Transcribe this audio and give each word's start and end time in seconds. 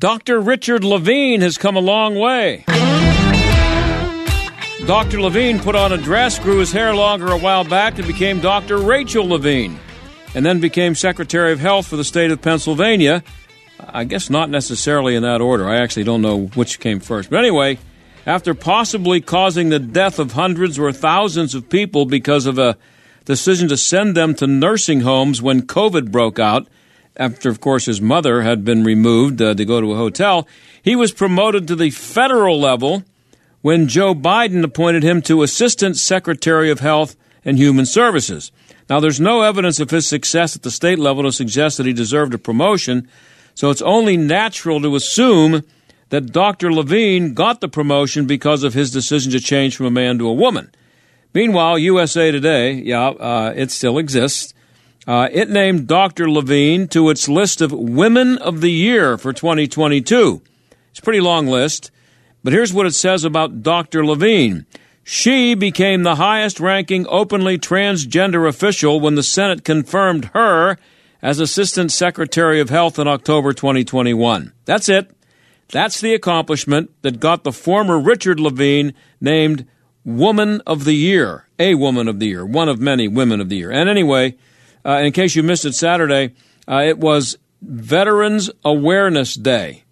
Dr. 0.00 0.40
Richard 0.40 0.82
Levine 0.82 1.42
has 1.42 1.58
come 1.58 1.76
a 1.76 1.80
long 1.80 2.14
way. 2.14 2.64
Dr. 4.86 5.20
Levine 5.20 5.60
put 5.60 5.76
on 5.76 5.92
a 5.92 5.98
dress, 5.98 6.38
grew 6.38 6.58
his 6.58 6.72
hair 6.72 6.94
longer 6.94 7.28
a 7.28 7.36
while 7.36 7.64
back, 7.64 7.98
and 7.98 8.06
became 8.06 8.40
Dr. 8.40 8.78
Rachel 8.78 9.28
Levine, 9.28 9.78
and 10.34 10.44
then 10.44 10.58
became 10.58 10.94
Secretary 10.94 11.52
of 11.52 11.60
Health 11.60 11.86
for 11.86 11.96
the 11.96 12.04
state 12.04 12.30
of 12.30 12.40
Pennsylvania. 12.40 13.22
I 13.78 14.04
guess 14.04 14.30
not 14.30 14.48
necessarily 14.48 15.16
in 15.16 15.22
that 15.22 15.42
order. 15.42 15.68
I 15.68 15.76
actually 15.76 16.04
don't 16.04 16.22
know 16.22 16.46
which 16.46 16.80
came 16.80 17.00
first. 17.00 17.28
But 17.28 17.40
anyway, 17.40 17.78
after 18.26 18.54
possibly 18.54 19.20
causing 19.20 19.68
the 19.68 19.78
death 19.78 20.18
of 20.18 20.32
hundreds 20.32 20.78
or 20.78 20.92
thousands 20.92 21.54
of 21.54 21.68
people 21.68 22.04
because 22.04 22.46
of 22.46 22.58
a 22.58 22.76
decision 23.24 23.68
to 23.68 23.76
send 23.76 24.16
them 24.16 24.34
to 24.34 24.46
nursing 24.46 25.00
homes 25.00 25.40
when 25.40 25.62
COVID 25.62 26.10
broke 26.10 26.38
out, 26.38 26.66
after, 27.16 27.48
of 27.48 27.60
course, 27.60 27.86
his 27.86 28.00
mother 28.00 28.42
had 28.42 28.64
been 28.64 28.84
removed 28.84 29.42
uh, 29.42 29.54
to 29.54 29.64
go 29.64 29.80
to 29.80 29.92
a 29.92 29.96
hotel, 29.96 30.46
he 30.82 30.96
was 30.96 31.12
promoted 31.12 31.68
to 31.68 31.76
the 31.76 31.90
federal 31.90 32.58
level 32.58 33.04
when 33.62 33.88
Joe 33.88 34.14
Biden 34.14 34.64
appointed 34.64 35.02
him 35.02 35.20
to 35.22 35.42
Assistant 35.42 35.96
Secretary 35.98 36.70
of 36.70 36.80
Health 36.80 37.16
and 37.44 37.58
Human 37.58 37.84
Services. 37.84 38.52
Now, 38.88 39.00
there's 39.00 39.20
no 39.20 39.42
evidence 39.42 39.80
of 39.80 39.90
his 39.90 40.08
success 40.08 40.56
at 40.56 40.62
the 40.62 40.70
state 40.70 40.98
level 40.98 41.24
to 41.24 41.32
suggest 41.32 41.76
that 41.76 41.86
he 41.86 41.92
deserved 41.92 42.34
a 42.34 42.38
promotion, 42.38 43.08
so 43.54 43.70
it's 43.70 43.82
only 43.82 44.16
natural 44.16 44.80
to 44.80 44.96
assume 44.96 45.62
that 46.10 46.32
Dr. 46.32 46.72
Levine 46.72 47.34
got 47.34 47.60
the 47.60 47.68
promotion 47.68 48.26
because 48.26 48.62
of 48.62 48.74
his 48.74 48.90
decision 48.90 49.32
to 49.32 49.40
change 49.40 49.76
from 49.76 49.86
a 49.86 49.90
man 49.90 50.18
to 50.18 50.28
a 50.28 50.32
woman. 50.32 50.70
Meanwhile, 51.32 51.78
USA 51.78 52.30
Today, 52.30 52.72
yeah, 52.74 53.08
uh, 53.08 53.52
it 53.56 53.70
still 53.70 53.98
exists. 53.98 54.52
Uh, 55.06 55.28
it 55.32 55.48
named 55.48 55.86
Dr. 55.86 56.30
Levine 56.30 56.88
to 56.88 57.08
its 57.10 57.28
list 57.28 57.60
of 57.60 57.72
Women 57.72 58.38
of 58.38 58.60
the 58.60 58.70
Year 58.70 59.16
for 59.16 59.32
2022. 59.32 60.42
It's 60.90 60.98
a 60.98 61.02
pretty 61.02 61.20
long 61.20 61.46
list, 61.46 61.90
but 62.42 62.52
here's 62.52 62.74
what 62.74 62.86
it 62.86 62.94
says 62.94 63.24
about 63.24 63.62
Dr. 63.62 64.04
Levine. 64.04 64.66
She 65.02 65.54
became 65.54 66.02
the 66.02 66.16
highest 66.16 66.60
ranking 66.60 67.06
openly 67.08 67.58
transgender 67.58 68.48
official 68.48 69.00
when 69.00 69.14
the 69.14 69.22
Senate 69.22 69.64
confirmed 69.64 70.26
her 70.34 70.76
as 71.22 71.40
Assistant 71.40 71.92
Secretary 71.92 72.60
of 72.60 72.70
Health 72.70 72.98
in 72.98 73.08
October 73.08 73.52
2021. 73.52 74.52
That's 74.64 74.88
it. 74.88 75.10
That's 75.70 76.00
the 76.00 76.14
accomplishment 76.14 76.90
that 77.02 77.20
got 77.20 77.44
the 77.44 77.52
former 77.52 77.98
Richard 77.98 78.40
Levine 78.40 78.92
named 79.20 79.66
Woman 80.04 80.60
of 80.66 80.84
the 80.84 80.94
Year, 80.94 81.46
a 81.58 81.74
Woman 81.74 82.08
of 82.08 82.18
the 82.18 82.26
Year, 82.26 82.44
one 82.44 82.68
of 82.68 82.80
many 82.80 83.06
Women 83.06 83.40
of 83.40 83.48
the 83.48 83.56
Year. 83.56 83.70
And 83.70 83.88
anyway, 83.88 84.36
uh, 84.84 84.98
in 84.98 85.12
case 85.12 85.36
you 85.36 85.42
missed 85.42 85.64
it 85.64 85.74
Saturday, 85.74 86.34
uh, 86.66 86.82
it 86.84 86.98
was 86.98 87.38
Detrans 87.64 88.50
Awareness 88.64 89.34
Day. 89.34 89.84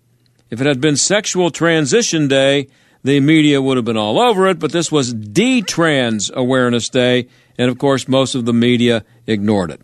If 0.50 0.60
it 0.60 0.66
had 0.66 0.80
been 0.80 0.96
Sexual 0.96 1.50
Transition 1.50 2.26
Day, 2.26 2.68
the 3.04 3.20
media 3.20 3.62
would 3.62 3.76
have 3.76 3.84
been 3.84 3.96
all 3.96 4.18
over 4.18 4.48
it, 4.48 4.58
but 4.58 4.72
this 4.72 4.90
was 4.90 5.12
D-Trans 5.12 6.30
Awareness 6.34 6.88
Day, 6.88 7.28
and 7.56 7.70
of 7.70 7.78
course, 7.78 8.08
most 8.08 8.34
of 8.34 8.44
the 8.46 8.52
media 8.52 9.04
ignored 9.26 9.70
it. 9.70 9.80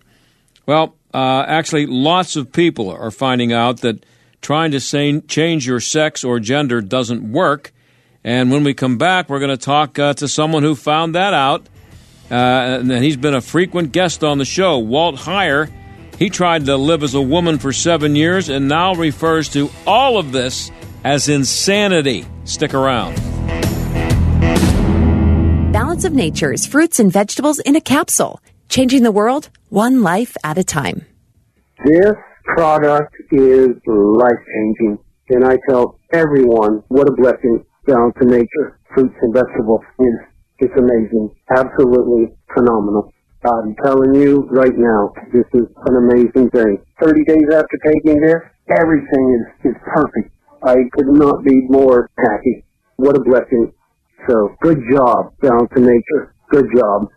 Well, 0.67 0.97
uh, 1.13 1.45
actually, 1.47 1.87
lots 1.87 2.35
of 2.35 2.51
people 2.53 2.91
are 2.91 3.11
finding 3.11 3.53
out 3.53 3.83
that 3.83 4.05
trying 4.45 4.73
to 4.73 4.79
say, 4.79 5.21
change 5.23 5.67
your 5.67 5.81
sex 5.81 6.23
or 6.23 6.39
gender 6.39 6.83
doesn't 6.83 7.33
work. 7.33 7.73
And 8.23 8.51
when 8.51 8.63
we 8.63 8.75
come 8.75 8.99
back, 8.99 9.31
we're 9.31 9.39
going 9.39 9.51
to 9.51 9.57
talk 9.57 9.99
uh, 9.99 10.13
to 10.15 10.29
someone 10.29 10.63
who 10.63 10.75
found 10.75 11.15
that 11.15 11.33
out. 11.33 11.67
Uh, 12.31 12.35
and 12.35 12.93
he's 13.03 13.17
been 13.17 13.35
a 13.35 13.41
frequent 13.41 13.91
guest 13.93 14.23
on 14.23 14.37
the 14.37 14.45
show, 14.45 14.79
Walt 14.79 15.17
Heyer. 15.17 15.71
He 16.19 16.29
tried 16.29 16.67
to 16.67 16.77
live 16.77 17.03
as 17.03 17.15
a 17.15 17.23
woman 17.23 17.59
for 17.59 17.73
seven 17.73 18.15
years 18.15 18.51
and 18.51 18.69
now 18.69 18.95
refers 18.95 19.49
to 19.51 19.71
all 19.87 20.19
of 20.19 20.31
this 20.31 20.71
as 21.05 21.29
insanity. 21.29 22.27
Stick 22.45 22.75
around. 22.75 23.15
Balance 25.73 26.05
of 26.05 26.13
Nature's 26.13 26.67
fruits 26.67 27.01
and 27.01 27.11
vegetables 27.11 27.61
in 27.61 27.77
a 27.77 27.81
capsule, 27.81 28.41
changing 28.69 29.05
the 29.05 29.13
world 29.13 29.49
one 29.71 30.03
life 30.03 30.37
at 30.45 30.59
a 30.59 30.65
time. 30.65 31.07
This 31.85 32.15
product 32.45 33.15
is 33.33 33.69
life 33.87 34.43
changing, 34.55 34.99
and 35.31 35.45
I 35.45 35.57
tell 35.69 35.99
everyone 36.13 36.83
what 36.89 37.09
a 37.09 37.13
blessing 37.13 37.65
Balance 37.87 38.15
of 38.21 38.29
Nature 38.29 38.81
fruits 38.95 39.15
and 39.23 39.35
vegetables 39.35 39.83
is. 39.99 40.19
It's 40.61 40.75
amazing, 40.79 41.35
absolutely 41.57 42.35
phenomenal. 42.55 43.13
I'm 43.45 43.75
telling 43.85 44.15
you 44.15 44.49
right 44.51 44.73
now, 44.77 45.13
this 45.33 45.45
is 45.53 45.67
an 45.87 45.97
amazing 45.97 46.49
thing. 46.51 46.79
30 47.03 47.25
days 47.25 47.49
after 47.53 47.77
taking 47.85 48.21
this, 48.21 48.41
everything 48.79 49.25
is, 49.65 49.73
is 49.73 49.77
perfect. 49.85 50.33
I 50.63 50.77
could 50.93 51.09
not 51.09 51.45
be 51.45 51.61
more 51.69 52.09
happy. 52.17 52.65
What 52.97 53.17
a 53.17 53.21
blessing. 53.21 53.73
So, 54.31 54.57
good 54.63 54.81
job, 54.91 55.35
Balance 55.43 55.71
of 55.77 55.83
Nature. 55.83 56.35
Good 56.51 56.67
job. 56.75 57.09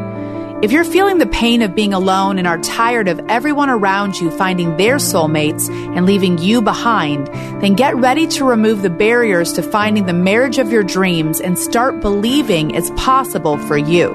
If 0.60 0.72
you're 0.72 0.84
feeling 0.84 1.18
the 1.18 1.26
pain 1.26 1.62
of 1.62 1.76
being 1.76 1.94
alone 1.94 2.36
and 2.36 2.48
are 2.48 2.58
tired 2.58 3.06
of 3.06 3.20
everyone 3.28 3.70
around 3.70 4.18
you 4.18 4.28
finding 4.32 4.76
their 4.76 4.96
soulmates 4.96 5.70
and 5.96 6.04
leaving 6.04 6.38
you 6.38 6.60
behind, 6.60 7.28
then 7.62 7.74
get 7.74 7.96
ready 7.96 8.26
to 8.26 8.44
remove 8.44 8.82
the 8.82 8.90
barriers 8.90 9.52
to 9.52 9.62
finding 9.62 10.06
the 10.06 10.12
marriage 10.12 10.58
of 10.58 10.72
your 10.72 10.82
dreams 10.82 11.40
and 11.40 11.56
start 11.56 12.00
believing 12.00 12.72
it's 12.72 12.90
possible 12.96 13.56
for 13.56 13.78
you. 13.78 14.12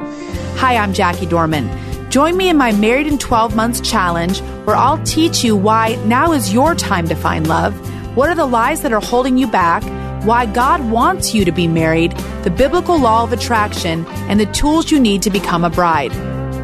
Hi, 0.57 0.75
I'm 0.75 0.93
Jackie 0.93 1.27
Dorman. 1.27 1.69
Join 2.11 2.35
me 2.35 2.49
in 2.49 2.57
my 2.57 2.73
Married 2.73 3.07
in 3.07 3.17
12 3.17 3.55
Months 3.55 3.79
challenge 3.79 4.41
where 4.65 4.75
I'll 4.75 5.01
teach 5.03 5.45
you 5.45 5.55
why 5.55 5.95
now 6.05 6.33
is 6.33 6.53
your 6.53 6.75
time 6.75 7.07
to 7.07 7.15
find 7.15 7.47
love, 7.47 7.73
what 8.15 8.29
are 8.29 8.35
the 8.35 8.45
lies 8.45 8.81
that 8.81 8.93
are 8.93 9.01
holding 9.01 9.37
you 9.37 9.47
back, 9.47 9.83
why 10.25 10.45
God 10.45 10.89
wants 10.89 11.35
you 11.35 11.45
to 11.45 11.51
be 11.51 11.67
married, 11.67 12.11
the 12.43 12.49
biblical 12.49 12.99
law 12.99 13.23
of 13.23 13.33
attraction, 13.33 14.05
and 14.29 14.39
the 14.39 14.45
tools 14.47 14.89
you 14.89 14.99
need 14.99 15.21
to 15.23 15.29
become 15.29 15.63
a 15.63 15.69
bride. 15.69 16.13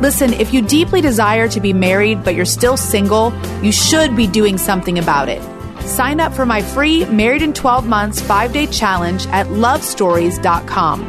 Listen, 0.01 0.33
if 0.33 0.51
you 0.51 0.63
deeply 0.63 0.99
desire 0.99 1.47
to 1.49 1.59
be 1.59 1.73
married 1.73 2.23
but 2.23 2.33
you're 2.33 2.45
still 2.45 2.75
single, 2.75 3.31
you 3.61 3.71
should 3.71 4.15
be 4.15 4.25
doing 4.25 4.57
something 4.57 4.97
about 4.97 5.29
it. 5.29 5.41
Sign 5.83 6.19
up 6.19 6.33
for 6.33 6.45
my 6.45 6.61
free 6.61 7.05
Married 7.05 7.41
in 7.41 7.53
12 7.53 7.87
Months 7.87 8.21
5 8.21 8.53
day 8.53 8.67
challenge 8.67 9.27
at 9.27 9.47
lovestories.com. 9.47 11.01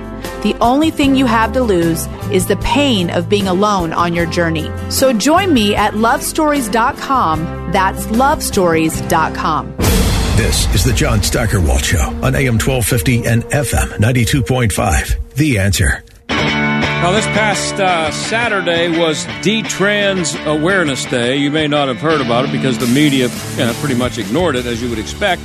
The 0.43 0.55
only 0.61 0.91
thing 0.91 1.15
you 1.15 1.27
have 1.27 1.53
to 1.53 1.63
lose 1.63 2.07
is 2.33 2.47
the 2.47 2.57
pain 2.57 3.11
of 3.11 3.29
being 3.29 3.47
alone 3.47 3.93
on 3.93 4.13
your 4.13 4.27
journey. 4.27 4.71
So 4.91 5.13
join 5.13 5.55
me 5.55 5.75
at 5.75 5.95
lovestories.com. 5.95 7.73
That's 7.73 8.07
lovestories.com. 8.07 10.12
This 10.37 10.75
is 10.75 10.83
the 10.83 10.95
John 10.95 11.23
Steigerwald 11.23 11.85
Show 11.85 12.01
on 12.01 12.35
AM 12.35 12.55
1250 12.55 13.27
and 13.27 13.43
FM 13.45 13.99
92.5. 13.99 15.35
The 15.35 15.59
answer. 15.59 16.03
Now, 16.31 17.11
this 17.13 17.27
past 17.27 17.75
uh, 17.75 18.11
Saturday 18.11 18.99
was 18.99 19.27
D-Trans 19.43 20.35
Awareness 20.47 21.05
Day. 21.05 21.37
You 21.37 21.51
may 21.51 21.67
not 21.69 21.89
have 21.89 21.99
heard 21.99 22.23
about 22.23 22.47
it 22.47 22.53
because 22.53 22.79
the 22.79 22.87
media 22.87 23.27
uh, 23.27 23.75
pretty 23.81 23.95
much 23.95 24.17
ignored 24.17 24.57
it, 24.57 24.65
as 24.65 24.83
you 24.83 24.89
would 24.89 24.99
expect, 24.99 25.43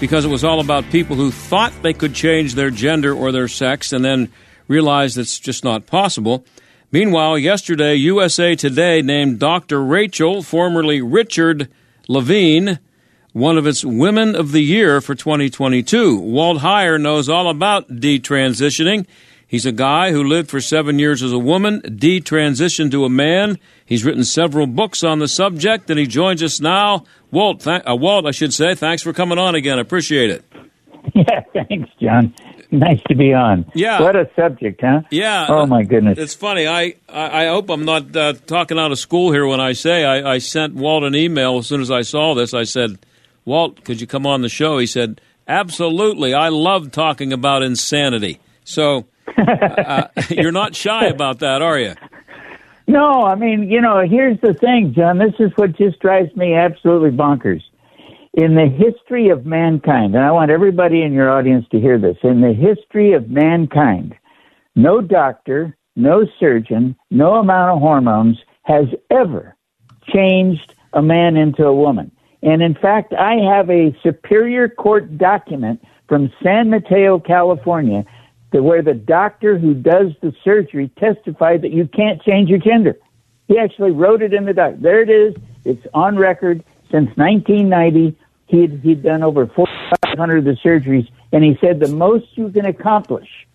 because 0.00 0.24
it 0.24 0.28
was 0.28 0.42
all 0.42 0.58
about 0.58 0.88
people 0.90 1.16
who 1.16 1.30
thought 1.30 1.74
they 1.82 1.92
could 1.92 2.14
change 2.14 2.54
their 2.54 2.70
gender 2.70 3.14
or 3.14 3.30
their 3.30 3.46
sex 3.46 3.92
and 3.92 4.02
then 4.02 4.32
realized 4.68 5.18
it's 5.18 5.38
just 5.38 5.64
not 5.64 5.84
possible. 5.84 6.46
Meanwhile, 6.90 7.38
yesterday, 7.38 7.94
USA 7.96 8.54
Today 8.54 9.02
named 9.02 9.38
Dr. 9.38 9.84
Rachel, 9.84 10.42
formerly 10.42 11.02
Richard 11.02 11.68
Levine, 12.08 12.78
one 13.34 13.58
of 13.58 13.66
its 13.66 13.84
Women 13.84 14.36
of 14.36 14.52
the 14.52 14.60
Year 14.62 15.00
for 15.00 15.16
2022. 15.16 16.18
Walt 16.20 16.60
Heyer 16.60 17.00
knows 17.00 17.28
all 17.28 17.50
about 17.50 17.88
detransitioning. 17.88 19.06
He's 19.46 19.66
a 19.66 19.72
guy 19.72 20.12
who 20.12 20.22
lived 20.22 20.48
for 20.50 20.60
seven 20.60 21.00
years 21.00 21.20
as 21.20 21.32
a 21.32 21.38
woman, 21.38 21.80
detransitioned 21.82 22.92
to 22.92 23.04
a 23.04 23.08
man. 23.08 23.58
He's 23.84 24.04
written 24.04 24.22
several 24.22 24.68
books 24.68 25.02
on 25.02 25.18
the 25.18 25.26
subject, 25.26 25.90
and 25.90 25.98
he 25.98 26.06
joins 26.06 26.44
us 26.44 26.60
now. 26.60 27.04
Walt, 27.32 27.60
th- 27.60 27.82
uh, 27.88 27.96
Walt, 27.96 28.24
I 28.24 28.30
should 28.30 28.54
say, 28.54 28.76
thanks 28.76 29.02
for 29.02 29.12
coming 29.12 29.36
on 29.38 29.56
again. 29.56 29.78
Appreciate 29.78 30.30
it. 30.30 30.44
Yeah, 31.14 31.42
thanks, 31.52 31.90
John. 32.00 32.34
Nice 32.70 33.00
to 33.08 33.14
be 33.14 33.34
on. 33.34 33.70
Yeah. 33.74 34.00
What 34.00 34.16
a 34.16 34.28
subject, 34.34 34.80
huh? 34.80 35.02
Yeah. 35.10 35.46
Oh 35.50 35.66
my 35.66 35.82
goodness. 35.82 36.18
It's 36.18 36.34
funny. 36.34 36.66
I 36.66 36.94
I, 37.10 37.44
I 37.44 37.46
hope 37.48 37.68
I'm 37.68 37.84
not 37.84 38.16
uh, 38.16 38.32
talking 38.32 38.78
out 38.78 38.90
of 38.90 38.98
school 38.98 39.30
here 39.30 39.46
when 39.46 39.60
I 39.60 39.74
say 39.74 40.04
I, 40.06 40.32
I 40.32 40.38
sent 40.38 40.74
Walt 40.74 41.04
an 41.04 41.14
email 41.14 41.58
as 41.58 41.66
soon 41.66 41.82
as 41.82 41.90
I 41.90 42.00
saw 42.00 42.34
this. 42.34 42.54
I 42.54 42.62
said, 42.64 42.98
Walt, 43.44 43.84
could 43.84 44.00
you 44.00 44.06
come 44.06 44.26
on 44.26 44.42
the 44.42 44.48
show? 44.48 44.78
He 44.78 44.86
said, 44.86 45.20
Absolutely. 45.46 46.32
I 46.32 46.48
love 46.48 46.90
talking 46.90 47.32
about 47.32 47.62
insanity. 47.62 48.40
So 48.64 49.06
uh, 49.36 50.08
you're 50.30 50.52
not 50.52 50.74
shy 50.74 51.06
about 51.06 51.40
that, 51.40 51.62
are 51.62 51.78
you? 51.78 51.94
No, 52.86 53.22
I 53.22 53.34
mean, 53.34 53.70
you 53.70 53.80
know, 53.80 54.02
here's 54.06 54.40
the 54.40 54.54
thing, 54.54 54.92
John. 54.94 55.18
This 55.18 55.34
is 55.38 55.52
what 55.56 55.76
just 55.76 56.00
drives 56.00 56.34
me 56.36 56.54
absolutely 56.54 57.10
bonkers. 57.10 57.62
In 58.34 58.56
the 58.56 58.66
history 58.66 59.30
of 59.30 59.46
mankind, 59.46 60.14
and 60.14 60.24
I 60.24 60.32
want 60.32 60.50
everybody 60.50 61.02
in 61.02 61.12
your 61.12 61.30
audience 61.30 61.66
to 61.70 61.80
hear 61.80 61.98
this, 61.98 62.16
in 62.22 62.40
the 62.40 62.52
history 62.52 63.12
of 63.12 63.30
mankind, 63.30 64.14
no 64.74 65.00
doctor, 65.00 65.76
no 65.94 66.26
surgeon, 66.40 66.96
no 67.10 67.36
amount 67.36 67.76
of 67.76 67.78
hormones 67.78 68.38
has 68.62 68.86
ever 69.10 69.56
changed 70.12 70.74
a 70.92 71.00
man 71.00 71.36
into 71.36 71.64
a 71.64 71.74
woman. 71.74 72.10
And 72.44 72.62
in 72.62 72.74
fact, 72.74 73.14
I 73.14 73.36
have 73.36 73.70
a 73.70 73.96
Superior 74.02 74.68
Court 74.68 75.16
document 75.16 75.82
from 76.06 76.30
San 76.42 76.68
Mateo, 76.68 77.18
California, 77.18 78.04
to 78.52 78.62
where 78.62 78.82
the 78.82 78.92
doctor 78.92 79.56
who 79.58 79.72
does 79.72 80.12
the 80.20 80.34
surgery 80.44 80.90
testified 80.98 81.62
that 81.62 81.70
you 81.70 81.88
can't 81.88 82.22
change 82.22 82.50
your 82.50 82.58
gender. 82.58 82.98
He 83.48 83.58
actually 83.58 83.92
wrote 83.92 84.20
it 84.20 84.34
in 84.34 84.44
the 84.44 84.52
doc. 84.52 84.74
There 84.78 85.00
it 85.00 85.08
is. 85.08 85.34
It's 85.64 85.86
on 85.94 86.16
record 86.16 86.62
since 86.90 87.08
1990. 87.16 88.14
He'd, 88.46 88.80
he'd 88.82 89.02
done 89.02 89.22
over 89.22 89.46
4,500 89.46 90.38
of 90.38 90.44
the 90.44 90.56
surgeries, 90.62 91.08
and 91.32 91.42
he 91.42 91.56
said 91.62 91.80
the 91.80 91.88
most 91.88 92.26
you 92.36 92.50
can 92.50 92.66
accomplish 92.66 93.46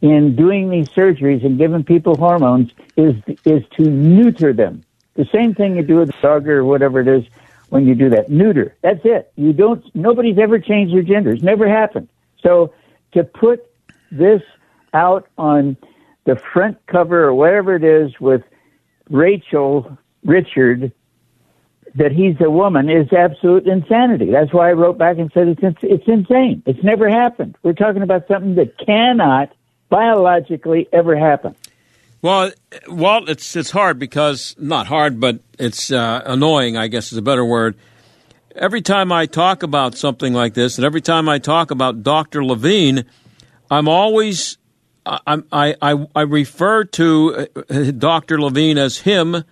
in 0.00 0.34
doing 0.34 0.68
these 0.68 0.88
surgeries 0.88 1.46
and 1.46 1.58
giving 1.58 1.84
people 1.84 2.16
hormones 2.16 2.72
is 2.96 3.14
is 3.44 3.62
to 3.76 3.84
neuter 3.84 4.52
them. 4.52 4.82
The 5.14 5.28
same 5.32 5.54
thing 5.54 5.76
you 5.76 5.82
do 5.82 5.98
with 5.98 6.10
a 6.10 6.20
dog 6.20 6.48
or 6.48 6.64
whatever 6.64 6.98
it 7.00 7.06
is 7.06 7.24
when 7.72 7.86
you 7.86 7.94
do 7.94 8.10
that. 8.10 8.30
Neuter. 8.30 8.76
That's 8.82 9.00
it. 9.02 9.32
You 9.36 9.54
don't. 9.54 9.82
Nobody's 9.94 10.38
ever 10.38 10.58
changed 10.58 10.94
their 10.94 11.02
gender. 11.02 11.30
It's 11.30 11.42
never 11.42 11.66
happened. 11.66 12.08
So 12.42 12.74
to 13.12 13.24
put 13.24 13.64
this 14.10 14.42
out 14.92 15.26
on 15.38 15.78
the 16.24 16.36
front 16.36 16.76
cover 16.86 17.24
or 17.24 17.34
whatever 17.34 17.74
it 17.74 17.82
is 17.82 18.20
with 18.20 18.42
Rachel 19.08 19.96
Richard 20.22 20.92
that 21.94 22.12
he's 22.12 22.36
a 22.40 22.50
woman 22.50 22.90
is 22.90 23.10
absolute 23.10 23.66
insanity. 23.66 24.30
That's 24.30 24.52
why 24.52 24.68
I 24.68 24.72
wrote 24.72 24.98
back 24.98 25.16
and 25.16 25.30
said 25.32 25.48
it's 25.48 25.78
it's 25.82 26.06
insane. 26.06 26.62
It's 26.66 26.82
never 26.84 27.08
happened. 27.08 27.56
We're 27.62 27.72
talking 27.72 28.02
about 28.02 28.28
something 28.28 28.54
that 28.56 28.76
cannot 28.76 29.50
biologically 29.88 30.88
ever 30.92 31.16
happen. 31.16 31.56
Well, 32.22 32.52
Walt, 32.86 33.28
it's 33.28 33.56
it's 33.56 33.72
hard 33.72 33.98
because 33.98 34.54
not 34.56 34.86
hard, 34.86 35.18
but 35.18 35.40
it's 35.58 35.90
uh, 35.90 36.22
annoying. 36.24 36.76
I 36.76 36.86
guess 36.86 37.10
is 37.10 37.18
a 37.18 37.22
better 37.22 37.44
word. 37.44 37.76
Every 38.54 38.80
time 38.80 39.10
I 39.10 39.26
talk 39.26 39.64
about 39.64 39.96
something 39.96 40.32
like 40.32 40.54
this, 40.54 40.78
and 40.78 40.84
every 40.84 41.00
time 41.00 41.28
I 41.28 41.40
talk 41.40 41.72
about 41.72 42.04
Doctor 42.04 42.44
Levine, 42.44 43.06
I'm 43.72 43.88
always 43.88 44.56
I 45.04 45.42
I 45.50 45.74
I, 45.82 46.06
I 46.14 46.22
refer 46.22 46.84
to 46.84 47.48
uh, 47.56 47.90
Doctor 47.90 48.40
Levine 48.40 48.78
as 48.78 48.98
him 48.98 49.42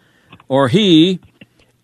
or 0.47 0.69
he, 0.69 1.19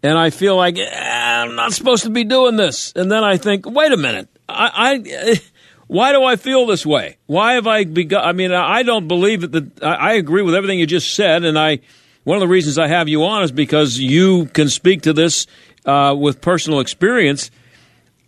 and 0.05 0.17
I 0.17 0.31
feel 0.31 0.55
like 0.55 0.79
eh, 0.79 1.43
I'm 1.43 1.57
not 1.57 1.73
supposed 1.73 2.05
to 2.05 2.11
be 2.11 2.23
doing 2.23 2.55
this. 2.55 2.93
And 2.95 3.11
then 3.11 3.25
I 3.25 3.39
think, 3.39 3.67
wait 3.67 3.91
a 3.91 3.97
minute, 3.97 4.29
I. 4.49 5.03
I 5.05 5.41
why 5.87 6.13
do 6.13 6.23
I 6.25 6.37
feel 6.37 6.67
this 6.67 6.85
way? 6.85 7.17
Why 7.27 7.55
have 7.55 7.67
I 7.67 7.85
begun? 7.85 8.25
I 8.25 8.33
mean, 8.33 8.53
I 8.53 8.83
don't 8.83 9.09
believe 9.09 9.53
that. 9.53 9.83
I 9.83 10.15
agree 10.15 10.43
with 10.43 10.55
everything 10.55 10.79
you 10.79 10.87
just 10.87 11.15
said, 11.15 11.45
and 11.45 11.59
I. 11.59 11.81
One 12.25 12.37
of 12.37 12.41
the 12.41 12.49
reasons 12.49 12.77
I 12.77 12.89
have 12.89 13.07
you 13.07 13.23
on 13.25 13.45
is 13.45 13.53
because 13.53 14.01
you 14.01 14.47
can 14.47 14.69
speak 14.69 15.03
to 15.03 15.13
this 15.13 15.47
uh, 15.85 16.13
with 16.19 16.41
personal 16.41 16.81
experience. 16.81 17.53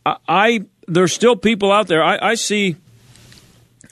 I 0.06 0.66
there's 0.88 1.12
still 1.12 1.36
people 1.36 1.70
out 1.70 1.86
there. 1.86 2.02
I, 2.02 2.30
I 2.30 2.34
see, 2.34 2.76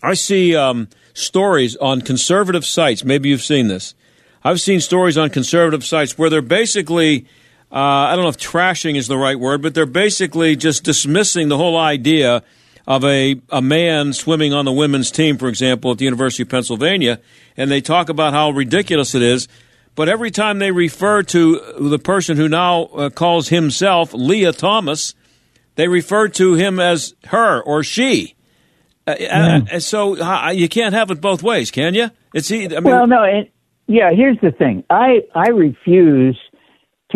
I 0.03 0.15
see 0.15 0.57
um, 0.57 0.89
stories 1.15 1.77
on 1.77 2.01
conservative 2.01 2.65
sites. 2.65 3.05
Maybe 3.05 3.29
you've 3.29 3.43
seen 3.43 3.69
this. 3.69 3.95
I've 4.43 4.61
seen 4.61 4.81
stories 4.81 5.19
on 5.19 5.31
conservative 5.31 5.85
sites 5.85 6.17
where 6.17 6.31
they're 6.31 6.41
basically, 6.41 7.27
uh, 7.71 7.75
I 7.75 8.15
don't 8.15 8.25
know 8.25 8.29
if 8.29 8.39
trashing 8.39 8.97
is 8.97 9.09
the 9.09 9.19
right 9.19 9.39
word, 9.39 9.61
but 9.61 9.75
they're 9.75 9.87
basically 9.87 10.57
just 10.57 10.85
dismissing 10.85 11.49
the 11.49 11.57
whole 11.57 11.77
idea 11.77 12.43
of 12.87 13.05
a, 13.05 13.41
a 13.51 13.61
man 13.61 14.13
swimming 14.13 14.53
on 14.53 14.65
the 14.65 14.73
women's 14.73 15.11
team, 15.11 15.39
for 15.39 15.49
example, 15.49 15.91
at 15.91 15.99
the 15.99 16.05
University 16.05 16.45
of 16.45 16.49
Pennsylvania, 16.49 17.21
and 17.57 17.71
they 17.71 17.81
talk 17.81 18.09
about 18.09 18.33
how 18.33 18.51
ridiculous 18.51 19.15
it 19.15 19.23
is. 19.23 19.49
But 19.95 20.09
every 20.09 20.31
time 20.31 20.59
they 20.59 20.71
refer 20.71 21.23
to 21.25 21.61
the 21.79 21.99
person 21.99 22.37
who 22.37 22.49
now 22.49 22.85
uh, 22.85 23.11
calls 23.11 23.49
himself 23.49 24.13
Lia 24.13 24.53
Thomas, 24.53 25.15
they 25.75 25.89
refer 25.89 26.29
to 26.29 26.55
him 26.55 26.79
as 26.79 27.15
her 27.27 27.61
or 27.63 27.83
she. 27.83 28.35
Uh, 29.07 29.13
uh, 29.13 29.79
so 29.79 30.21
uh, 30.21 30.51
you 30.51 30.69
can't 30.69 30.95
have 30.95 31.11
it 31.11 31.21
both 31.21 31.43
ways, 31.43 31.71
can 31.71 31.95
you? 31.95 32.11
It's 32.35 32.51
I 32.51 32.57
mean, 32.57 32.83
well, 32.83 33.07
no, 33.07 33.23
it, 33.23 33.53
yeah. 33.87 34.11
Here's 34.13 34.39
the 34.41 34.51
thing: 34.51 34.85
I 34.91 35.23
I 35.35 35.49
refuse 35.51 36.39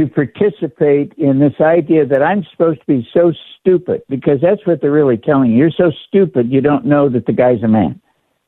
to 0.01 0.09
participate 0.09 1.13
in 1.19 1.41
this 1.41 1.61
idea 1.61 2.07
that 2.07 2.23
I'm 2.23 2.43
supposed 2.45 2.81
to 2.81 2.87
be 2.87 3.07
so 3.13 3.35
stupid 3.61 4.03
because 4.09 4.41
that's 4.41 4.67
what 4.67 4.81
they're 4.81 4.91
really 4.91 5.19
telling 5.19 5.51
you. 5.51 5.59
You're 5.59 5.71
so 5.71 5.93
stupid 6.09 6.51
you 6.51 6.63
don't 6.63 6.87
know 6.87 7.11
that 7.11 7.27
the 7.27 7.35
guy's 7.35 7.63
a 7.63 7.69
man. 7.69 8.01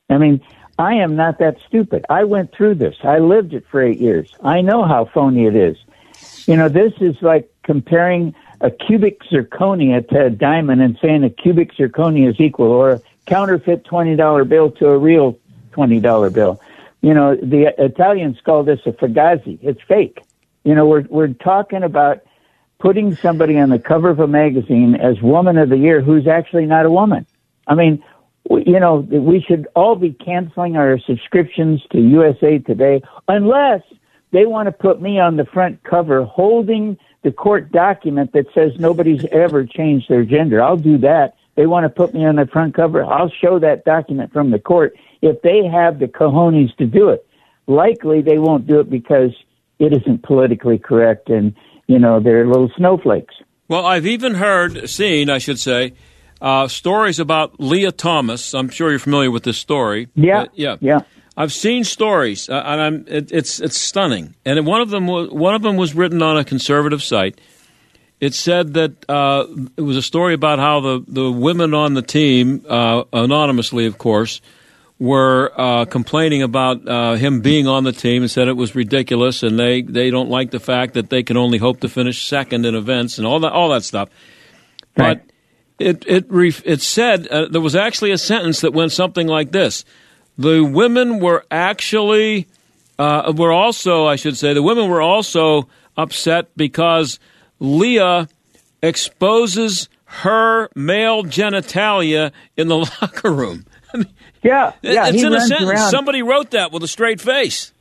I 0.09 0.17
mean, 0.17 0.41
I 0.79 0.95
am 0.95 1.15
not 1.15 1.37
that 1.37 1.57
stupid. 1.67 2.05
I 2.09 2.23
went 2.23 2.55
through 2.55 2.75
this. 2.75 2.95
I 3.03 3.19
lived 3.19 3.53
it 3.53 3.65
for 3.69 3.83
eight 3.83 3.99
years. 3.99 4.33
I 4.43 4.61
know 4.61 4.83
how 4.83 5.05
phony 5.05 5.45
it 5.45 5.55
is. 5.55 5.77
You 6.47 6.57
know, 6.57 6.69
this 6.69 6.93
is 6.99 7.15
like 7.21 7.53
comparing 7.61 8.33
a 8.61 8.71
cubic 8.71 9.21
zirconia 9.25 10.07
to 10.09 10.25
a 10.25 10.29
diamond 10.31 10.81
and 10.81 10.97
saying 11.03 11.23
a 11.23 11.29
cubic 11.29 11.75
zirconia 11.75 12.31
is 12.31 12.39
equal 12.39 12.71
or 12.71 12.93
a 12.93 13.01
counterfeit 13.27 13.85
$20 13.85 14.49
bill 14.49 14.71
to 14.71 14.87
a 14.87 14.97
real 14.97 15.37
$20 15.73 16.33
bill. 16.33 16.59
You 17.01 17.13
know, 17.13 17.35
the 17.35 17.75
Italians 17.77 18.39
call 18.43 18.63
this 18.63 18.79
a 18.87 18.91
fugazi. 18.91 19.59
It's 19.61 19.81
fake. 19.83 20.19
You 20.63 20.75
know, 20.75 20.85
we're, 20.85 21.05
we're 21.09 21.27
talking 21.29 21.83
about 21.83 22.23
putting 22.79 23.15
somebody 23.15 23.57
on 23.57 23.69
the 23.69 23.79
cover 23.79 24.09
of 24.09 24.19
a 24.19 24.27
magazine 24.27 24.95
as 24.95 25.21
woman 25.21 25.57
of 25.57 25.69
the 25.69 25.77
year 25.77 26.01
who's 26.01 26.27
actually 26.27 26.65
not 26.65 26.85
a 26.85 26.91
woman. 26.91 27.25
I 27.67 27.75
mean, 27.75 28.03
you 28.49 28.79
know, 28.79 28.97
we 28.97 29.41
should 29.41 29.67
all 29.75 29.95
be 29.95 30.11
canceling 30.11 30.75
our 30.75 30.99
subscriptions 30.99 31.81
to 31.91 31.99
USA 31.99 32.59
Today 32.59 33.01
unless 33.27 33.81
they 34.31 34.45
want 34.45 34.67
to 34.67 34.71
put 34.71 35.01
me 35.01 35.19
on 35.19 35.37
the 35.37 35.45
front 35.45 35.83
cover 35.83 36.25
holding 36.25 36.97
the 37.23 37.31
court 37.31 37.71
document 37.71 38.33
that 38.33 38.47
says 38.53 38.73
nobody's 38.77 39.25
ever 39.31 39.65
changed 39.65 40.09
their 40.09 40.25
gender. 40.25 40.61
I'll 40.61 40.75
do 40.75 40.97
that. 40.99 41.35
They 41.55 41.67
want 41.67 41.85
to 41.85 41.89
put 41.89 42.13
me 42.13 42.25
on 42.25 42.35
the 42.35 42.47
front 42.47 42.75
cover. 42.75 43.05
I'll 43.05 43.29
show 43.29 43.59
that 43.59 43.85
document 43.85 44.33
from 44.33 44.51
the 44.51 44.59
court 44.59 44.95
if 45.21 45.41
they 45.41 45.65
have 45.65 45.99
the 45.99 46.07
cojones 46.07 46.75
to 46.77 46.85
do 46.85 47.09
it. 47.09 47.25
Likely 47.67 48.21
they 48.21 48.39
won't 48.39 48.67
do 48.67 48.79
it 48.81 48.89
because 48.89 49.31
it 49.83 49.93
isn't 49.93 50.23
politically 50.23 50.77
correct 50.77 51.29
and, 51.29 51.53
you 51.87 51.99
know, 51.99 52.19
they're 52.19 52.47
little 52.47 52.71
snowflakes. 52.77 53.35
Well, 53.67 53.85
I've 53.85 54.05
even 54.05 54.35
heard, 54.35 54.89
seen, 54.89 55.29
I 55.29 55.37
should 55.37 55.59
say, 55.59 55.93
uh, 56.41 56.67
stories 56.67 57.19
about 57.19 57.59
Lia 57.59 57.91
Thomas. 57.91 58.53
I'm 58.53 58.69
sure 58.69 58.89
you're 58.89 58.99
familiar 58.99 59.31
with 59.31 59.43
this 59.43 59.57
story. 59.57 60.09
Yeah, 60.15 60.41
uh, 60.41 60.45
yeah, 60.53 60.75
yeah. 60.81 60.99
I've 61.35 61.53
seen 61.53 61.83
stories, 61.83 62.49
uh, 62.49 62.61
and 62.65 62.81
I'm, 62.81 63.05
it, 63.07 63.31
it's 63.31 63.59
it's 63.59 63.77
stunning. 63.77 64.35
And 64.45 64.67
one 64.67 64.81
of 64.81 64.89
them 64.89 65.07
was 65.07 65.29
one 65.29 65.55
of 65.55 65.63
them 65.63 65.77
was 65.77 65.95
written 65.95 66.21
on 66.21 66.37
a 66.37 66.43
conservative 66.43 67.01
site. 67.01 67.39
It 68.19 68.33
said 68.33 68.75
that 68.75 69.09
uh, 69.09 69.47
it 69.75 69.81
was 69.81 69.97
a 69.97 70.01
story 70.01 70.33
about 70.33 70.59
how 70.59 70.79
the, 70.79 71.03
the 71.07 71.31
women 71.31 71.73
on 71.73 71.93
the 71.93 72.01
team, 72.01 72.63
uh, 72.69 73.03
anonymously, 73.11 73.85
of 73.85 73.97
course, 73.97 74.41
were 74.99 75.51
uh, 75.57 75.85
complaining 75.85 76.43
about 76.43 76.87
uh, 76.87 77.15
him 77.15 77.41
being 77.41 77.67
on 77.67 77.83
the 77.83 77.91
team 77.91 78.23
and 78.23 78.31
said 78.31 78.47
it 78.47 78.57
was 78.57 78.75
ridiculous, 78.75 79.43
and 79.43 79.59
they, 79.59 79.81
they 79.81 80.09
don't 80.09 80.29
like 80.29 80.51
the 80.51 80.59
fact 80.59 80.93
that 80.93 81.09
they 81.09 81.23
can 81.23 81.35
only 81.35 81.57
hope 81.57 81.81
to 81.81 81.89
finish 81.89 82.25
second 82.25 82.65
in 82.65 82.75
events 82.75 83.17
and 83.17 83.27
all 83.27 83.39
that 83.39 83.51
all 83.51 83.69
that 83.69 83.83
stuff. 83.83 84.09
Right. 84.97 85.19
But 85.19 85.33
it 85.79 86.05
it 86.07 86.25
it 86.65 86.81
said 86.81 87.27
uh, 87.27 87.47
there 87.47 87.61
was 87.61 87.75
actually 87.75 88.11
a 88.11 88.17
sentence 88.17 88.61
that 88.61 88.73
went 88.73 88.91
something 88.91 89.27
like 89.27 89.51
this: 89.51 89.83
the 90.37 90.63
women 90.63 91.19
were 91.19 91.45
actually 91.51 92.47
uh, 92.99 93.33
were 93.35 93.51
also, 93.51 94.05
I 94.05 94.15
should 94.15 94.37
say, 94.37 94.53
the 94.53 94.63
women 94.63 94.89
were 94.89 95.01
also 95.01 95.67
upset 95.97 96.55
because 96.55 97.19
Lia 97.59 98.27
exposes 98.81 99.89
her 100.05 100.69
male 100.75 101.23
genitalia 101.23 102.31
in 102.55 102.67
the 102.67 102.77
locker 103.01 103.31
room. 103.31 103.65
Yeah, 104.43 104.73
yeah, 104.81 105.07
it's 105.07 105.23
in 105.23 105.33
a 105.33 105.41
sentence. 105.41 105.69
Around. 105.69 105.91
Somebody 105.91 106.21
wrote 106.21 106.51
that 106.51 106.71
with 106.71 106.83
a 106.83 106.87
straight 106.87 107.21
face. 107.21 107.73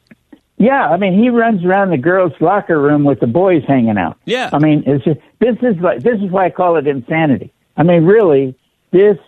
Yeah, 0.56 0.88
I 0.88 0.96
mean, 0.96 1.18
he 1.20 1.28
runs 1.28 1.64
around 1.64 1.90
the 1.90 1.98
girls' 1.98 2.32
locker 2.40 2.80
room 2.80 3.02
with 3.02 3.18
the 3.18 3.26
boys 3.26 3.62
hanging 3.66 3.98
out. 3.98 4.16
Yeah, 4.24 4.50
I 4.52 4.58
mean, 4.58 4.84
it's 4.86 5.04
just, 5.04 5.20
this 5.40 5.56
is 5.62 5.80
like 5.82 6.02
this 6.02 6.20
is 6.20 6.30
why 6.30 6.46
I 6.46 6.50
call 6.50 6.76
it 6.76 6.86
insanity. 6.86 7.52
I 7.76 7.82
mean, 7.82 8.04
really, 8.04 8.54
this 8.92 9.18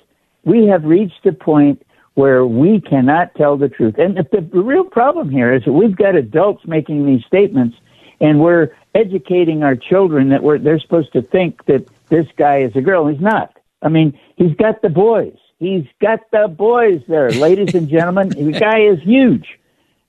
we 0.45 0.67
have 0.67 0.85
reached 0.85 1.27
a 1.27 1.33
point 1.33 1.85
where 2.15 2.47
we 2.47 2.81
cannot 2.81 3.35
tell 3.35 3.57
the 3.57 3.69
truth. 3.69 3.97
And 3.99 4.17
the, 4.17 4.41
the 4.53 4.63
real 4.63 4.85
problem 4.85 5.31
here 5.31 5.53
is 5.53 5.65
that 5.65 5.73
we've 5.73 5.97
got 5.97 6.15
adults 6.15 6.63
making 6.67 7.05
these 7.07 7.25
statements, 7.27 7.77
and 8.21 8.41
we're 8.41 8.77
educating 8.95 9.65
our 9.65 9.75
children 9.75 10.29
that 10.29 10.43
we're 10.43 10.59
they're 10.59 10.79
supposed 10.79 11.13
to 11.15 11.23
think 11.23 11.65
that 11.67 11.87
this 12.09 12.27
guy 12.37 12.59
is 12.59 12.77
a 12.77 12.81
girl. 12.81 13.09
He's 13.09 13.21
not. 13.21 13.57
I 13.83 13.89
mean, 13.89 14.19
he's 14.37 14.55
got 14.55 14.83
the 14.83 14.89
boys. 14.89 15.37
He's 15.59 15.87
got 16.01 16.21
the 16.31 16.49
boys 16.49 17.03
there, 17.09 17.31
ladies 17.31 17.75
and 17.75 17.89
gentlemen. 17.89 18.29
the 18.31 18.53
guy 18.61 18.81
is 18.81 19.01
huge, 19.03 19.47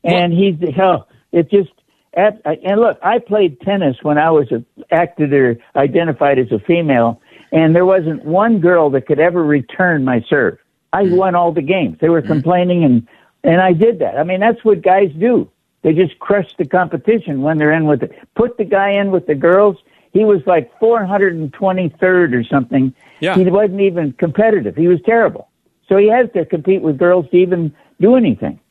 and 0.04 0.34
he's 0.34 0.56
hell. 0.76 1.08
It 1.32 1.50
just 1.50 1.70
and 2.16 2.80
look, 2.80 2.98
I 3.04 3.20
played 3.20 3.60
tennis 3.62 3.98
when 4.02 4.18
I 4.18 4.32
was 4.32 4.52
a, 4.52 4.64
acted 4.92 5.34
or 5.34 5.58
identified 5.76 6.40
as 6.40 6.52
a 6.52 6.60
female, 6.60 7.22
and 7.52 7.76
there 7.76 7.86
wasn't 7.86 8.24
one 8.24 8.60
girl 8.60 8.90
that 8.92 9.06
could 9.06 9.20
ever 9.20 9.44
return 9.44 10.06
my 10.06 10.24
serve. 10.30 10.58
I 10.94 11.04
mm. 11.04 11.18
won 11.18 11.36
all 11.36 11.52
the 11.52 11.62
games. 11.62 11.98
They 12.00 12.10
were 12.10 12.22
mm. 12.22 12.28
complaining, 12.28 12.84
and 12.84 13.08
and 13.44 13.62
I 13.62 13.74
did 13.74 14.00
that. 14.00 14.18
I 14.18 14.24
mean, 14.24 14.40
that's 14.40 14.64
what 14.64 14.82
guys 14.82 15.12
do. 15.20 15.50
They 15.84 15.94
just 15.94 16.18
crush 16.20 16.50
the 16.58 16.66
competition 16.66 17.42
when 17.42 17.58
they're 17.58 17.74
in 17.74 17.86
with 17.86 18.02
it. 18.02 18.12
Put 18.36 18.58
the 18.58 18.64
guy 18.64 18.92
in 18.92 19.12
with 19.12 19.28
the 19.28 19.36
girls. 19.36 19.78
He 20.16 20.24
was 20.24 20.42
like 20.46 20.72
423rd 20.80 22.34
or 22.34 22.44
something. 22.46 22.94
Yeah. 23.20 23.36
He 23.36 23.44
wasn't 23.44 23.82
even 23.82 24.14
competitive. 24.14 24.78
He 24.78 24.88
was 24.88 25.00
terrible. 25.06 25.50
So 25.90 25.98
he 25.98 26.10
has 26.10 26.30
to 26.36 26.46
compete 26.46 26.82
with 26.82 26.98
girls 26.98 27.26
to 27.32 27.38
even 27.38 27.76
do 28.00 28.16
anything. 28.16 28.62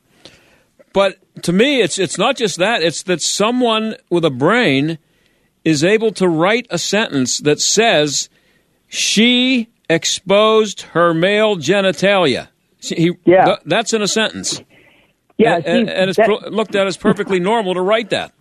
But 0.94 1.18
to 1.42 1.52
me, 1.52 1.82
it's 1.82 1.98
it's 1.98 2.16
not 2.16 2.38
just 2.38 2.56
that. 2.60 2.82
It's 2.82 3.02
that 3.02 3.20
someone 3.20 3.96
with 4.08 4.24
a 4.24 4.30
brain 4.30 4.96
is 5.66 5.84
able 5.84 6.12
to 6.12 6.26
write 6.26 6.66
a 6.70 6.78
sentence 6.78 7.38
that 7.40 7.60
says 7.60 8.30
she 8.88 9.68
exposed 9.90 10.80
her 10.92 11.12
male 11.12 11.56
genitalia. 11.56 12.48
He, 12.78 13.12
yeah. 13.26 13.44
Th- 13.44 13.58
that's 13.66 13.92
in 13.92 14.00
a 14.00 14.08
sentence. 14.08 14.62
Yeah, 15.36 15.56
and, 15.56 15.66
and, 15.66 15.90
and 15.90 16.08
it's 16.08 16.16
that, 16.16 16.26
pro- 16.26 16.48
looked 16.48 16.74
at 16.74 16.86
as 16.86 16.96
perfectly 16.96 17.38
normal 17.38 17.74
to 17.74 17.82
write 17.82 18.10
that. 18.10 18.32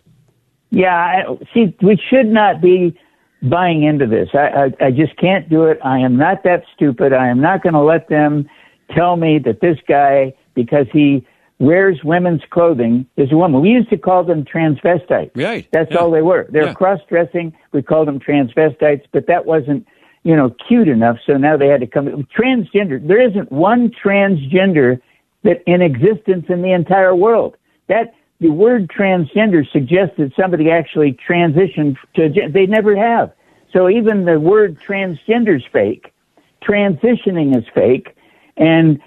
Yeah, 0.73 1.23
see, 1.53 1.75
we 1.81 2.01
should 2.09 2.25
not 2.25 2.61
be 2.61 2.97
buying 3.43 3.83
into 3.83 4.07
this. 4.07 4.29
I, 4.33 4.71
I, 4.81 4.85
I 4.87 4.91
just 4.91 5.15
can't 5.17 5.47
do 5.47 5.65
it. 5.65 5.77
I 5.83 5.99
am 5.99 6.17
not 6.17 6.43
that 6.43 6.63
stupid. 6.73 7.13
I 7.13 7.27
am 7.27 7.39
not 7.39 7.61
going 7.61 7.73
to 7.73 7.81
let 7.81 8.09
them 8.09 8.49
tell 8.95 9.15
me 9.15 9.39
that 9.45 9.61
this 9.61 9.77
guy, 9.87 10.33
because 10.55 10.87
he 10.91 11.25
wears 11.59 12.03
women's 12.03 12.41
clothing, 12.49 13.05
is 13.17 13.31
a 13.31 13.37
woman. 13.37 13.61
We 13.61 13.69
used 13.69 13.89
to 13.91 13.97
call 13.97 14.23
them 14.23 14.45
transvestites. 14.45 15.31
Right. 15.35 15.67
That's 15.71 15.91
yeah. 15.91 15.97
all 15.97 16.09
they 16.09 16.23
were. 16.23 16.47
They're 16.49 16.65
yeah. 16.65 16.73
cross 16.73 16.99
dressing. 17.07 17.53
We 17.71 17.83
called 17.83 18.07
them 18.07 18.19
transvestites, 18.19 19.03
but 19.11 19.27
that 19.27 19.45
wasn't 19.45 19.85
you 20.23 20.35
know, 20.35 20.55
cute 20.67 20.87
enough. 20.87 21.17
So 21.25 21.37
now 21.37 21.57
they 21.57 21.67
had 21.67 21.81
to 21.81 21.87
come. 21.87 22.07
Transgender. 22.35 23.05
There 23.05 23.21
isn't 23.21 23.51
one 23.51 23.91
transgender 23.91 24.99
that 25.43 25.61
in 25.67 25.81
existence 25.81 26.45
in 26.49 26.61
the 26.61 26.71
entire 26.71 27.13
world. 27.13 27.57
That 27.89 28.13
the 28.43 28.50
word 28.50 28.89
transgender 28.89 29.65
suggests 29.71 30.17
that 30.17 30.33
somebody 30.35 30.69
actually 30.69 31.13
transitioned 31.13 31.95
to. 32.15 32.29
They 32.29 32.65
never 32.65 32.95
have. 32.95 33.31
So 33.71 33.89
even 33.89 34.25
the 34.25 34.39
word 34.39 34.77
transgender 34.85 35.55
is 35.55 35.63
fake. 35.71 36.13
Transitioning 36.62 37.57
is 37.57 37.63
fake, 37.73 38.15
and 38.57 39.00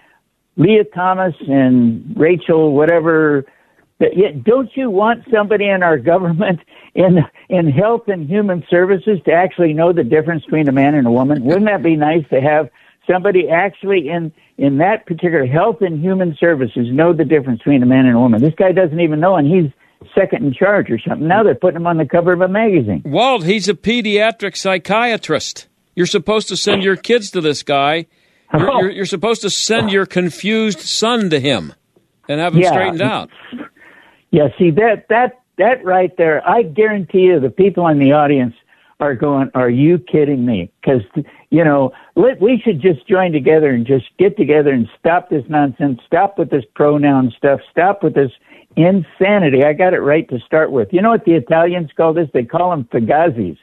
Lia 0.57 0.85
Thomas 0.85 1.35
and 1.49 2.15
Rachel, 2.17 2.73
whatever 2.73 3.45
Yet, 3.99 4.45
don't 4.45 4.71
you 4.77 4.91
want 4.91 5.25
somebody 5.33 5.69
in 5.69 5.83
our 5.83 5.99
government 5.99 6.61
in 6.95 7.19
in 7.49 7.71
health 7.71 8.09
and 8.09 8.29
human 8.29 8.65
services 8.69 9.21
to 9.25 9.33
actually 9.33 9.73
know 9.73 9.93
the 9.93 10.05
difference 10.05 10.45
between 10.45 10.69
a 10.69 10.73
man 10.73 10.95
and 10.95 11.07
a 11.07 11.11
woman? 11.11 11.45
Wouldn't 11.45 11.67
that 11.67 11.83
be 11.83 11.97
nice 11.97 12.25
to 12.31 12.41
have 12.41 12.69
somebody 13.07 13.49
actually 13.49 14.09
in 14.09 14.33
in 14.59 14.79
that 14.79 15.07
particular 15.07 15.47
health 15.47 15.77
and 15.81 16.01
human 16.01 16.37
services 16.41 16.87
know 16.91 17.13
the 17.13 17.25
difference 17.25 17.59
between 17.59 17.83
a 17.83 17.87
man 17.87 18.07
and 18.07 18.17
a 18.17 18.19
woman? 18.19 18.41
This 18.41 18.55
guy 18.57 18.73
doesn't 18.73 19.01
even 19.01 19.21
know, 19.21 19.37
and 19.37 19.47
he's 19.47 19.71
second 20.15 20.45
in 20.45 20.53
charge 20.53 20.91
or 20.91 20.99
something. 20.99 21.27
Now 21.27 21.43
they're 21.43 21.55
putting 21.55 21.77
him 21.77 21.87
on 21.87 21.97
the 21.97 22.07
cover 22.07 22.33
of 22.33 22.41
a 22.41 22.49
magazine. 22.49 23.03
Walt, 23.05 23.45
he's 23.45 23.69
a 23.69 23.75
pediatric 23.75 24.57
psychiatrist. 24.57 25.69
You're 25.95 26.07
supposed 26.07 26.49
to 26.49 26.57
send 26.57 26.83
your 26.83 26.97
kids 26.97 27.31
to 27.33 27.41
this 27.41 27.63
guy. 27.63 28.07
You're, 28.53 28.71
oh. 28.71 28.81
you're, 28.81 28.91
you're 28.91 29.07
supposed 29.07 29.43
to 29.43 29.51
send 29.51 29.91
your 29.91 30.07
confused 30.07 30.81
son 30.81 31.31
to 31.31 31.41
him 31.41 31.73
and 32.29 32.41
have 32.41 32.55
him 32.55 32.61
Yeah. 32.61 32.71
straightened 32.71 33.03
out. 33.03 33.31
Yeah, 34.31 34.49
see 34.59 34.71
that 34.73 35.07
that 35.09 35.41
that 35.59 35.85
right 35.85 36.15
there, 36.19 36.47
I 36.47 36.63
guarantee 36.63 37.21
you, 37.21 37.41
the 37.41 37.51
people 37.51 37.87
in 37.89 37.99
the 37.99 38.13
audience 38.13 38.55
are 39.01 39.15
going, 39.15 39.51
"Are 39.55 39.71
you 39.71 39.99
kidding 39.99 40.45
me?" 40.45 40.71
Because 40.81 41.03
you 41.51 41.65
know, 41.65 41.93
let, 42.17 42.41
we 42.41 42.61
should 42.63 42.81
just 42.81 43.07
join 43.07 43.33
together 43.33 43.71
and 43.71 43.87
just 43.87 44.07
get 44.19 44.37
together 44.37 44.71
and 44.71 44.89
stop 44.99 45.31
this 45.31 45.45
nonsense. 45.49 46.01
Stop 46.07 46.39
with 46.39 46.51
this 46.51 46.65
pronoun 46.75 47.33
stuff. 47.37 47.61
Stop 47.71 48.03
with 48.03 48.15
this 48.15 48.33
insanity. 48.77 49.65
I 49.65 49.73
got 49.73 49.95
it 49.95 50.01
right 50.01 50.29
to 50.29 50.39
start 50.41 50.73
with. 50.73 50.93
You 50.93 51.01
know 51.03 51.11
what 51.11 51.25
the 51.25 51.35
Italians 51.35 51.91
call 51.97 52.13
this? 52.13 52.29
They 52.33 52.45
call 52.45 52.71
them 52.71 52.85
fagazis. 52.93 53.59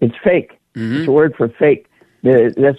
It's 0.00 0.14
fake. 0.24 0.58
Mm-hmm. 0.74 0.96
It's 1.00 1.08
a 1.08 1.12
word 1.12 1.34
for 1.36 1.48
fake. 1.48 1.86
That's 2.22 2.78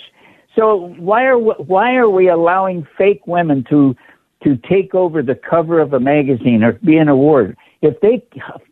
so. 0.55 0.93
Why 0.97 1.25
are 1.25 1.37
we- 1.37 1.53
why 1.65 1.95
are 1.95 2.09
we 2.09 2.27
allowing 2.29 2.87
fake 2.97 3.25
women 3.27 3.65
to 3.69 3.95
to 4.43 4.57
take 4.57 4.93
over 4.95 5.21
the 5.21 5.35
cover 5.35 5.79
of 5.79 5.93
a 5.93 5.99
magazine 5.99 6.63
or 6.63 6.73
be 6.73 6.97
an 6.97 7.07
award? 7.07 7.57
If 7.83 7.99
they, 7.99 8.23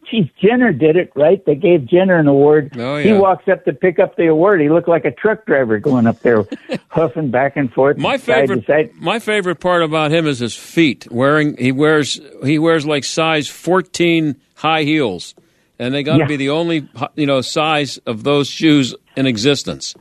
geez, 0.10 0.28
Jenner 0.42 0.72
did 0.72 0.96
it 0.96 1.12
right. 1.16 1.46
They 1.46 1.56
gave 1.56 1.86
Jenner 1.86 2.18
an 2.18 2.28
award. 2.28 2.72
Oh, 2.78 2.96
yeah. 2.96 3.04
He 3.04 3.14
walks 3.14 3.46
up 3.50 3.66
to 3.66 3.74
pick 3.74 4.00
up 4.00 4.16
the 4.16 4.28
award. 4.28 4.62
He 4.62 4.70
looked 4.70 4.88
like 4.88 5.04
a 5.04 5.12
truck 5.12 5.46
driver 5.46 5.80
going 5.80 6.08
up 6.08 6.22
there, 6.22 6.46
huffing 6.88 7.30
back 7.30 7.58
and 7.58 7.72
forth. 7.74 7.98
My 7.98 8.18
favorite, 8.18 8.96
my 8.96 9.20
favorite 9.20 9.60
part 9.60 9.84
about 9.84 10.12
him 10.12 10.26
is 10.28 10.40
his 10.40 10.56
feet. 10.56 11.12
Wearing 11.12 11.58
he 11.58 11.74
wears 11.74 12.22
he 12.44 12.58
wears 12.58 12.86
like 12.86 13.04
size 13.04 13.50
fourteen 13.50 14.38
high 14.56 14.84
heels, 14.84 15.36
and 15.78 15.94
they 15.94 16.04
got 16.04 16.14
to 16.14 16.20
Yeah. 16.20 16.28
be 16.28 16.38
the 16.38 16.50
only 16.52 16.88
you 17.16 17.26
know 17.26 17.42
size 17.42 17.98
of 18.06 18.24
those 18.24 18.48
shoes 18.48 18.96
in 19.18 19.28
existence. 19.28 19.94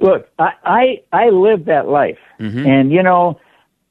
Look, 0.00 0.28
I 0.38 0.50
I, 0.64 1.02
I 1.12 1.28
live 1.30 1.64
that 1.64 1.88
life, 1.88 2.18
mm-hmm. 2.38 2.66
and 2.66 2.92
you 2.92 3.02
know, 3.02 3.40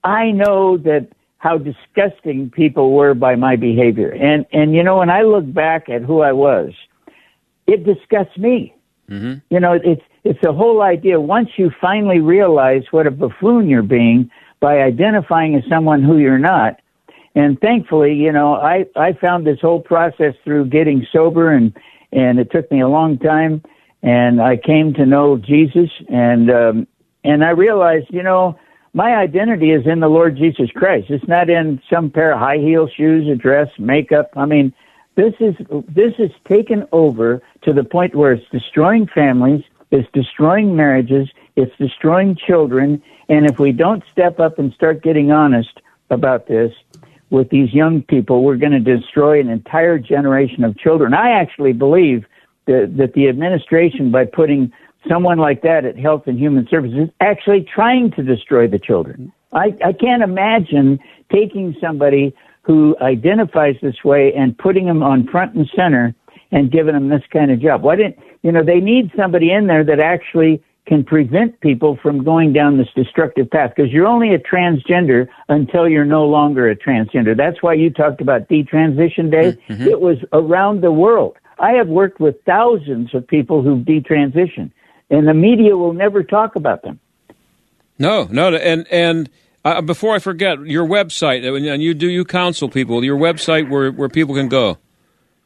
I 0.04 0.30
know 0.30 0.78
that 0.78 1.08
how 1.44 1.58
disgusting 1.58 2.50
people 2.50 2.94
were 2.94 3.14
by 3.14 3.36
my 3.36 3.58
behavior, 3.58 4.12
and 4.12 4.46
and 4.54 4.74
you 4.74 4.82
know, 4.82 5.00
when 5.00 5.10
I 5.10 5.24
look 5.24 5.54
back 5.54 5.90
at 5.90 6.02
who 6.02 6.22
I 6.22 6.32
was, 6.32 6.72
it 7.68 7.84
disgusts 7.84 8.38
me. 8.38 8.74
You 9.50 9.60
know, 9.60 9.74
it's 9.74 10.02
it's 10.24 10.40
the 10.42 10.54
whole 10.54 10.82
idea. 10.82 11.20
Once 11.20 11.50
you 11.58 11.70
finally 11.82 12.20
realize 12.20 12.84
what 12.92 13.08
a 13.08 13.12
buffoon 13.12 13.68
you're 13.68 13.82
being 13.82 14.32
by 14.62 14.78
identifying 14.78 15.54
as 15.56 15.64
someone 15.68 16.02
who 16.02 16.18
you're 16.18 16.40
not, 16.40 16.80
and 17.36 17.60
thankfully, 17.60 18.14
you 18.14 18.32
know, 18.32 18.54
I 18.54 18.86
I 18.96 19.12
found 19.12 19.46
this 19.46 19.60
whole 19.60 19.82
process 19.82 20.36
through 20.46 20.68
getting 20.68 21.06
sober, 21.12 21.52
and 21.52 21.76
and 22.14 22.40
it 22.40 22.52
took 22.52 22.72
me 22.72 22.80
a 22.80 22.88
long 22.88 23.18
time, 23.18 23.62
and 24.02 24.42
I 24.42 24.56
came 24.56 24.94
to 24.94 25.06
know 25.06 25.38
Jesus, 25.38 25.90
and 26.08 26.50
um, 26.50 26.88
and 27.26 27.44
I 27.44 27.50
realized, 27.50 28.08
you 28.12 28.24
know, 28.24 28.58
my 28.94 29.16
identity 29.16 29.72
is 29.72 29.86
in 29.88 30.00
the 30.00 30.08
Lord 30.08 30.38
Jesus 30.38 30.70
Christ. 30.72 31.10
It's 31.10 31.28
not 31.28 31.50
in 31.50 31.82
some 31.92 32.12
pair 32.12 32.34
of 32.34 32.40
high 32.40 32.58
heel 32.58 32.88
shoes, 32.88 33.28
a 33.28 33.36
dress, 33.36 33.70
makeup. 33.80 34.30
I 34.36 34.46
mean, 34.46 34.74
this 35.16 35.34
is 35.40 35.56
this 35.88 36.14
is 36.20 36.32
taken 36.48 36.88
over 36.92 37.42
to 37.64 37.74
the 37.74 37.84
point 37.84 38.16
where 38.16 38.34
it's 38.34 38.50
destroying 38.52 39.08
families, 39.08 39.64
it's 39.92 40.08
destroying 40.14 40.76
marriages, 40.76 41.30
it's 41.56 41.76
destroying 41.78 42.36
children, 42.36 43.02
and 43.30 43.46
if 43.46 43.60
we 43.60 43.72
don't 43.72 44.04
step 44.12 44.40
up 44.40 44.60
and 44.60 44.74
start 44.74 45.04
getting 45.04 45.32
honest 45.32 45.82
about 46.10 46.48
this 46.48 46.74
with 47.30 47.50
these 47.50 47.74
young 47.74 48.02
people, 48.04 48.44
we're 48.44 48.58
going 48.58 48.72
to 48.72 48.80
destroy 48.80 49.40
an 49.40 49.50
entire 49.50 49.98
generation 49.98 50.64
of 50.64 50.78
children. 50.78 51.14
I 51.14 51.32
actually 51.32 51.74
believe 51.74 52.26
that, 52.66 52.96
that 52.98 53.14
the 53.14 53.28
administration, 53.28 54.12
by 54.12 54.26
putting 54.26 54.72
someone 55.10 55.38
like 55.38 55.62
that 55.62 55.86
at 55.86 55.98
Health 55.98 56.24
and 56.28 56.40
Human 56.40 56.68
Services, 56.70 57.10
actually 57.20 57.66
trying 57.74 58.12
to 58.12 58.24
destroy 58.24 58.68
the 58.68 58.80
children. 58.80 59.32
I, 59.52 59.76
I 59.86 59.94
can't 59.94 60.24
imagine 60.24 61.00
taking 61.32 61.76
somebody 61.80 62.34
who 62.64 62.96
identifies 63.02 63.76
this 63.82 64.04
way 64.04 64.34
and 64.34 64.58
putting 64.58 64.86
them 64.86 65.04
on 65.04 65.28
front 65.28 65.54
and 65.56 65.70
center 65.76 66.16
and 66.52 66.72
giving 66.72 66.94
them 66.94 67.10
this 67.10 67.24
kind 67.32 67.52
of 67.52 67.60
job. 67.60 67.84
Why 67.84 67.96
didn't 67.96 68.18
you 68.42 68.52
know 68.52 68.64
they 68.64 68.80
need 68.80 69.12
somebody 69.16 69.52
in 69.52 69.68
there 69.68 69.84
that 69.84 70.00
actually 70.00 70.64
can 70.86 71.04
prevent 71.04 71.60
people 71.62 71.98
from 72.02 72.24
going 72.24 72.52
down 72.52 72.78
this 72.78 72.90
destructive 72.96 73.50
path 73.50 73.72
because 73.76 73.92
you're 73.92 74.08
only 74.08 74.34
a 74.34 74.40
transgender 74.40 75.28
until 75.48 75.88
you're 75.88 76.04
no 76.06 76.26
longer 76.26 76.70
a 76.70 76.76
transgender. 76.76 77.36
That's 77.38 77.64
why 77.64 77.74
you 77.74 77.90
talked 77.90 78.20
about 78.20 78.50
detransition 78.50 79.32
day. 79.32 79.58
Mm-hmm. 79.70 79.88
It 79.88 80.02
was 80.02 80.18
around 80.34 80.82
the 80.82 80.92
world. 80.92 81.38
I 81.60 81.72
have 81.74 81.88
worked 81.88 82.20
with 82.20 82.36
thousands 82.46 83.14
of 83.14 83.26
people 83.26 83.62
who've 83.62 83.86
detransitioned, 83.86 84.72
and 85.14 85.28
the 85.28 85.34
media 85.34 85.78
will 85.78 85.94
never 85.94 86.24
talk 86.24 86.56
about 86.56 86.82
them. 86.82 87.00
No, 88.00 88.28
no, 88.32 88.54
and 88.56 88.88
and 88.92 89.30
uh, 89.64 89.82
before 89.82 90.16
I 90.16 90.20
forget, 90.20 90.60
your 90.62 90.86
website, 90.86 91.46
and 91.46 91.82
you 91.82 91.94
do 91.94 92.08
you 92.08 92.26
counsel 92.26 92.68
people. 92.68 93.04
Your 93.04 93.18
website 93.18 93.70
where 93.70 93.92
where 93.92 94.10
people 94.10 94.36
can 94.36 94.50
go. 94.50 94.78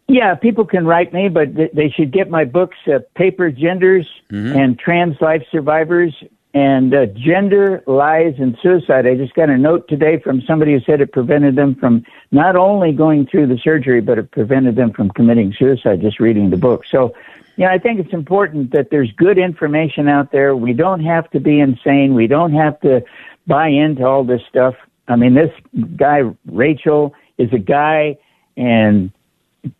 Yeah, 0.07 0.35
people 0.35 0.65
can 0.65 0.85
write 0.85 1.13
me, 1.13 1.27
but 1.27 1.53
th- 1.53 1.71
they 1.73 1.89
should 1.89 2.13
get 2.13 2.29
my 2.29 2.45
books, 2.45 2.77
uh, 2.87 2.99
Paper 3.15 3.51
Genders 3.51 4.07
and 4.29 4.79
Trans 4.79 5.19
Life 5.19 5.43
Survivors 5.51 6.13
and 6.53 6.93
uh, 6.95 7.05
Gender, 7.07 7.83
Lies, 7.85 8.35
and 8.39 8.57
Suicide. 8.63 9.05
I 9.05 9.15
just 9.15 9.33
got 9.35 9.49
a 9.49 9.57
note 9.57 9.87
today 9.89 10.17
from 10.17 10.41
somebody 10.41 10.73
who 10.73 10.79
said 10.79 11.01
it 11.01 11.11
prevented 11.11 11.55
them 11.55 11.75
from 11.75 12.05
not 12.31 12.55
only 12.55 12.93
going 12.93 13.27
through 13.27 13.47
the 13.47 13.57
surgery, 13.57 13.99
but 13.99 14.17
it 14.17 14.31
prevented 14.31 14.75
them 14.75 14.93
from 14.93 15.09
committing 15.11 15.53
suicide 15.53 16.01
just 16.01 16.19
reading 16.19 16.49
the 16.49 16.57
book. 16.57 16.85
So, 16.89 17.13
yeah, 17.57 17.71
I 17.71 17.79
think 17.79 17.99
it's 17.99 18.13
important 18.13 18.71
that 18.71 18.89
there's 18.91 19.11
good 19.17 19.39
information 19.39 20.07
out 20.07 20.31
there. 20.31 20.55
We 20.55 20.73
don't 20.73 21.03
have 21.03 21.29
to 21.31 21.39
be 21.39 21.59
insane. 21.59 22.13
We 22.13 22.27
don't 22.27 22.53
have 22.53 22.79
to 22.81 23.01
buy 23.47 23.67
into 23.69 24.05
all 24.05 24.23
this 24.23 24.41
stuff. 24.47 24.75
I 25.07 25.15
mean, 25.15 25.33
this 25.33 25.49
guy, 25.95 26.21
Rachel, 26.45 27.15
is 27.39 27.49
a 27.51 27.57
guy, 27.57 28.17
and 28.55 29.11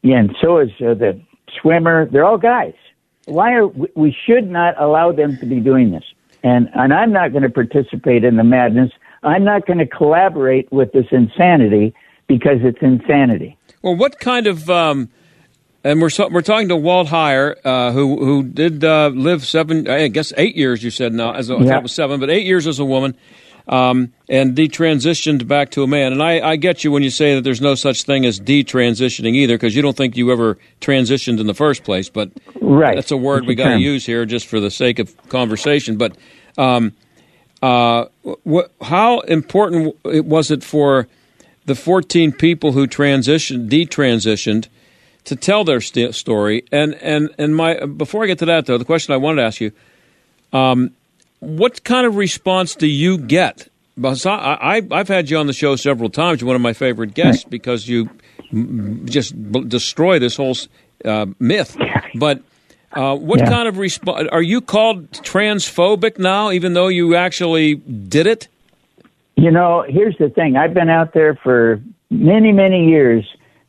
and 0.03 0.35
so 0.41 0.59
is 0.59 0.69
uh, 0.81 0.95
the 0.95 1.21
swimmer. 1.61 2.07
They're 2.09 2.25
all 2.25 2.39
guys. 2.39 2.73
Why 3.25 3.53
are 3.53 3.67
we 3.67 4.15
should 4.25 4.49
not 4.49 4.81
allow 4.81 5.11
them 5.11 5.37
to 5.37 5.45
be 5.45 5.59
doing 5.59 5.91
this? 5.91 6.03
And 6.43 6.69
and 6.73 6.91
I'm 6.91 7.11
not 7.11 7.31
going 7.31 7.43
to 7.43 7.49
participate 7.49 8.23
in 8.23 8.37
the 8.37 8.43
madness. 8.43 8.91
I'm 9.21 9.43
not 9.43 9.67
going 9.67 9.79
to 9.79 9.87
collaborate 9.87 10.71
with 10.71 10.93
this 10.93 11.07
insanity 11.11 11.93
because 12.27 12.57
it's 12.61 12.81
insanity. 12.81 13.57
Well, 13.83 13.95
what 13.95 14.19
kind 14.19 14.47
of 14.47 14.69
um, 14.69 15.09
and 15.91 16.01
we're 16.01 16.09
so, 16.09 16.27
we're 16.27 16.41
talking 16.41 16.69
to 16.69 16.75
Walt 16.75 17.07
Heyer, 17.07 17.55
uh, 17.63 17.91
who 17.91 18.17
who 18.23 18.43
did 18.43 18.83
uh, 18.83 19.07
live 19.13 19.45
seven, 19.45 19.87
I 19.89 20.07
guess 20.09 20.33
eight 20.37 20.55
years. 20.55 20.83
You 20.83 20.91
said 20.91 21.13
now, 21.13 21.33
as 21.33 21.49
a, 21.49 21.55
I 21.55 21.57
thought 21.59 21.65
Yeah. 21.67 21.77
it 21.77 21.83
was 21.83 21.91
seven, 21.93 22.19
but 22.19 22.29
eight 22.29 22.45
years 22.45 22.67
as 22.67 22.79
a 22.79 22.85
woman, 22.85 23.15
um, 23.67 24.11
and 24.29 24.55
detransitioned 24.55 25.47
back 25.47 25.71
to 25.71 25.83
a 25.83 25.87
man. 25.87 26.11
And 26.13 26.21
I, 26.23 26.39
I 26.51 26.55
get 26.55 26.83
you 26.83 26.91
when 26.91 27.03
you 27.03 27.09
say 27.09 27.35
that 27.35 27.41
there's 27.41 27.61
no 27.61 27.75
such 27.75 28.03
thing 28.03 28.25
as 28.25 28.39
detransitioning 28.39 29.33
either, 29.35 29.55
because 29.55 29.75
you 29.75 29.81
don't 29.81 29.95
think 29.95 30.15
you 30.17 30.31
ever 30.31 30.57
transitioned 30.81 31.39
in 31.39 31.47
the 31.47 31.53
first 31.53 31.83
place. 31.83 32.09
But 32.09 32.31
Right. 32.61 32.95
that's 32.95 33.11
a 33.11 33.17
word 33.17 33.39
It's 33.43 33.47
we 33.47 33.55
got 33.55 33.69
to 33.73 33.79
use 33.79 34.05
here 34.05 34.25
just 34.25 34.47
for 34.47 34.59
the 34.59 34.71
sake 34.71 34.99
of 34.99 35.15
conversation. 35.29 35.97
But 35.97 36.15
um, 36.57 36.93
uh, 37.61 38.05
wh- 38.49 38.69
how 38.81 39.19
important 39.21 39.95
was 40.03 40.51
it 40.51 40.63
for 40.63 41.07
the 41.65 41.75
14 41.75 42.31
people 42.31 42.71
who 42.73 42.87
transitioned, 42.87 43.69
detransitioned, 43.69 44.67
to 45.27 45.35
tell 45.35 45.63
their 45.63 45.79
st- 45.81 46.13
story? 46.15 46.63
And 46.71 46.95
and 46.95 47.29
and 47.37 47.55
my 47.55 47.85
before 47.85 48.23
I 48.23 48.27
get 48.27 48.39
to 48.39 48.45
that 48.45 48.65
though, 48.65 48.77
the 48.77 48.85
question 48.85 49.13
I 49.13 49.17
wanted 49.17 49.41
to 49.41 49.47
ask 49.47 49.61
you, 49.61 49.71
um, 50.53 50.91
what 51.39 51.83
kind 51.83 52.05
of 52.07 52.15
response 52.15 52.75
do 52.75 52.87
you 52.87 53.17
get? 53.17 53.67
Because 53.95 54.25
I, 54.25 54.35
I 54.35 54.81
I've 54.91 55.07
had 55.07 55.29
you 55.29 55.37
on 55.37 55.47
the 55.47 55.53
show 55.53 55.75
several 55.75 56.09
times. 56.09 56.41
You're 56.41 56.47
one 56.47 56.55
of 56.55 56.61
my 56.61 56.73
favorite 56.73 57.13
guests 57.13 57.43
because 57.43 57.87
you 57.87 58.09
m- 58.51 59.05
just 59.05 59.33
b- 59.51 59.63
destroy 59.63 60.19
this 60.19 60.35
whole 60.35 60.55
uh, 61.05 61.27
myth. 61.39 61.77
But 62.15 62.41
uh, 62.93 63.15
what 63.15 63.39
Yeah. 63.39 63.49
kind 63.49 63.67
of 63.67 63.77
response 63.77 64.27
are 64.31 64.41
you 64.41 64.61
called 64.61 65.11
transphobic 65.11 66.17
now, 66.17 66.51
even 66.51 66.73
though 66.73 66.87
you 66.87 67.15
actually 67.15 67.75
did 67.75 68.25
it? 68.27 68.47
You 69.35 69.51
know, 69.51 69.83
here's 69.87 70.17
the 70.17 70.29
thing. 70.29 70.55
I've 70.55 70.73
been 70.73 70.89
out 70.89 71.13
there 71.13 71.35
for 71.35 71.79
many, 72.09 72.51
many 72.51 72.87
years. 72.87 73.23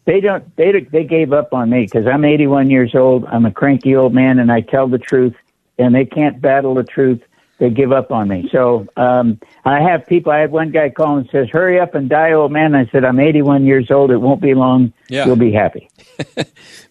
They 0.09 0.21
don't. 0.21 0.57
They 0.57 0.73
they 0.91 1.05
gave 1.05 1.35
up 1.35 1.53
on 1.53 1.69
me 1.69 1.83
because 1.85 2.07
I'm 2.07 2.25
81 2.25 2.71
years 2.71 2.95
old. 2.95 3.27
I'm 3.27 3.45
a 3.45 3.51
cranky 3.51 3.95
old 3.95 4.15
man, 4.15 4.39
and 4.39 4.51
I 4.51 4.63
tell 4.63 4.89
the 4.89 4.97
truth. 4.97 5.35
And 5.79 5.95
they 5.95 6.07
can't 6.07 6.41
battle 6.41 6.75
the 6.75 6.83
truth. 6.83 7.21
They 7.59 7.69
give 7.69 7.93
up 7.93 8.11
on 8.11 8.27
me. 8.27 8.49
So 8.51 8.87
um, 8.97 9.39
I 9.67 9.83
have 9.83 10.07
people. 10.07 10.33
I 10.33 10.39
had 10.39 10.51
one 10.51 10.71
guy 10.71 10.89
call 10.89 11.19
and 11.19 11.29
says, 11.31 11.51
"Hurry 11.51 11.79
up 11.79 11.95
and 11.95 12.09
die, 12.09 12.33
old 12.33 12.53
man." 12.53 12.75
I 12.75 12.87
said, 12.87 13.05
"I'm 13.05 13.21
81 13.21 13.67
years 13.67 13.91
old. 13.91 14.11
It 14.11 14.17
won't 14.17 14.41
be 14.41 14.55
long. 14.55 14.95
Yeah. 15.11 15.27
You'll 15.27 15.37
be 15.37 15.53
happy." 15.53 15.91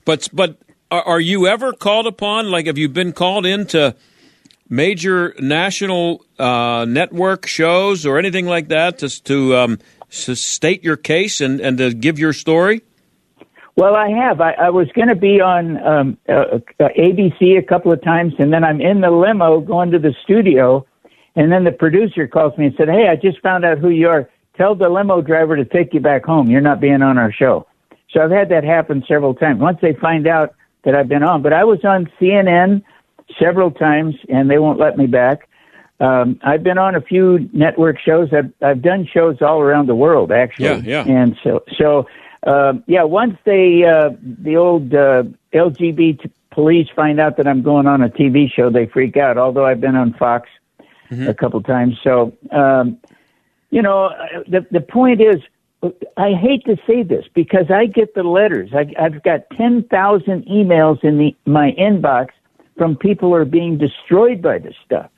But 0.05 0.29
but 0.31 0.57
are, 0.89 1.19
you 1.19 1.47
ever 1.47 1.73
called 1.73 2.07
upon? 2.07 2.49
Like, 2.49 2.67
have 2.67 2.77
you 2.77 2.87
been 2.87 3.11
called 3.11 3.45
into 3.45 3.93
major 4.69 5.35
national 5.39 6.23
uh, 6.39 6.85
network 6.87 7.45
shows 7.45 8.05
or 8.05 8.19
anything 8.19 8.45
like 8.45 8.69
that 8.69 8.99
to 8.99 9.09
to 9.23 9.55
um, 9.55 9.79
to 10.11 10.35
state 10.35 10.83
your 10.83 10.95
case 10.97 11.41
and 11.41 11.59
and 11.59 11.79
to 11.79 11.93
give 11.93 12.19
your 12.19 12.31
story? 12.31 12.83
Well, 13.77 13.95
I 13.95 14.09
have. 14.09 14.41
I, 14.41 14.53
I 14.53 14.69
was 14.71 14.87
going 14.95 15.07
to 15.07 15.15
be 15.15 15.39
on 15.39 15.77
um, 15.85 16.17
uh, 16.27 16.57
uh, 16.79 16.89
ABC 16.97 17.59
a 17.59 17.61
couple 17.61 17.91
of 17.91 18.01
times, 18.01 18.33
and 18.39 18.51
then 18.51 18.63
I'm 18.63 18.81
in 18.81 19.01
the 19.01 19.11
limo 19.11 19.61
going 19.61 19.91
to 19.91 19.99
the 19.99 20.15
studio, 20.23 20.83
and 21.35 21.51
then 21.51 21.63
the 21.63 21.71
producer 21.71 22.27
calls 22.27 22.57
me 22.57 22.65
and 22.65 22.75
said, 22.75 22.89
"Hey, 22.89 23.07
I 23.07 23.15
just 23.15 23.39
found 23.41 23.63
out 23.65 23.77
who 23.77 23.89
you 23.89 24.09
are. 24.09 24.27
Tell 24.57 24.73
the 24.73 24.89
limo 24.89 25.21
driver 25.21 25.55
to 25.55 25.63
take 25.63 25.93
you 25.93 25.99
back 25.99 26.25
home. 26.25 26.49
You're 26.49 26.59
not 26.59 26.81
being 26.81 27.03
on 27.03 27.19
our 27.19 27.31
show." 27.31 27.67
So 28.09 28.21
I've 28.21 28.31
had 28.31 28.49
that 28.49 28.63
happen 28.63 29.03
several 29.07 29.35
times. 29.35 29.61
Once 29.61 29.77
they 29.79 29.93
find 29.93 30.25
out 30.25 30.55
that 30.83 30.95
I've 30.95 31.07
been 31.07 31.21
on, 31.21 31.43
but 31.43 31.53
I 31.53 31.63
was 31.63 31.85
on 31.85 32.09
CNN 32.19 32.81
several 33.39 33.69
times, 33.69 34.15
and 34.27 34.49
they 34.49 34.57
won't 34.57 34.79
let 34.79 34.97
me 34.97 35.05
back. 35.05 35.47
Um, 35.99 36.39
I've 36.43 36.63
been 36.63 36.79
on 36.79 36.95
a 36.95 37.01
few 37.01 37.47
network 37.53 37.99
shows. 37.99 38.29
I've, 38.33 38.51
I've 38.61 38.81
done 38.81 39.07
shows 39.11 39.37
all 39.41 39.61
around 39.61 39.87
the 39.87 39.95
world, 39.95 40.31
actually. 40.31 40.65
Yeah, 40.65 41.03
yeah. 41.05 41.07
And 41.07 41.35
so, 41.43 41.63
so 41.77 42.07
uh, 42.47 42.73
yeah. 42.87 43.03
Once 43.03 43.37
they, 43.43 43.83
uh, 43.83 44.09
the 44.21 44.55
old 44.57 44.93
uh, 44.93 45.23
LGBT 45.53 46.31
police 46.51 46.87
find 46.95 47.19
out 47.19 47.37
that 47.37 47.47
I'm 47.47 47.61
going 47.61 47.85
on 47.85 48.01
a 48.01 48.09
TV 48.09 48.51
show, 48.51 48.69
they 48.69 48.87
freak 48.87 49.17
out. 49.17 49.37
Although 49.37 49.65
I've 49.65 49.81
been 49.81 49.95
on 49.95 50.13
Fox 50.13 50.49
Mm-hmm. 51.09 51.29
a 51.29 51.33
couple 51.33 51.63
times, 51.63 51.97
so 52.03 52.33
um, 52.51 52.97
you 53.69 53.81
know, 53.81 54.09
the 54.45 54.65
the 54.71 54.81
point 54.81 55.21
is, 55.21 55.37
I 56.17 56.33
hate 56.33 56.65
to 56.65 56.75
say 56.85 57.01
this 57.03 57.23
because 57.33 57.71
I 57.71 57.85
get 57.85 58.13
the 58.13 58.23
letters. 58.23 58.71
I, 58.73 58.93
I've 58.99 59.23
got 59.23 59.49
ten 59.51 59.83
thousand 59.83 60.45
emails 60.47 61.01
in 61.05 61.17
the 61.17 61.33
my 61.45 61.71
inbox 61.79 62.31
from 62.77 62.97
people 62.97 63.29
who 63.29 63.35
are 63.35 63.45
being 63.45 63.77
destroyed 63.77 64.41
by 64.41 64.59
this 64.59 64.75
stuff. 64.85 65.09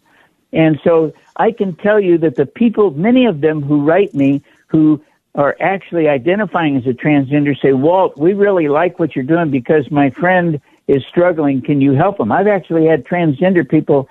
And 0.53 0.79
so 0.83 1.11
I 1.37 1.51
can 1.51 1.75
tell 1.75 1.99
you 1.99 2.19
that 2.19 2.35
the 2.35 2.45
people, 2.45 2.91
many 2.91 3.25
of 3.25 3.41
them 3.41 3.61
who 3.61 3.83
write 3.83 4.13
me, 4.13 4.43
who 4.67 5.01
are 5.35 5.55
actually 5.59 6.07
identifying 6.07 6.77
as 6.77 6.85
a 6.85 6.93
transgender, 6.93 7.59
say, 7.61 7.73
Walt, 7.73 8.17
we 8.17 8.33
really 8.33 8.67
like 8.67 8.99
what 8.99 9.15
you're 9.15 9.23
doing 9.23 9.51
because 9.51 9.89
my 9.91 10.09
friend 10.09 10.59
is 10.87 11.03
struggling. 11.09 11.61
Can 11.61 11.81
you 11.81 11.93
help 11.93 12.19
him? 12.19 12.31
I've 12.31 12.47
actually 12.47 12.87
had 12.87 13.05
transgender 13.05 13.67
people 13.67 14.09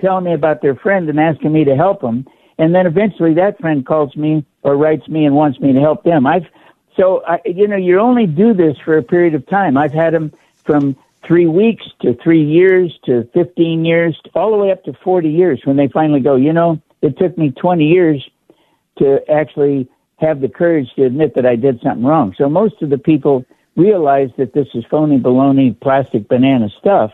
telling 0.00 0.24
me 0.24 0.32
about 0.32 0.62
their 0.62 0.74
friend 0.74 1.08
and 1.08 1.20
asking 1.20 1.52
me 1.52 1.64
to 1.64 1.76
help 1.76 2.00
them. 2.00 2.26
And 2.58 2.74
then 2.74 2.86
eventually 2.86 3.34
that 3.34 3.60
friend 3.60 3.84
calls 3.84 4.16
me 4.16 4.44
or 4.62 4.76
writes 4.76 5.06
me 5.08 5.26
and 5.26 5.34
wants 5.34 5.60
me 5.60 5.72
to 5.72 5.80
help 5.80 6.04
them. 6.04 6.26
I've, 6.26 6.46
so, 6.96 7.22
I, 7.26 7.40
you 7.44 7.68
know, 7.68 7.76
you 7.76 7.98
only 8.00 8.26
do 8.26 8.54
this 8.54 8.76
for 8.84 8.96
a 8.96 9.02
period 9.02 9.34
of 9.34 9.46
time. 9.46 9.76
I've 9.76 9.92
had 9.92 10.14
them 10.14 10.32
from 10.64 10.96
three 11.26 11.46
weeks 11.46 11.84
to 12.00 12.14
three 12.22 12.44
years 12.44 12.98
to 13.04 13.28
15 13.32 13.84
years, 13.84 14.20
all 14.34 14.50
the 14.50 14.56
way 14.56 14.70
up 14.70 14.84
to 14.84 14.92
40 14.92 15.28
years 15.30 15.60
when 15.64 15.76
they 15.76 15.88
finally 15.88 16.20
go, 16.20 16.36
you 16.36 16.52
know, 16.52 16.80
it 17.00 17.18
took 17.18 17.36
me 17.38 17.50
20 17.50 17.84
years 17.84 18.28
to 18.98 19.20
actually 19.30 19.88
have 20.22 20.40
the 20.40 20.48
courage 20.48 20.88
to 20.96 21.04
admit 21.04 21.34
that 21.34 21.44
I 21.44 21.56
did 21.56 21.80
something 21.82 22.04
wrong. 22.04 22.34
So 22.38 22.48
most 22.48 22.80
of 22.80 22.90
the 22.90 22.98
people 22.98 23.44
realize 23.76 24.30
that 24.38 24.54
this 24.54 24.66
is 24.74 24.84
phony 24.90 25.18
baloney 25.18 25.78
plastic 25.80 26.28
banana 26.28 26.68
stuff, 26.78 27.10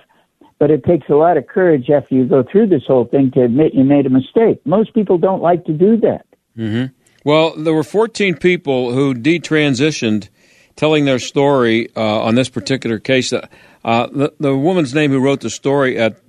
but 0.58 0.70
it 0.70 0.84
takes 0.84 1.08
a 1.08 1.14
lot 1.14 1.36
of 1.36 1.46
courage 1.46 1.88
after 1.90 2.14
you 2.14 2.26
go 2.26 2.44
through 2.50 2.68
this 2.68 2.82
whole 2.86 3.04
thing 3.04 3.30
to 3.32 3.42
admit 3.42 3.74
you 3.74 3.84
made 3.84 4.06
a 4.06 4.10
mistake. 4.10 4.60
Most 4.64 4.94
people 4.94 5.18
don't 5.18 5.42
like 5.42 5.64
to 5.66 5.72
do 5.72 5.96
that. 5.98 6.26
hmm 6.56 6.86
Well, 7.24 7.54
there 7.56 7.74
were 7.74 7.84
14 7.84 8.36
people 8.36 8.92
who 8.92 9.14
detransitioned, 9.14 10.28
telling 10.76 11.04
their 11.04 11.18
story 11.18 11.88
uh, 11.96 12.22
on 12.22 12.34
this 12.34 12.48
particular 12.48 12.98
case. 12.98 13.32
Uh, 13.32 13.42
the, 13.84 14.32
the 14.38 14.56
woman's 14.56 14.94
name 14.94 15.10
who 15.10 15.20
wrote 15.20 15.40
the 15.40 15.50
story 15.50 15.98
at 15.98 16.28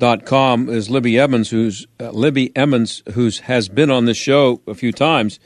thepostmillennial.com 0.00 0.68
is 0.68 0.90
Libby 0.90 1.18
Emmons, 1.18 1.50
who's 1.50 1.86
uh, 2.00 2.10
Libby 2.10 2.54
Emmons, 2.56 3.02
who's 3.12 3.40
has 3.40 3.68
been 3.68 3.90
on 3.90 4.06
this 4.06 4.16
show 4.16 4.60
a 4.66 4.74
few 4.74 4.92
times, 4.92 5.38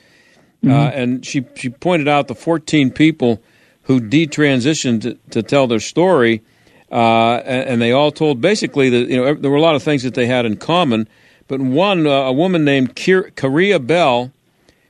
uh, 0.67 0.71
and 0.71 1.25
she 1.27 1.45
she 1.55 1.69
pointed 1.69 2.09
out 2.09 2.29
the 2.29 2.35
14 2.35 2.91
people 2.91 3.43
who 3.83 4.01
detransitioned 4.01 5.03
to, 5.03 5.19
to 5.31 5.43
tell 5.43 5.67
their 5.67 5.81
story, 5.81 6.43
uh, 6.91 7.43
and, 7.45 7.69
and 7.69 7.83
they 7.83 7.93
all 7.93 8.11
told 8.11 8.41
basically 8.41 8.89
that 8.91 9.09
you 9.09 9.17
know 9.17 9.35
there 9.35 9.51
were 9.51 9.57
a 9.57 9.63
lot 9.63 9.75
of 9.75 9.83
things 9.83 10.03
that 10.05 10.15
they 10.15 10.27
had 10.27 10.47
in 10.47 10.57
common, 10.57 11.09
but 11.49 11.61
one 11.61 12.07
uh, 12.07 12.11
a 12.11 12.33
woman 12.33 12.65
named 12.65 12.95
Keira 12.95 13.87
Bell. 13.87 14.33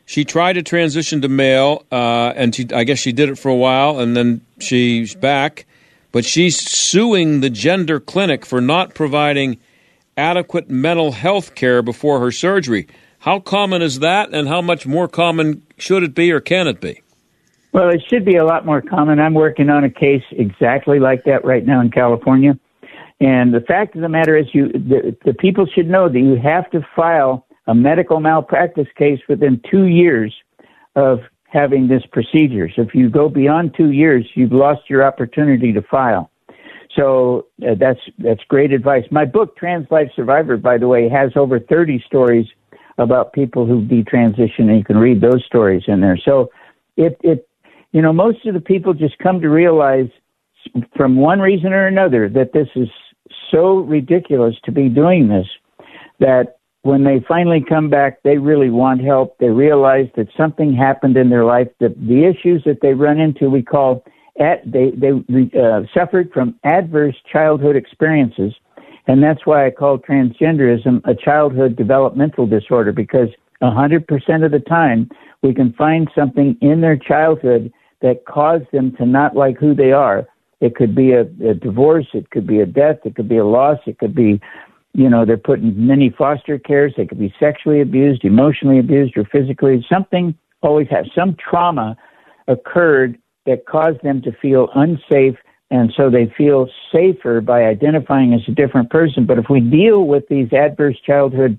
She 0.06 0.26
tried 0.26 0.52
to 0.52 0.62
transition 0.62 1.22
to 1.22 1.28
male, 1.30 1.86
uh, 1.90 2.34
and 2.36 2.54
she, 2.54 2.68
I 2.74 2.84
guess 2.84 2.98
she 2.98 3.10
did 3.10 3.30
it 3.30 3.38
for 3.38 3.48
a 3.48 3.54
while, 3.54 4.00
and 4.00 4.14
then 4.14 4.42
she's 4.60 5.14
back. 5.14 5.64
But 6.14 6.24
she's 6.24 6.56
suing 6.56 7.40
the 7.40 7.50
gender 7.50 7.98
clinic 7.98 8.46
for 8.46 8.60
not 8.60 8.94
providing 8.94 9.58
adequate 10.16 10.70
mental 10.70 11.10
health 11.10 11.56
care 11.56 11.82
before 11.82 12.20
her 12.20 12.30
surgery. 12.30 12.86
How 13.18 13.40
common 13.40 13.82
is 13.82 13.98
that, 13.98 14.32
and 14.32 14.46
how 14.46 14.62
much 14.62 14.86
more 14.86 15.08
common 15.08 15.66
should 15.76 16.04
it 16.04 16.14
be, 16.14 16.30
or 16.30 16.38
can 16.38 16.68
it 16.68 16.80
be? 16.80 17.02
Well, 17.72 17.88
it 17.88 18.00
should 18.08 18.24
be 18.24 18.36
a 18.36 18.44
lot 18.44 18.64
more 18.64 18.80
common. 18.80 19.18
I'm 19.18 19.34
working 19.34 19.68
on 19.70 19.82
a 19.82 19.90
case 19.90 20.22
exactly 20.30 21.00
like 21.00 21.24
that 21.24 21.44
right 21.44 21.66
now 21.66 21.80
in 21.80 21.90
California. 21.90 22.56
And 23.18 23.52
the 23.52 23.62
fact 23.62 23.96
of 23.96 24.02
the 24.02 24.08
matter 24.08 24.36
is, 24.36 24.46
you 24.52 24.68
the, 24.68 25.16
the 25.24 25.34
people 25.34 25.66
should 25.66 25.90
know 25.90 26.08
that 26.08 26.20
you 26.20 26.36
have 26.36 26.70
to 26.70 26.86
file 26.94 27.44
a 27.66 27.74
medical 27.74 28.20
malpractice 28.20 28.86
case 28.96 29.18
within 29.28 29.60
two 29.68 29.86
years 29.86 30.32
of 30.94 31.22
having 31.54 31.86
this 31.88 32.02
procedure. 32.12 32.68
So 32.74 32.82
if 32.82 32.94
you 32.94 33.08
go 33.08 33.28
beyond 33.28 33.74
two 33.76 33.92
years, 33.92 34.26
you've 34.34 34.52
lost 34.52 34.90
your 34.90 35.06
opportunity 35.06 35.72
to 35.72 35.82
file. 35.82 36.30
So 36.96 37.46
uh, 37.62 37.74
that's 37.78 38.00
that's 38.18 38.42
great 38.48 38.72
advice. 38.72 39.04
My 39.10 39.24
book, 39.24 39.56
Trans 39.56 39.86
Life 39.90 40.10
Survivor, 40.14 40.56
by 40.56 40.78
the 40.78 40.88
way, 40.88 41.08
has 41.08 41.30
over 41.36 41.58
30 41.58 42.02
stories 42.06 42.46
about 42.98 43.32
people 43.32 43.66
who 43.66 43.82
detransition, 43.82 44.68
and 44.68 44.76
you 44.76 44.84
can 44.84 44.98
read 44.98 45.20
those 45.20 45.44
stories 45.46 45.84
in 45.88 46.00
there. 46.00 46.18
So 46.22 46.50
it 46.96 47.18
it 47.22 47.48
you 47.92 48.02
know 48.02 48.12
most 48.12 48.44
of 48.46 48.54
the 48.54 48.60
people 48.60 48.92
just 48.92 49.18
come 49.18 49.40
to 49.40 49.48
realize 49.48 50.08
from 50.96 51.16
one 51.16 51.40
reason 51.40 51.72
or 51.72 51.86
another 51.86 52.28
that 52.28 52.52
this 52.52 52.68
is 52.74 52.88
so 53.50 53.78
ridiculous 53.78 54.54
to 54.64 54.72
be 54.72 54.88
doing 54.88 55.28
this 55.28 55.46
that 56.20 56.58
when 56.84 57.02
they 57.02 57.24
finally 57.26 57.64
come 57.66 57.88
back, 57.88 58.22
they 58.24 58.36
really 58.36 58.68
want 58.68 59.02
help. 59.02 59.38
They 59.38 59.48
realize 59.48 60.06
that 60.16 60.28
something 60.36 60.74
happened 60.74 61.16
in 61.16 61.30
their 61.30 61.44
life. 61.44 61.68
That 61.80 61.98
the 61.98 62.24
issues 62.24 62.62
that 62.64 62.82
they 62.82 62.92
run 62.92 63.18
into, 63.18 63.48
we 63.48 63.62
call 63.62 64.04
at, 64.38 64.70
they 64.70 64.90
they 64.90 65.10
uh, 65.58 65.82
suffered 65.94 66.30
from 66.32 66.54
adverse 66.62 67.16
childhood 67.32 67.74
experiences, 67.74 68.52
and 69.06 69.22
that's 69.22 69.46
why 69.46 69.66
I 69.66 69.70
call 69.70 69.98
transgenderism 69.98 71.00
a 71.04 71.14
childhood 71.14 71.74
developmental 71.74 72.46
disorder 72.46 72.92
because 72.92 73.28
a 73.62 73.66
100% 73.70 74.44
of 74.44 74.50
the 74.50 74.62
time 74.68 75.08
we 75.42 75.54
can 75.54 75.72
find 75.72 76.10
something 76.14 76.54
in 76.60 76.82
their 76.82 76.98
childhood 76.98 77.72
that 78.02 78.26
caused 78.26 78.70
them 78.72 78.94
to 78.96 79.06
not 79.06 79.34
like 79.34 79.56
who 79.56 79.74
they 79.74 79.92
are. 79.92 80.26
It 80.60 80.74
could 80.74 80.94
be 80.94 81.12
a, 81.12 81.22
a 81.22 81.54
divorce, 81.54 82.08
it 82.12 82.28
could 82.30 82.46
be 82.46 82.60
a 82.60 82.66
death, 82.66 82.98
it 83.04 83.14
could 83.14 83.28
be 83.28 83.38
a 83.38 83.46
loss, 83.46 83.78
it 83.86 83.98
could 83.98 84.14
be 84.14 84.38
you 84.94 85.10
know, 85.10 85.24
they're 85.24 85.36
put 85.36 85.58
in 85.58 85.86
many 85.86 86.08
foster 86.10 86.58
cares. 86.58 86.94
They 86.96 87.04
could 87.04 87.18
be 87.18 87.34
sexually 87.38 87.80
abused, 87.80 88.24
emotionally 88.24 88.78
abused, 88.78 89.16
or 89.16 89.24
physically. 89.24 89.84
Something 89.92 90.36
always 90.62 90.88
has 90.88 91.06
some 91.14 91.36
trauma 91.36 91.96
occurred 92.48 93.18
that 93.44 93.66
caused 93.66 94.02
them 94.02 94.22
to 94.22 94.32
feel 94.32 94.68
unsafe, 94.74 95.36
and 95.70 95.92
so 95.96 96.08
they 96.08 96.32
feel 96.38 96.68
safer 96.92 97.40
by 97.40 97.64
identifying 97.64 98.32
as 98.32 98.40
a 98.48 98.52
different 98.52 98.88
person. 98.90 99.26
But 99.26 99.38
if 99.38 99.46
we 99.50 99.60
deal 99.60 100.04
with 100.04 100.28
these 100.28 100.52
adverse 100.52 100.96
childhood 101.04 101.58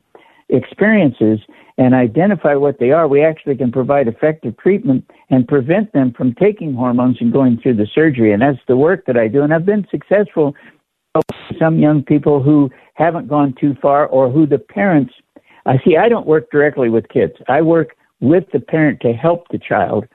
experiences 0.49 1.39
and 1.77 1.93
identify 1.93 2.55
what 2.55 2.79
they 2.79 2.91
are, 2.91 3.07
we 3.07 3.21
actually 3.21 3.57
can 3.57 3.71
provide 3.71 4.07
effective 4.07 4.55
treatment 4.57 5.03
and 5.29 5.45
prevent 5.47 5.91
them 5.91 6.13
from 6.13 6.33
taking 6.35 6.73
hormones 6.73 7.17
and 7.19 7.33
going 7.33 7.59
through 7.59 7.75
the 7.75 7.87
surgery. 7.93 8.31
And 8.31 8.41
that's 8.41 8.59
the 8.67 8.77
work 8.77 9.05
that 9.07 9.17
I 9.17 9.27
do. 9.27 9.41
And 9.41 9.53
I've 9.53 9.65
been 9.65 9.85
successful 9.91 10.55
some 11.59 11.79
young 11.79 12.03
people 12.03 12.41
who 12.41 12.69
haven't 12.93 13.27
gone 13.27 13.53
too 13.59 13.75
far 13.81 14.05
or 14.07 14.29
who 14.29 14.45
the 14.45 14.57
parents 14.57 15.13
I 15.65 15.79
see 15.83 15.97
I 15.97 16.09
don't 16.09 16.27
work 16.27 16.51
directly 16.51 16.89
with 16.89 17.09
kids. 17.09 17.33
I 17.47 17.61
work 17.61 17.95
with 18.19 18.45
the 18.53 18.59
parent 18.59 19.01
to 19.01 19.13
help 19.13 19.47
the 19.49 19.57
child. 19.57 20.07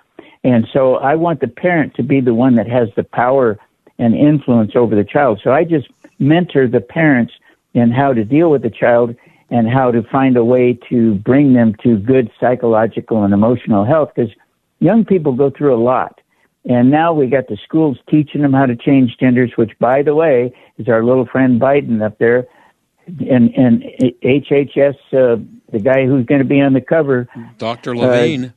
And 0.44 0.66
so 0.72 0.96
I 0.96 1.16
want 1.16 1.40
the 1.40 1.48
parent 1.48 1.94
to 1.96 2.02
be 2.02 2.20
the 2.20 2.34
one 2.34 2.54
that 2.54 2.68
has 2.68 2.88
the 2.96 3.04
power 3.04 3.58
and 3.98 4.14
influence 4.14 4.72
over 4.74 4.94
the 4.94 5.04
child. 5.04 5.40
So 5.42 5.52
I 5.52 5.64
just 5.64 5.88
mentor 6.18 6.66
the 6.66 6.80
parents 6.80 7.32
in 7.74 7.90
how 7.90 8.12
to 8.12 8.24
deal 8.24 8.50
with 8.50 8.62
the 8.62 8.70
child 8.70 9.14
and 9.50 9.68
how 9.68 9.90
to 9.90 10.02
find 10.04 10.36
a 10.36 10.44
way 10.44 10.78
to 10.88 11.16
bring 11.16 11.52
them 11.52 11.74
to 11.82 11.98
good 11.98 12.30
psychological 12.40 13.24
and 13.24 13.34
emotional 13.34 13.84
health 13.84 14.10
because 14.14 14.30
young 14.78 15.04
people 15.04 15.32
go 15.32 15.50
through 15.50 15.74
a 15.74 15.82
lot. 15.82 16.19
And 16.68 16.90
now 16.90 17.12
we 17.12 17.26
got 17.26 17.48
the 17.48 17.56
schools 17.64 17.98
teaching 18.08 18.42
them 18.42 18.52
how 18.52 18.66
to 18.66 18.76
change 18.76 19.16
genders, 19.18 19.52
which, 19.56 19.72
by 19.78 20.02
the 20.02 20.14
way, 20.14 20.54
is 20.76 20.88
our 20.88 21.02
little 21.02 21.26
friend 21.26 21.60
Biden 21.60 22.04
up 22.04 22.18
there, 22.18 22.46
and 23.06 23.54
and 23.54 23.82
HHS, 24.22 24.94
uh, 25.12 25.42
the 25.72 25.80
guy 25.80 26.04
who's 26.04 26.26
going 26.26 26.40
to 26.40 26.46
be 26.46 26.60
on 26.60 26.74
the 26.74 26.80
cover, 26.80 27.28
Dr. 27.56 27.96
Levine. 27.96 28.52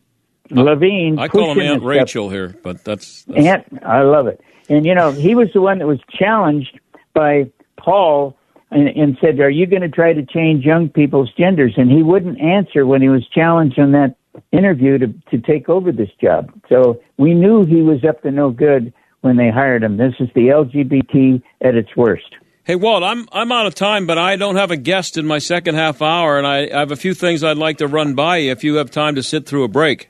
Uh, 0.55 0.61
Levine. 0.61 1.17
I 1.17 1.29
call 1.29 1.53
him 1.53 1.61
Aunt 1.61 1.83
Rachel 1.83 2.27
stuff. 2.27 2.33
here, 2.33 2.55
but 2.61 2.83
that's, 2.83 3.23
that's 3.23 3.45
Aunt, 3.45 3.83
I 3.85 4.01
love 4.01 4.27
it. 4.27 4.41
And 4.69 4.85
you 4.85 4.95
know, 4.95 5.11
he 5.11 5.33
was 5.35 5.47
the 5.53 5.61
one 5.61 5.79
that 5.79 5.87
was 5.87 5.99
challenged 6.09 6.79
by 7.13 7.49
Paul 7.77 8.37
and, 8.69 8.89
and 8.89 9.17
said, 9.21 9.39
"Are 9.39 9.49
you 9.49 9.65
going 9.65 9.81
to 9.81 9.89
try 9.89 10.13
to 10.13 10.25
change 10.25 10.65
young 10.65 10.89
people's 10.89 11.31
genders?" 11.33 11.73
And 11.77 11.89
he 11.89 12.03
wouldn't 12.03 12.39
answer 12.41 12.85
when 12.85 13.01
he 13.01 13.09
was 13.09 13.25
challenged 13.29 13.79
on 13.79 13.93
that 13.93 14.15
interview 14.51 14.97
to, 14.97 15.07
to 15.31 15.37
take 15.39 15.69
over 15.69 15.91
this 15.91 16.09
job. 16.21 16.51
So 16.69 17.01
we 17.17 17.33
knew 17.33 17.65
he 17.65 17.81
was 17.81 18.03
up 18.03 18.21
to 18.23 18.31
no 18.31 18.51
good 18.51 18.93
when 19.21 19.37
they 19.37 19.49
hired 19.49 19.83
him. 19.83 19.97
This 19.97 20.13
is 20.19 20.29
the 20.35 20.47
LGBT 20.47 21.41
at 21.61 21.75
its 21.75 21.95
worst. 21.95 22.35
Hey 22.65 22.75
Walt, 22.75 23.03
I'm 23.03 23.27
I'm 23.33 23.51
out 23.51 23.65
of 23.65 23.75
time, 23.75 24.07
but 24.07 24.17
I 24.17 24.37
don't 24.37 24.55
have 24.55 24.71
a 24.71 24.77
guest 24.77 25.17
in 25.17 25.27
my 25.27 25.39
second 25.39 25.75
half 25.75 26.01
hour, 26.01 26.37
and 26.37 26.47
I, 26.47 26.69
I 26.73 26.79
have 26.79 26.91
a 26.91 26.95
few 26.95 27.13
things 27.13 27.43
I'd 27.43 27.57
like 27.57 27.79
to 27.79 27.87
run 27.87 28.15
by 28.15 28.37
you 28.37 28.51
if 28.51 28.63
you 28.63 28.75
have 28.75 28.89
time 28.89 29.15
to 29.15 29.23
sit 29.23 29.45
through 29.45 29.65
a 29.65 29.67
break. 29.67 30.09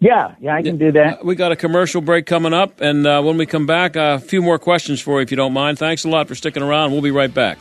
Yeah, 0.00 0.34
yeah, 0.40 0.56
I 0.56 0.62
can 0.62 0.78
do 0.78 0.90
that. 0.92 1.24
We 1.24 1.36
got 1.36 1.52
a 1.52 1.56
commercial 1.56 2.00
break 2.00 2.26
coming 2.26 2.52
up, 2.52 2.80
and 2.80 3.06
uh, 3.06 3.22
when 3.22 3.36
we 3.36 3.46
come 3.46 3.66
back, 3.66 3.96
uh, 3.96 4.18
a 4.20 4.24
few 4.24 4.42
more 4.42 4.58
questions 4.58 5.00
for 5.00 5.20
you, 5.20 5.22
if 5.22 5.30
you 5.30 5.36
don't 5.36 5.52
mind. 5.52 5.78
Thanks 5.78 6.04
a 6.04 6.08
lot 6.08 6.26
for 6.26 6.34
sticking 6.34 6.62
around. 6.62 6.90
We'll 6.90 7.02
be 7.02 7.12
right 7.12 7.32
back. 7.32 7.58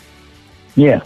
Yeah. 0.75 1.03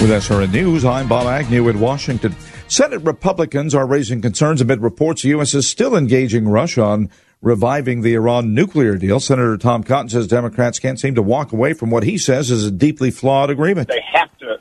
With 0.00 0.08
SRN 0.08 0.50
News, 0.50 0.82
I'm 0.86 1.08
Bob 1.08 1.26
Agnew 1.26 1.68
in 1.68 1.78
Washington. 1.78 2.34
Senate 2.68 3.02
Republicans 3.02 3.74
are 3.74 3.86
raising 3.86 4.22
concerns 4.22 4.62
amid 4.62 4.80
reports 4.80 5.20
the 5.20 5.28
U.S. 5.28 5.52
is 5.52 5.68
still 5.68 5.94
engaging 5.94 6.48
Russia 6.48 6.82
on 6.82 7.10
reviving 7.42 8.00
the 8.00 8.14
Iran 8.14 8.54
nuclear 8.54 8.96
deal. 8.96 9.20
Senator 9.20 9.58
Tom 9.58 9.84
Cotton 9.84 10.08
says 10.08 10.26
Democrats 10.26 10.78
can't 10.78 10.98
seem 10.98 11.16
to 11.16 11.22
walk 11.22 11.52
away 11.52 11.74
from 11.74 11.90
what 11.90 12.02
he 12.02 12.16
says 12.16 12.50
is 12.50 12.64
a 12.64 12.70
deeply 12.70 13.10
flawed 13.10 13.50
agreement. 13.50 13.88
They 13.88 14.02
have 14.10 14.34
to 14.38 14.58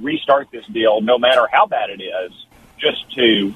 restart 0.00 0.48
this 0.50 0.66
deal, 0.66 1.00
no 1.00 1.16
matter 1.16 1.46
how 1.52 1.66
bad 1.66 1.88
it 1.90 2.02
is, 2.02 2.32
just 2.76 3.08
to 3.14 3.54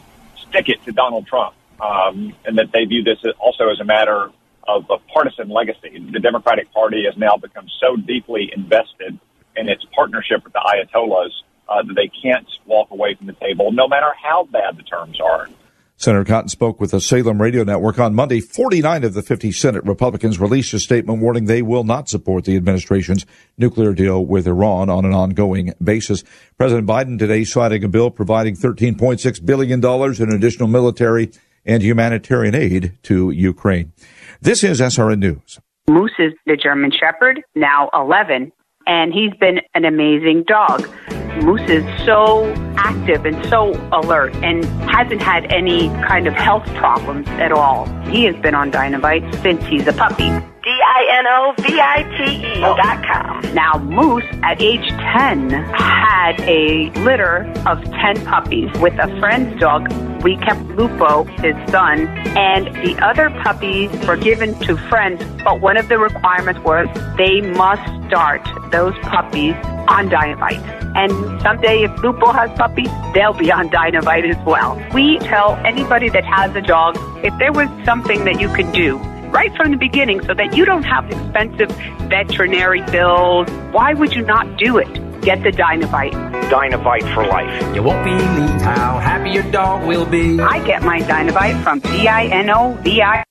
stick 0.49 0.69
it 0.69 0.81
to 0.85 0.93
Donald 0.93 1.27
Trump. 1.27 1.57
Um, 1.81 2.37
and 2.45 2.57
that 2.57 2.71
they 2.71 2.85
view 2.85 3.03
this 3.03 3.19
also 3.41 3.69
as 3.69 3.81
a 3.81 3.85
matter 3.85 4.31
of 4.69 4.89
a 4.91 4.99
partisan 5.12 5.49
legacy. 5.49 5.99
The 6.12 6.21
Democratic 6.21 6.73
Party 6.73 7.05
has 7.05 7.17
now 7.17 7.37
become 7.37 7.67
so 7.81 7.97
deeply 7.97 8.53
invested 8.55 9.19
in 9.57 9.69
its 9.69 9.85
partnership 9.95 10.45
with 10.45 10.53
the 10.53 10.61
Ayatollahs 10.61 11.31
uh, 11.69 11.83
that 11.83 11.95
they 11.95 12.11
can't 12.23 12.49
walk 12.66 12.90
away 12.90 13.14
from 13.14 13.27
the 13.27 13.33
table, 13.35 13.73
no 13.73 13.88
matter 13.88 14.12
how 14.23 14.45
bad 14.45 14.77
the 14.77 14.83
terms 14.83 15.21
are. 15.21 15.49
Senator 15.99 16.25
Cotton 16.25 16.51
spoke 16.51 16.79
with 16.79 16.90
the 16.90 17.01
Salem 17.01 17.40
Radio 17.40 17.64
Network 17.64 17.99
on 17.99 18.14
Monday. 18.14 18.40
49 18.40 19.03
of 19.05 19.14
the 19.14 19.23
50 19.23 19.51
Senate 19.51 19.83
Republicans 19.85 20.38
released 20.38 20.75
a 20.75 20.79
statement 20.79 21.23
warning 21.23 21.47
they 21.47 21.62
will 21.62 21.85
not 21.85 22.07
support 22.07 22.45
the 22.45 22.55
administration's 22.55 23.25
nuclear 23.57 23.95
deal 23.95 24.25
with 24.25 24.47
Iran 24.47 24.90
on 24.90 25.07
an 25.07 25.14
ongoing 25.14 25.73
basis. 25.83 26.23
President 26.59 26.87
Biden 26.87 27.19
today 27.19 27.45
citing 27.45 27.83
a 27.83 27.88
bill 27.88 28.11
providing 28.11 28.55
$13.6 28.55 29.47
billion 29.47 29.83
in 29.83 30.33
additional 30.35 30.69
military 30.69 31.31
and 31.64 31.83
humanitarian 31.83 32.55
aid 32.55 32.99
to 33.05 33.31
Ukraine. 33.31 33.92
This 34.42 34.62
is 34.62 34.81
SRN 34.83 35.19
News. 35.19 35.59
Moose 35.88 36.12
is 36.19 36.33
the 36.45 36.57
German 36.57 36.92
Shepherd, 36.92 37.40
now 37.55 37.88
11, 37.95 38.53
and 38.87 39.12
he's 39.12 39.33
been 39.35 39.61
an 39.75 39.85
amazing 39.85 40.44
dog. 40.44 40.88
Moose 41.42 41.68
is 41.68 41.85
so 42.05 42.53
active 42.77 43.27
and 43.27 43.44
so 43.46 43.72
alert 43.92 44.35
and 44.37 44.64
hasn't 44.88 45.20
had 45.20 45.44
any 45.53 45.88
kind 46.09 46.27
of 46.27 46.35
health 46.35 46.64
problems 46.75 47.29
at 47.29 47.53
all. 47.53 47.87
He 48.07 48.25
has 48.25 48.37
been 48.37 48.55
on 48.55 48.70
Dinovite 48.70 49.42
since 49.42 49.62
he's 49.66 49.87
a 49.87 49.92
puppy. 49.92 50.31
D-I-N-O-V-I-T-E 50.87 52.62
oh. 52.62 52.77
dot 52.77 53.05
com. 53.05 53.55
Now, 53.55 53.79
Moose, 53.79 54.25
at 54.44 54.62
age 54.62 54.88
10, 54.88 55.51
had 55.51 56.40
a 56.42 56.90
litter 57.01 57.53
of 57.66 57.83
10 57.83 58.25
puppies 58.25 58.70
with 58.79 58.94
a 58.94 59.09
friend's 59.18 59.59
dog. 59.61 59.92
We 60.22 60.37
kept 60.37 60.62
Lupo, 60.77 61.25
his 61.25 61.57
son, 61.70 62.07
and 62.37 62.66
the 62.87 62.96
other 63.05 63.31
puppies 63.42 63.90
were 64.07 64.16
given 64.16 64.57
to 64.61 64.77
friends, 64.88 65.25
but 65.42 65.61
one 65.61 65.77
of 65.77 65.88
the 65.88 65.99
requirements 65.99 66.61
was 66.61 66.87
they 67.16 67.40
must 67.40 67.83
start 68.07 68.46
those 68.70 68.94
puppies 69.03 69.55
on 69.88 70.09
Dinovite. 70.09 70.62
And 70.94 71.42
someday, 71.42 71.83
if 71.83 71.99
Lupo 72.01 72.31
has 72.31 72.51
puppies, 72.57 72.90
they'll 73.12 73.33
be 73.33 73.51
on 73.51 73.70
Dinovite 73.70 74.31
as 74.31 74.46
well. 74.46 74.81
We 74.94 75.18
tell 75.18 75.57
anybody 75.64 76.11
that 76.11 76.25
has 76.25 76.55
a 76.55 76.62
dog 76.62 76.96
if 77.25 77.37
there 77.38 77.53
was 77.53 77.68
something 77.85 78.25
that 78.25 78.40
you 78.40 78.49
could 78.55 78.70
do 78.72 79.01
right 79.31 79.55
from 79.57 79.71
the 79.71 79.77
beginning 79.77 80.21
so 80.23 80.35
that 80.35 80.57
you 80.57 80.65
don't 80.65 80.85
have 80.85 81.11
expensive 81.11 81.71
veterinary 82.09 82.83
bills, 82.83 83.49
why 83.73 83.95
would 83.95 84.15
you 84.15 84.23
not 84.23 84.57
do 84.59 84.79
it? 84.79 84.93
Get 85.23 85.43
the 85.43 85.51
Dinovite. 85.51 86.12
Dinovite 86.51 87.15
for 87.15 87.27
life. 87.27 87.75
You 87.75 87.83
won't 87.83 88.05
believe 88.05 88.62
how 88.62 88.99
happy 88.99 89.31
your 89.31 89.51
dog 89.51 89.87
will 89.87 90.07
be. 90.07 90.41
I 90.41 90.65
get 90.65 90.83
my 90.83 91.01
Dinovite 91.01 91.62
from 91.62 91.81
D-I-N-O-V-I 91.81 93.25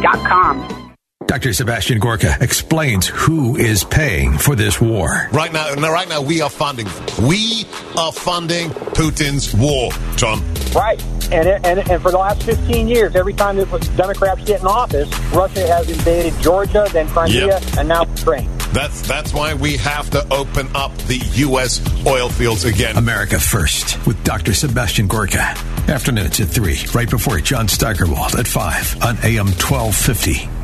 dot 0.00 0.26
com. 0.26 0.83
Dr. 1.26 1.52
Sebastian 1.54 1.98
Gorka 1.98 2.36
explains 2.40 3.06
who 3.06 3.56
is 3.56 3.82
paying 3.82 4.36
for 4.36 4.54
this 4.54 4.80
war. 4.80 5.28
Right 5.32 5.52
now, 5.52 5.72
right 5.74 6.08
now, 6.08 6.20
we 6.20 6.42
are 6.42 6.50
funding. 6.50 6.86
We 7.20 7.64
are 7.96 8.12
funding 8.12 8.70
Putin's 8.70 9.54
war, 9.54 9.90
John. 10.16 10.42
Right, 10.74 11.02
and 11.32 11.48
and 11.64 11.90
and 11.90 12.02
for 12.02 12.10
the 12.10 12.18
last 12.18 12.42
15 12.42 12.88
years, 12.88 13.16
every 13.16 13.32
time 13.32 13.56
the 13.56 13.64
Democrats 13.96 14.44
get 14.44 14.60
in 14.60 14.66
office, 14.66 15.08
Russia 15.32 15.66
has 15.66 15.88
invaded 15.90 16.38
Georgia, 16.42 16.86
then 16.92 17.08
Crimea, 17.08 17.46
yep. 17.46 17.62
and 17.78 17.88
now 17.88 18.04
Ukraine. 18.04 18.50
That's 18.72 19.06
that's 19.06 19.32
why 19.32 19.54
we 19.54 19.76
have 19.78 20.10
to 20.10 20.26
open 20.32 20.68
up 20.74 20.94
the 21.06 21.16
U.S. 21.46 21.80
oil 22.06 22.28
fields 22.28 22.64
again. 22.64 22.96
America 22.96 23.40
First 23.40 24.04
with 24.06 24.22
Dr. 24.24 24.52
Sebastian 24.52 25.06
Gorka. 25.06 25.54
Afternoons 25.88 26.40
at 26.40 26.48
3, 26.48 26.78
right 26.94 27.08
before 27.08 27.38
John 27.40 27.68
Steigerwald 27.68 28.34
at 28.36 28.46
5 28.46 29.02
on 29.02 29.16
AM 29.22 29.46
1250 29.46 30.63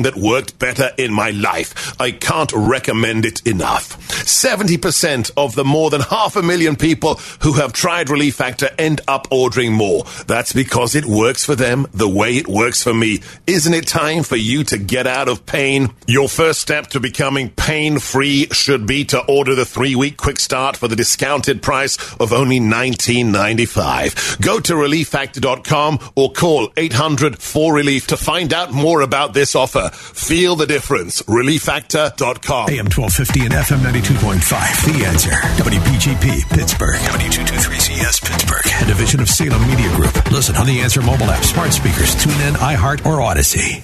that 0.00 0.16
worked 0.16 0.58
better 0.58 0.92
in 0.96 1.12
my 1.12 1.28
life. 1.28 1.94
I 2.00 2.12
can't 2.12 2.50
recommend 2.54 3.26
it 3.26 3.46
enough. 3.46 3.98
70% 4.24 5.30
of 5.36 5.54
the 5.54 5.64
more 5.64 5.90
than 5.90 6.00
half 6.00 6.36
a 6.36 6.42
million 6.42 6.76
people 6.76 7.16
who 7.42 7.52
have 7.54 7.74
tried 7.74 8.08
Relief 8.08 8.36
Factor 8.36 8.70
end 8.78 9.02
up 9.06 9.28
ordering 9.30 9.74
more. 9.74 10.04
That's 10.26 10.54
because 10.54 10.94
it 10.94 11.04
works 11.04 11.44
for 11.44 11.54
them 11.54 11.86
the 11.92 12.08
way 12.08 12.38
it 12.38 12.48
works 12.48 12.82
for 12.82 12.94
me. 12.94 13.20
Isn't 13.46 13.74
it 13.74 13.86
time 13.86 14.22
for 14.22 14.36
you 14.36 14.64
to 14.64 14.78
get 14.78 15.06
out 15.06 15.28
of 15.28 15.44
pain? 15.44 15.90
Your 16.06 16.30
first 16.30 16.60
step 16.60 16.86
to 16.88 17.00
becoming 17.00 17.50
pain 17.50 17.98
free 17.98 18.46
should 18.52 18.86
be 18.86 19.04
to 19.06 19.20
order 19.26 19.54
the 19.54 19.66
three 19.66 19.94
week 19.94 20.16
quick 20.16 20.38
start 20.38 20.76
for 20.76 20.88
the 20.88 20.96
discounted 20.96 21.60
price 21.60 21.98
of 22.14 22.32
only 22.32 22.60
$19.95. 22.60 24.40
Go 24.40 24.60
to 24.60 24.74
relieffactor.com 24.74 25.98
or 26.14 26.32
call 26.32 26.72
800 26.76 27.38
4 27.38 27.74
Relief 27.74 28.06
to 28.08 28.16
find 28.16 28.52
out 28.52 28.72
more 28.72 29.00
about 29.00 29.34
this 29.34 29.54
offer. 29.54 29.81
Feel 29.90 30.56
the 30.56 30.66
difference. 30.66 31.22
ReliefFactor.com. 31.22 32.68
AM 32.70 32.86
1250 32.86 33.40
and 33.46 33.54
FM 33.54 33.78
92.5. 33.78 34.98
The 34.98 35.06
answer. 35.06 35.30
WPGP 35.30 36.48
Pittsburgh. 36.50 36.96
W223CS 36.96 38.22
Pittsburgh. 38.22 38.82
A 38.82 38.86
division 38.86 39.20
of 39.20 39.28
Salem 39.28 39.66
Media 39.68 39.88
Group. 39.96 40.30
Listen 40.30 40.56
on 40.56 40.66
the 40.66 40.80
Answer 40.80 41.02
mobile 41.02 41.30
app, 41.30 41.44
smart 41.44 41.72
speakers, 41.72 42.14
tune 42.22 42.32
in, 42.42 42.54
iHeart, 42.54 43.06
or 43.06 43.22
Odyssey. 43.22 43.82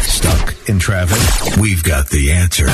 Stuck 0.00 0.68
in 0.68 0.78
traffic? 0.78 1.56
We've 1.60 1.82
got 1.82 2.08
the 2.10 2.32
answer. 2.32 2.66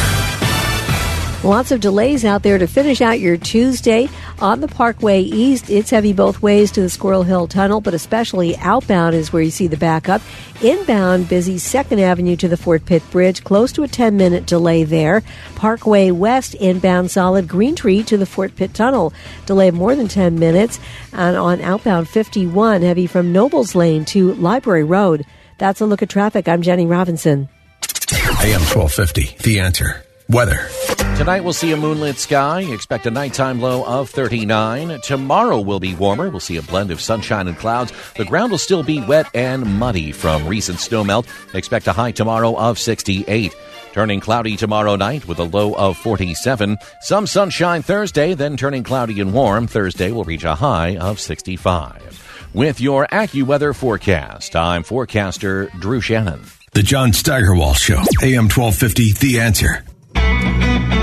Lots 1.42 1.72
of 1.72 1.80
delays 1.80 2.26
out 2.26 2.42
there 2.42 2.58
to 2.58 2.66
finish 2.66 3.00
out 3.00 3.18
your 3.18 3.38
Tuesday. 3.38 4.10
On 4.40 4.60
the 4.60 4.68
Parkway 4.68 5.22
East, 5.22 5.70
it's 5.70 5.88
heavy 5.88 6.12
both 6.12 6.42
ways 6.42 6.70
to 6.72 6.82
the 6.82 6.90
Squirrel 6.90 7.22
Hill 7.22 7.46
Tunnel, 7.46 7.80
but 7.80 7.94
especially 7.94 8.58
outbound 8.58 9.14
is 9.14 9.32
where 9.32 9.40
you 9.40 9.50
see 9.50 9.66
the 9.66 9.78
backup. 9.78 10.20
Inbound, 10.60 11.30
busy 11.30 11.56
2nd 11.56 11.98
Avenue 11.98 12.36
to 12.36 12.46
the 12.46 12.58
Fort 12.58 12.84
Pitt 12.84 13.02
Bridge, 13.10 13.42
close 13.42 13.72
to 13.72 13.82
a 13.82 13.88
10 13.88 14.18
minute 14.18 14.44
delay 14.44 14.84
there. 14.84 15.22
Parkway 15.54 16.10
West, 16.10 16.54
inbound 16.56 17.10
solid 17.10 17.48
Green 17.48 17.74
Tree 17.74 18.02
to 18.02 18.18
the 18.18 18.26
Fort 18.26 18.54
Pitt 18.54 18.74
Tunnel, 18.74 19.14
delay 19.46 19.70
more 19.70 19.96
than 19.96 20.08
10 20.08 20.38
minutes. 20.38 20.78
And 21.14 21.38
on 21.38 21.62
outbound 21.62 22.06
51, 22.10 22.82
heavy 22.82 23.06
from 23.06 23.32
Nobles 23.32 23.74
Lane 23.74 24.04
to 24.06 24.34
Library 24.34 24.84
Road. 24.84 25.24
That's 25.56 25.80
a 25.80 25.86
look 25.86 26.02
at 26.02 26.10
traffic. 26.10 26.48
I'm 26.48 26.60
Jenny 26.60 26.84
Robinson. 26.84 27.48
AM 28.42 28.60
1250, 28.60 29.36
The 29.42 29.60
Answer. 29.60 30.04
Weather. 30.28 30.68
Tonight 31.20 31.44
we'll 31.44 31.52
see 31.52 31.70
a 31.72 31.76
moonlit 31.76 32.16
sky. 32.16 32.62
Expect 32.62 33.04
a 33.04 33.10
nighttime 33.10 33.60
low 33.60 33.84
of 33.84 34.08
39. 34.08 35.02
Tomorrow 35.02 35.60
will 35.60 35.78
be 35.78 35.94
warmer. 35.94 36.30
We'll 36.30 36.40
see 36.40 36.56
a 36.56 36.62
blend 36.62 36.90
of 36.90 36.98
sunshine 36.98 37.46
and 37.46 37.58
clouds. 37.58 37.92
The 38.16 38.24
ground 38.24 38.52
will 38.52 38.58
still 38.58 38.82
be 38.82 39.02
wet 39.02 39.26
and 39.34 39.66
muddy 39.78 40.12
from 40.12 40.48
recent 40.48 40.78
snowmelt. 40.78 41.26
Expect 41.54 41.88
a 41.88 41.92
high 41.92 42.12
tomorrow 42.12 42.56
of 42.56 42.78
68. 42.78 43.54
Turning 43.92 44.20
cloudy 44.20 44.56
tomorrow 44.56 44.96
night 44.96 45.28
with 45.28 45.38
a 45.40 45.44
low 45.44 45.74
of 45.74 45.98
47. 45.98 46.78
Some 47.02 47.26
sunshine 47.26 47.82
Thursday, 47.82 48.32
then 48.32 48.56
turning 48.56 48.82
cloudy 48.82 49.20
and 49.20 49.34
warm. 49.34 49.66
Thursday 49.66 50.12
will 50.12 50.24
reach 50.24 50.44
a 50.44 50.54
high 50.54 50.96
of 50.96 51.20
65. 51.20 52.48
With 52.54 52.80
your 52.80 53.06
AccuWeather 53.08 53.76
forecast, 53.76 54.56
I'm 54.56 54.84
forecaster 54.84 55.66
Drew 55.80 56.00
Shannon. 56.00 56.40
The 56.72 56.82
John 56.82 57.12
Steigerwald 57.12 57.76
Show. 57.76 58.02
AM 58.22 58.48
1250, 58.48 59.12
The 59.12 59.40
Answer. 59.40 59.84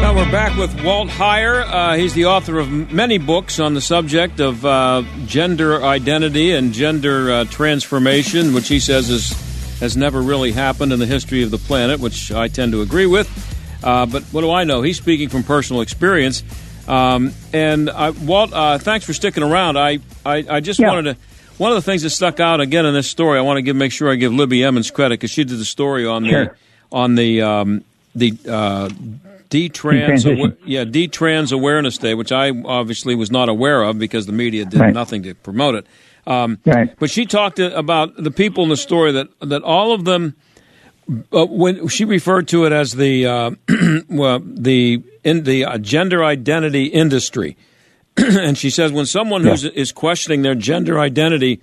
Now 0.02 0.16
we're 0.16 0.32
back 0.32 0.56
with 0.58 0.84
Walt 0.86 1.10
Heyer. 1.10 1.64
Uh, 1.68 1.96
he's 1.96 2.14
the 2.14 2.26
author 2.26 2.60
of 2.60 2.70
many 2.94 3.18
books 3.18 3.60
on 3.60 3.74
the 3.74 3.82
subject 3.82 4.40
of 4.40 4.66
uh, 4.66 5.04
gender 5.26 5.84
identity 5.84 6.54
and 6.54 6.72
gender 6.72 7.32
uh, 7.32 7.46
transformation, 7.46 8.54
which 8.54 8.68
he 8.70 8.80
says 8.80 9.10
is, 9.10 9.32
has 9.80 9.98
never 9.98 10.22
really 10.22 10.52
happened 10.54 10.94
in 10.94 11.00
the 11.00 11.06
history 11.06 11.44
of 11.44 11.52
the 11.52 11.58
planet, 11.58 12.00
which 12.00 12.32
I 12.32 12.48
tend 12.48 12.72
to 12.72 12.82
agree 12.82 13.06
with. 13.06 13.28
Uh, 13.84 14.06
but 14.06 14.24
what 14.26 14.42
do 14.42 14.52
I 14.52 14.64
know? 14.64 14.82
He's 14.82 14.98
speaking 14.98 15.28
from 15.30 15.44
personal 15.44 15.82
experience. 15.82 16.42
Um, 16.88 17.34
and 17.52 17.90
I, 17.90 18.12
Walt, 18.12 18.54
uh, 18.54 18.78
thanks 18.78 19.06
for 19.06 19.14
sticking 19.14 19.44
around. 19.44 19.78
I, 19.78 20.00
I, 20.26 20.46
I 20.50 20.60
just 20.62 20.80
Yeah. 20.80 20.88
wanted 20.88 21.16
to. 21.16 21.18
One 21.58 21.72
of 21.72 21.76
the 21.76 21.82
things 21.82 22.04
that 22.04 22.12
stuck 22.12 22.40
out 22.40 22.62
again 22.62 22.86
in 22.86 22.94
this 22.94 23.10
story, 23.10 23.38
I 23.40 23.42
want 23.42 23.58
to 23.58 23.62
give 23.64 23.76
make 23.76 23.92
sure 23.92 24.10
I 24.12 24.16
give 24.16 24.32
Libby 24.32 24.64
Emmons 24.64 24.90
credit 24.92 25.20
because 25.20 25.32
she 25.32 25.44
did 25.44 25.58
the 25.58 25.66
story 25.66 26.06
on 26.06 26.24
Sure. 26.26 26.46
the 26.46 26.52
on 26.96 27.16
the 27.16 27.42
um, 27.42 27.84
the 28.16 28.38
uh, 28.48 28.90
D-trans, 29.50 30.26
awa- 30.26 30.54
yeah, 30.66 30.84
D-trans 30.84 31.52
awareness 31.52 31.98
day, 31.98 32.14
which 32.14 32.32
I 32.32 32.52
obviously 32.66 33.16
was 33.16 33.32
not 33.32 33.50
aware 33.50 33.84
of 33.84 33.98
because 34.00 34.26
the 34.26 34.32
media 34.34 34.66
did 34.66 34.80
Right. 34.80 34.94
nothing 34.94 35.24
to 35.24 35.34
promote 35.36 35.76
it. 35.76 35.86
Um, 36.26 36.58
Right. 36.66 36.90
But 37.00 37.10
she 37.10 37.26
talked 37.26 37.60
about 37.60 38.22
the 38.22 38.32
people 38.32 38.64
in 38.64 38.70
the 38.70 38.78
story 38.78 39.12
that 39.14 39.28
that 39.42 39.64
all 39.64 39.94
of 39.94 40.04
them, 40.06 40.36
uh, 41.32 41.46
when 41.46 41.88
she 41.88 42.04
referred 42.04 42.48
to 42.50 42.66
it 42.66 42.74
as 42.74 42.92
the 42.94 43.26
uh, 43.26 43.52
well, 44.10 44.42
the 44.44 45.02
in 45.24 45.44
the 45.44 45.64
uh, 45.66 45.78
gender 45.78 46.26
identity 46.26 46.86
industry, 46.88 47.56
and 48.18 48.58
she 48.58 48.70
says 48.70 48.92
when 48.92 49.06
someone 49.06 49.44
who's 49.46 49.92
questioning 49.94 50.42
their 50.42 50.56
gender 50.56 51.00
identity 51.00 51.62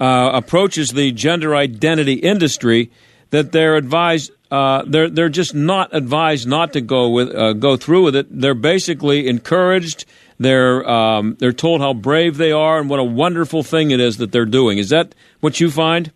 uh, 0.00 0.30
approaches 0.32 0.92
the 0.92 1.10
gender 1.10 1.56
identity 1.56 2.14
industry, 2.14 2.90
that 3.30 3.52
they're 3.52 3.76
advised 3.76 4.32
uh, 4.50 4.82
they're 4.86 5.10
they're 5.10 5.28
just 5.28 5.54
not 5.54 5.94
advised 5.94 6.48
not 6.48 6.72
to 6.72 6.80
go 6.80 7.10
with 7.10 7.34
uh, 7.34 7.52
go 7.52 7.76
through 7.76 8.04
with 8.04 8.16
it. 8.16 8.26
They're 8.30 8.54
basically 8.54 9.28
encouraged. 9.28 10.06
They're 10.38 10.88
um, 10.88 11.36
they're 11.38 11.52
told 11.52 11.80
how 11.80 11.92
brave 11.92 12.38
they 12.38 12.52
are 12.52 12.78
and 12.78 12.88
what 12.88 12.98
a 12.98 13.04
wonderful 13.04 13.62
thing 13.62 13.90
it 13.90 14.00
is 14.00 14.16
that 14.16 14.32
they're 14.32 14.46
doing. 14.46 14.78
Is 14.78 14.88
that 14.88 15.14
what 15.40 15.60
you 15.60 15.70
find? 15.70 16.12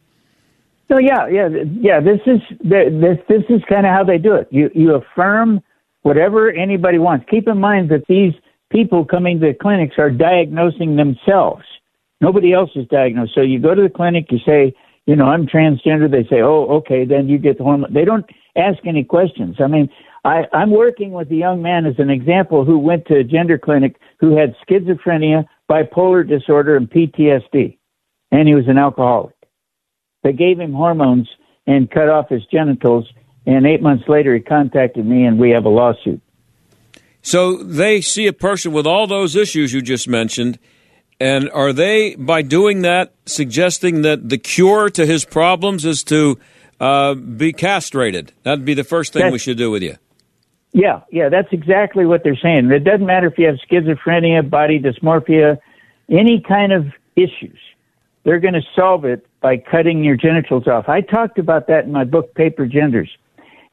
So 0.88 0.98
yeah, 0.98 1.26
yeah, 1.28 1.48
yeah. 1.78 2.00
This 2.00 2.20
is 2.26 2.40
this 2.60 3.18
this 3.28 3.42
is 3.50 3.60
kind 3.68 3.86
of 3.86 3.92
how 3.92 4.04
they 4.04 4.18
do 4.18 4.34
it. 4.34 4.48
You 4.50 4.70
you 4.74 4.94
affirm 4.94 5.60
whatever 6.00 6.50
anybody 6.50 6.98
wants. 6.98 7.26
Keep 7.30 7.48
in 7.48 7.58
mind 7.58 7.90
that 7.90 8.06
these 8.08 8.32
people 8.70 9.04
coming 9.04 9.40
to 9.40 9.48
the 9.48 9.54
clinics 9.54 9.96
are 9.98 10.10
diagnosing 10.10 10.96
themselves. 10.96 11.64
Nobody 12.22 12.54
else 12.54 12.70
is 12.76 12.86
diagnosed. 12.88 13.32
So 13.34 13.42
you 13.42 13.58
go 13.58 13.74
to 13.74 13.82
the 13.82 13.90
clinic, 13.90 14.26
you 14.30 14.38
say, 14.46 14.74
you 15.06 15.16
know, 15.16 15.24
I'm 15.24 15.46
transgender. 15.46 16.10
They 16.10 16.24
say, 16.28 16.42
oh, 16.42 16.66
okay, 16.78 17.04
then 17.04 17.28
you 17.28 17.38
get 17.38 17.58
the 17.58 17.64
hormone. 17.64 17.92
They 17.92 18.04
don't 18.04 18.24
ask 18.56 18.78
any 18.86 19.04
questions. 19.04 19.56
I 19.60 19.66
mean, 19.66 19.88
I, 20.24 20.42
I'm 20.52 20.70
working 20.70 21.12
with 21.12 21.30
a 21.30 21.34
young 21.34 21.62
man 21.62 21.86
as 21.86 21.94
an 21.98 22.10
example 22.10 22.64
who 22.64 22.78
went 22.78 23.06
to 23.06 23.16
a 23.16 23.24
gender 23.24 23.58
clinic 23.58 23.96
who 24.20 24.36
had 24.36 24.54
schizophrenia, 24.68 25.44
bipolar 25.70 26.28
disorder, 26.28 26.76
and 26.76 26.88
PTSD, 26.88 27.76
and 28.30 28.48
he 28.48 28.54
was 28.54 28.68
an 28.68 28.78
alcoholic. 28.78 29.34
They 30.22 30.32
gave 30.32 30.60
him 30.60 30.72
hormones 30.72 31.28
and 31.66 31.90
cut 31.90 32.08
off 32.08 32.28
his 32.28 32.44
genitals. 32.46 33.08
And 33.46 33.66
eight 33.66 33.82
months 33.82 34.04
later, 34.08 34.34
he 34.34 34.40
contacted 34.40 35.04
me, 35.04 35.24
and 35.24 35.38
we 35.38 35.50
have 35.50 35.64
a 35.64 35.68
lawsuit. 35.68 36.20
So 37.22 37.56
they 37.56 38.00
see 38.00 38.26
a 38.26 38.32
person 38.32 38.72
with 38.72 38.86
all 38.86 39.06
those 39.06 39.34
issues 39.34 39.72
you 39.72 39.82
just 39.82 40.08
mentioned, 40.08 40.58
and 41.22 41.50
are 41.50 41.72
they, 41.72 42.16
by 42.16 42.42
doing 42.42 42.82
that, 42.82 43.14
suggesting 43.26 44.02
that 44.02 44.28
the 44.28 44.38
cure 44.38 44.90
to 44.90 45.06
his 45.06 45.24
problems 45.24 45.84
is 45.84 46.02
to 46.04 46.38
uh, 46.80 47.14
be 47.14 47.52
castrated? 47.52 48.32
That'd 48.42 48.64
be 48.64 48.74
the 48.74 48.82
first 48.84 49.12
thing 49.12 49.20
That's- 49.20 49.32
we 49.32 49.38
should 49.38 49.56
do 49.56 49.70
with 49.70 49.82
you. 49.82 49.96
Yeah, 50.74 51.02
yeah, 51.10 51.28
that's 51.28 51.52
exactly 51.52 52.06
what 52.06 52.24
they're 52.24 52.34
saying. 52.34 52.70
It 52.70 52.82
doesn't 52.82 53.04
matter 53.04 53.26
if 53.26 53.38
you 53.38 53.46
have 53.46 53.56
schizophrenia, 53.70 54.48
body 54.48 54.80
dysmorphia, 54.80 55.58
any 56.08 56.40
kind 56.40 56.72
of 56.72 56.86
issues. 57.14 57.58
They're 58.24 58.40
going 58.40 58.54
to 58.54 58.62
solve 58.74 59.04
it 59.04 59.26
by 59.40 59.58
cutting 59.58 60.02
your 60.02 60.16
genitals 60.16 60.66
off. 60.66 60.88
I 60.88 61.02
talked 61.02 61.38
about 61.38 61.66
that 61.66 61.84
in 61.84 61.92
my 61.92 62.04
book, 62.04 62.34
Paper 62.34 62.66
Genders. 62.66 63.10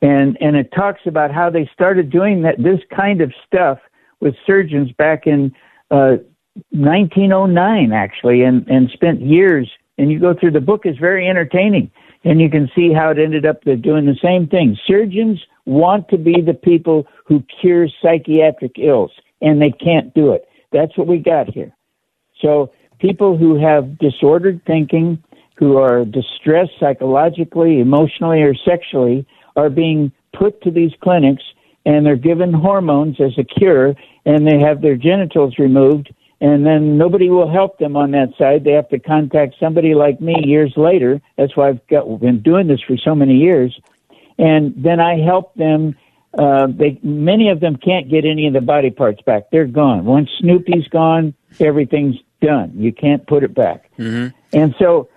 And, 0.02 0.38
and 0.42 0.58
it 0.58 0.74
talks 0.74 1.02
about 1.06 1.32
how 1.32 1.50
they 1.50 1.70
started 1.74 2.10
doing 2.10 2.42
that, 2.42 2.62
this 2.62 2.82
kind 2.94 3.22
of 3.22 3.34
stuff 3.48 3.80
with 4.20 4.36
surgeons 4.46 4.92
back 4.92 5.26
in, 5.26 5.54
uh, 5.92 6.18
1909 6.72 7.92
actually, 7.92 8.44
and, 8.44 8.68
and 8.68 8.90
spent 8.92 9.22
years. 9.22 9.70
And 9.98 10.12
you 10.12 10.20
go 10.20 10.34
through 10.34 10.52
the 10.52 10.62
book 10.62 10.86
is 10.86 10.98
very 10.98 11.28
entertaining 11.28 11.92
and 12.24 12.42
you 12.42 12.50
can 12.50 12.70
see 12.76 12.92
how 12.94 13.12
it 13.12 13.20
ended 13.20 13.46
up 13.46 13.64
doing 13.64 14.06
the 14.06 14.18
same 14.22 14.48
thing. 14.48 14.78
Surgeons 14.86 15.40
want 15.66 16.10
to 16.10 16.18
be 16.18 16.42
the 16.42 16.54
people 16.54 17.08
who 17.26 17.44
cure 17.62 17.88
psychiatric 18.02 18.74
ills, 18.78 19.12
and 19.42 19.62
they 19.62 19.72
can't 19.72 20.14
do 20.14 20.34
it. 20.34 20.48
That's 20.72 20.98
what 20.98 21.08
we 21.08 21.20
got 21.20 21.50
here. 21.50 21.72
So 22.42 22.72
people 23.00 23.38
who 23.38 23.60
have 23.60 23.98
disordered 24.00 24.62
thinking, 24.66 25.24
who 25.58 25.78
are 25.78 26.06
distressed 26.06 26.72
psychologically, 26.80 27.80
emotionally, 27.80 28.42
or 28.42 28.54
sexually, 28.54 29.26
are 29.56 29.70
being 29.70 30.12
put 30.38 30.62
to 30.64 30.72
these 30.72 30.92
clinics, 31.02 31.44
and 31.86 32.06
they're 32.06 32.16
given 32.16 32.54
hormones 32.54 33.18
as 33.20 33.38
a 33.38 33.44
cure, 33.44 33.94
and 34.26 34.46
they 34.46 34.60
have 34.60 34.82
their 34.82 34.96
genitals 34.96 35.58
removed. 35.58 36.14
And 36.42 36.66
then 36.66 36.98
nobody 36.98 37.30
will 37.30 37.52
help 37.52 37.80
them 37.80 37.98
on 37.98 38.12
that 38.12 38.30
side. 38.38 38.64
They 38.64 38.72
have 38.72 38.88
to 38.90 39.00
contact 39.00 39.56
somebody 39.60 39.94
like 39.94 40.22
me 40.22 40.36
years 40.46 40.74
later. 40.78 41.22
That's 41.38 41.56
why 41.58 41.70
I've 41.70 41.86
got, 41.88 42.06
been 42.22 42.42
doing 42.42 42.68
this 42.68 42.82
for 42.82 42.96
so 42.96 43.14
many 43.14 43.36
years 43.36 43.78
and 44.40 44.74
then 44.76 45.00
I 45.00 45.20
help 45.20 45.54
them. 45.56 45.96
Uh, 46.38 46.68
they 46.68 47.00
many 47.04 47.50
of 47.50 47.60
them 47.60 47.76
can't 47.76 48.10
get 48.10 48.24
any 48.26 48.48
of 48.48 48.54
the 48.54 48.62
body 48.62 48.90
parts 48.90 49.22
back; 49.22 49.52
they're 49.52 49.66
gone. 49.66 50.06
Once 50.06 50.30
Snoopy's 50.40 50.88
gone, 50.88 51.34
everything's 51.60 52.16
done. 52.42 52.72
You 52.76 52.94
can't 52.94 53.28
put 53.28 53.44
it 53.44 53.54
back. 53.54 53.92
Mm-hmm. 53.98 54.36
And 54.58 54.76
so, 54.80 55.10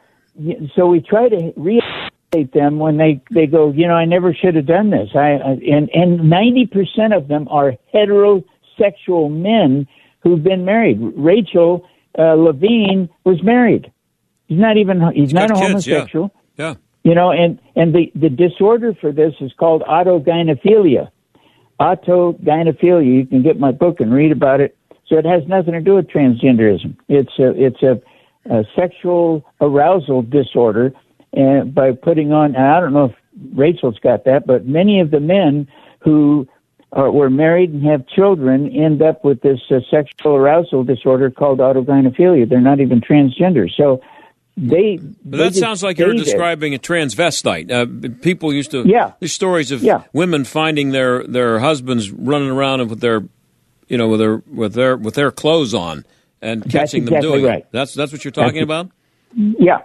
so 0.74 0.86
we 0.86 1.00
try 1.00 1.28
to 1.28 1.52
rehabilitate 1.56 2.52
them 2.52 2.78
when 2.78 2.96
they 2.96 3.22
they 3.30 3.46
go. 3.46 3.70
You 3.70 3.86
know, 3.86 3.94
I 3.94 4.06
never 4.06 4.34
should 4.34 4.56
have 4.56 4.66
done 4.66 4.90
this. 4.90 5.10
I, 5.14 5.34
I 5.34 5.50
and 5.70 5.88
and 5.94 6.28
ninety 6.28 6.66
percent 6.66 7.12
of 7.12 7.28
them 7.28 7.46
are 7.48 7.74
heterosexual 7.94 9.30
men 9.30 9.86
who've 10.22 10.42
been 10.42 10.64
married. 10.64 10.98
Rachel 11.00 11.86
uh, 12.18 12.34
Levine 12.34 13.08
was 13.24 13.42
married. 13.42 13.92
He's 14.46 14.58
not 14.58 14.76
even. 14.76 15.00
He's 15.14 15.32
not 15.32 15.50
a 15.50 15.54
kids, 15.54 15.86
yeah. 15.86 15.96
homosexual. 15.98 16.34
Yeah. 16.56 16.74
You 17.04 17.14
know, 17.14 17.32
and 17.32 17.58
and 17.74 17.94
the 17.94 18.12
the 18.14 18.28
disorder 18.28 18.94
for 19.00 19.12
this 19.12 19.34
is 19.40 19.52
called 19.58 19.82
autogynephilia. 19.82 21.10
Autogynephilia. 21.80 23.06
You 23.06 23.26
can 23.26 23.42
get 23.42 23.58
my 23.58 23.72
book 23.72 24.00
and 24.00 24.12
read 24.12 24.32
about 24.32 24.60
it. 24.60 24.76
So 25.06 25.16
it 25.18 25.24
has 25.24 25.42
nothing 25.48 25.72
to 25.72 25.80
do 25.80 25.94
with 25.94 26.08
transgenderism. 26.08 26.96
It's 27.08 27.38
a 27.38 27.52
it's 27.60 27.82
a, 27.82 28.00
a 28.50 28.64
sexual 28.76 29.44
arousal 29.60 30.22
disorder, 30.22 30.92
and 31.32 31.74
by 31.74 31.92
putting 31.92 32.32
on. 32.32 32.56
I 32.56 32.80
don't 32.80 32.92
know 32.92 33.06
if 33.06 33.16
Rachel's 33.54 33.98
got 33.98 34.24
that, 34.24 34.46
but 34.46 34.66
many 34.66 35.00
of 35.00 35.10
the 35.10 35.20
men 35.20 35.66
who 36.00 36.46
are, 36.92 37.10
were 37.10 37.30
married 37.30 37.70
and 37.72 37.84
have 37.84 38.06
children 38.06 38.68
end 38.70 39.02
up 39.02 39.24
with 39.24 39.40
this 39.40 39.60
uh, 39.70 39.80
sexual 39.90 40.36
arousal 40.36 40.84
disorder 40.84 41.30
called 41.30 41.58
autogynephilia. 41.58 42.48
They're 42.48 42.60
not 42.60 42.80
even 42.80 43.00
transgender. 43.00 43.70
So 43.74 44.02
they. 44.56 44.98
But 45.24 45.38
that 45.38 45.48
just 45.48 45.60
sounds 45.60 45.82
like 45.82 45.98
you're 45.98 46.12
describing 46.12 46.74
a 46.74 46.78
transvestite. 46.78 47.70
Uh, 47.70 48.10
people 48.20 48.52
used 48.52 48.70
to 48.72 48.84
Yeah. 48.86 49.12
There's 49.20 49.32
stories 49.32 49.70
of 49.72 49.82
Yeah. 49.82 50.02
women 50.12 50.44
finding 50.44 50.90
their 50.90 51.24
their 51.24 51.58
husbands 51.58 52.10
running 52.10 52.50
around 52.50 52.88
with 52.90 53.00
their 53.00 53.22
you 53.88 53.98
know, 53.98 54.08
with 54.08 54.20
their 54.20 54.42
with 54.52 54.74
their 54.74 54.96
with 54.96 55.14
their 55.14 55.30
clothes 55.30 55.74
on 55.74 56.04
and 56.40 56.62
catching 56.70 57.04
exactly 57.04 57.10
them 57.10 57.20
doing 57.22 57.44
right. 57.44 57.58
it. 57.60 57.68
That's 57.72 57.94
that's 57.94 58.12
what 58.12 58.24
you're 58.24 58.32
talking 58.32 58.66
That's- 58.66 58.86
about. 58.86 58.90
Yeah. 59.58 59.82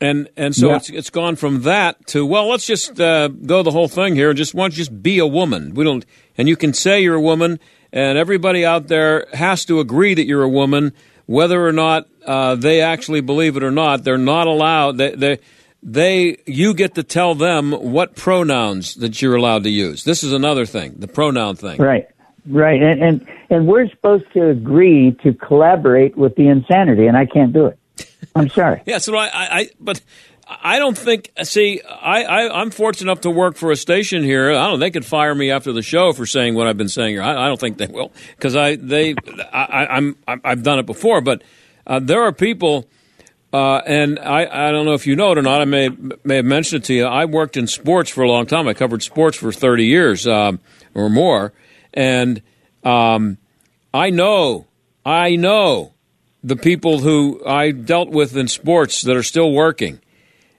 And 0.00 0.28
and 0.36 0.54
so 0.54 0.70
Yeah. 0.70 0.76
it's 0.76 0.90
it's 0.90 1.10
gone 1.10 1.36
from 1.36 1.62
that 1.62 2.06
to 2.08 2.26
well, 2.26 2.48
let's 2.48 2.66
just 2.66 3.00
uh, 3.00 3.28
go 3.28 3.62
the 3.62 3.70
whole 3.70 3.88
thing 3.88 4.14
here. 4.14 4.34
Just 4.34 4.54
why 4.54 4.64
don't 4.64 4.72
you 4.72 4.78
just 4.78 5.02
be 5.02 5.18
a 5.18 5.26
woman? 5.26 5.72
We 5.74 5.84
don't, 5.84 6.04
and 6.36 6.48
you 6.48 6.56
can 6.56 6.72
say 6.72 7.00
you're 7.02 7.14
a 7.14 7.20
woman, 7.20 7.58
and 7.92 8.18
everybody 8.18 8.64
out 8.64 8.88
there 8.88 9.26
has 9.32 9.64
to 9.66 9.80
agree 9.80 10.14
that 10.14 10.26
you're 10.26 10.42
a 10.42 10.48
woman, 10.48 10.92
whether 11.26 11.64
or 11.64 11.72
not 11.72 12.08
uh, 12.26 12.56
they 12.56 12.80
actually 12.80 13.20
believe 13.20 13.56
it 13.56 13.62
or 13.62 13.70
not. 13.70 14.02
They're 14.04 14.18
not 14.18 14.46
allowed. 14.46 14.98
They, 14.98 15.14
they 15.14 15.38
they 15.82 16.38
you 16.46 16.74
get 16.74 16.94
to 16.96 17.02
tell 17.02 17.34
them 17.34 17.72
what 17.72 18.16
pronouns 18.16 18.96
that 18.96 19.22
you're 19.22 19.36
allowed 19.36 19.62
to 19.64 19.70
use. 19.70 20.04
This 20.04 20.24
is 20.24 20.32
another 20.32 20.66
thing, 20.66 20.96
the 20.98 21.08
pronoun 21.08 21.56
thing. 21.56 21.80
Right. 21.80 22.06
Right. 22.46 22.82
And, 22.82 23.02
and 23.02 23.28
and 23.48 23.66
we're 23.66 23.88
supposed 23.88 24.24
to 24.34 24.48
agree 24.50 25.16
to 25.22 25.32
collaborate 25.34 26.16
with 26.16 26.34
the 26.34 26.48
insanity, 26.48 27.06
and 27.06 27.16
I 27.16 27.26
can't 27.26 27.52
do 27.52 27.66
it. 27.66 27.78
I'm 28.34 28.48
sorry. 28.48 28.82
Yeah, 28.86 28.98
so 28.98 29.16
I, 29.16 29.28
I, 29.32 29.70
but 29.80 30.00
I 30.46 30.78
don't 30.78 30.96
think. 30.96 31.30
See, 31.42 31.80
I, 31.82 32.24
I, 32.24 32.60
I'm 32.60 32.70
fortunate 32.70 33.10
enough 33.10 33.22
to 33.22 33.30
work 33.30 33.56
for 33.56 33.70
a 33.70 33.76
station 33.76 34.22
here. 34.22 34.50
I 34.50 34.68
don't. 34.68 34.80
They 34.80 34.90
could 34.90 35.04
fire 35.04 35.34
me 35.34 35.50
after 35.50 35.72
the 35.72 35.82
show 35.82 36.12
for 36.12 36.26
saying 36.26 36.54
what 36.54 36.66
I've 36.66 36.76
been 36.76 36.88
saying 36.88 37.10
here. 37.10 37.22
I, 37.22 37.44
I 37.44 37.48
don't 37.48 37.58
think 37.58 37.78
they 37.78 37.86
will 37.86 38.12
because 38.36 38.54
I, 38.54 38.76
they, 38.76 39.14
I, 39.52 39.86
I'm, 39.86 40.16
I've 40.26 40.62
done 40.62 40.78
it 40.78 40.86
before. 40.86 41.20
But 41.20 41.42
uh, 41.86 42.00
there 42.00 42.22
are 42.22 42.32
people, 42.32 42.86
uh, 43.52 43.76
and 43.86 44.18
I, 44.18 44.68
I 44.68 44.70
don't 44.70 44.84
know 44.84 44.94
if 44.94 45.06
you 45.06 45.16
know 45.16 45.32
it 45.32 45.38
or 45.38 45.42
not. 45.42 45.62
I 45.62 45.64
may, 45.64 45.88
may 46.24 46.36
have 46.36 46.44
mentioned 46.44 46.84
it 46.84 46.86
to 46.88 46.94
you. 46.94 47.04
I 47.04 47.24
worked 47.24 47.56
in 47.56 47.66
sports 47.66 48.10
for 48.10 48.22
a 48.22 48.28
long 48.28 48.46
time. 48.46 48.68
I 48.68 48.74
covered 48.74 49.02
sports 49.02 49.38
for 49.38 49.50
30 49.50 49.86
years 49.86 50.26
um, 50.26 50.60
or 50.94 51.08
more, 51.08 51.54
and 51.94 52.42
um, 52.84 53.38
I 53.94 54.10
know, 54.10 54.66
I 55.06 55.36
know 55.36 55.93
the 56.44 56.56
people 56.56 56.98
who 56.98 57.42
I 57.46 57.70
dealt 57.70 58.10
with 58.10 58.36
in 58.36 58.48
sports 58.48 59.02
that 59.02 59.16
are 59.16 59.22
still 59.22 59.50
working. 59.50 60.00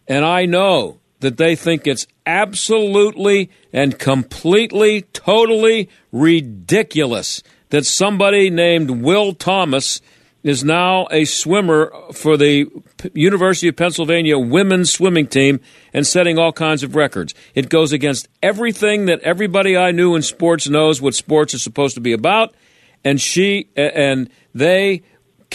And 0.08 0.26
I 0.26 0.48
know 0.48 1.00
that 1.20 1.38
they 1.38 1.56
think 1.56 1.86
it's 1.86 2.08
absolutely 2.26 3.52
and 3.72 3.98
completely, 3.98 5.04
totally 5.14 5.90
ridiculous 6.12 7.44
that 7.70 7.86
somebody 7.86 8.50
named 8.50 8.90
Will 8.90 9.34
Thomas 9.34 10.02
is 10.44 10.64
now 10.64 11.08
a 11.10 11.26
swimmer 11.26 11.92
for 12.14 12.36
the 12.38 12.68
University 13.14 13.68
of 13.68 13.76
Pennsylvania 13.76 14.38
women's 14.38 14.92
swimming 14.92 15.28
team 15.28 15.60
and 15.94 16.06
setting 16.06 16.38
all 16.38 16.52
kinds 16.52 16.84
of 16.84 16.96
records. 16.96 17.34
It 17.56 17.70
goes 17.70 17.92
against 17.92 18.28
everything 18.44 19.06
that 19.06 19.22
everybody 19.22 19.78
I 19.78 19.92
knew 19.92 20.16
in 20.16 20.22
sports 20.22 20.68
knows 20.68 21.02
what 21.02 21.16
sports 21.16 21.54
is 21.54 21.64
supposed 21.64 21.96
to 21.96 22.02
be 22.02 22.14
about. 22.14 22.56
And 23.04 23.22
she 23.22 23.70
and 23.76 24.30
they 24.54 25.04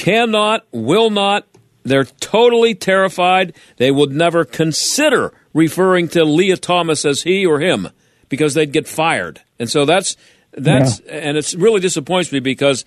cannot, 0.01 0.65
will 0.73 1.11
not, 1.11 1.47
they're 1.83 2.05
totally 2.05 2.75
terrified. 2.75 3.55
They 3.77 3.91
would 3.91 4.13
never 4.13 4.47
consider 4.47 5.33
referring 5.53 6.09
to 6.09 6.25
Lia 6.25 6.57
Thomas 6.57 7.05
as 7.05 7.23
he 7.23 7.45
or 7.45 7.61
him 7.61 7.89
because 8.31 8.55
they'd 8.55 8.73
get 8.73 8.89
fired. 8.89 9.43
And 9.59 9.69
so 9.69 9.85
that's 9.85 10.17
that's 10.53 11.01
and 11.01 11.37
it's 11.37 11.55
really 11.55 11.81
disappoints 11.81 12.33
me 12.33 12.41
because 12.41 12.87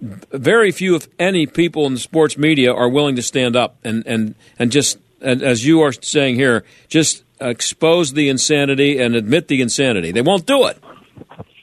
very 0.00 0.72
few, 0.72 0.96
if 0.96 1.06
any, 1.18 1.46
people 1.46 1.86
in 1.86 1.94
the 1.94 2.00
sports 2.00 2.38
media 2.38 2.72
are 2.72 2.88
willing 2.88 3.16
to 3.16 3.22
stand 3.22 3.56
up 3.56 3.76
and 3.84 4.02
and 4.06 4.34
and 4.58 4.72
just 4.72 4.98
and 5.20 5.42
as 5.42 5.66
you 5.66 5.82
are 5.82 5.92
saying 5.92 6.36
here, 6.36 6.64
just 6.88 7.24
expose 7.40 8.14
the 8.14 8.30
insanity 8.30 8.98
and 8.98 9.14
admit 9.14 9.48
the 9.48 9.60
insanity. 9.60 10.12
They 10.12 10.22
won't 10.22 10.46
do 10.46 10.66
it. 10.66 10.82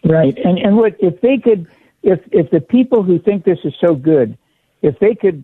Right. 0.04 0.38
And 0.38 0.60
and 0.60 0.78
what 0.78 0.96
if 1.00 1.22
they 1.22 1.38
could 1.38 1.68
if 2.04 2.20
if 2.32 2.52
the 2.52 2.62
people 2.62 3.02
who 3.02 3.18
think 3.18 3.46
this 3.46 3.60
is 3.64 3.74
so 3.82 3.96
good, 3.96 4.38
if 4.82 4.98
they 5.00 5.16
could 5.16 5.44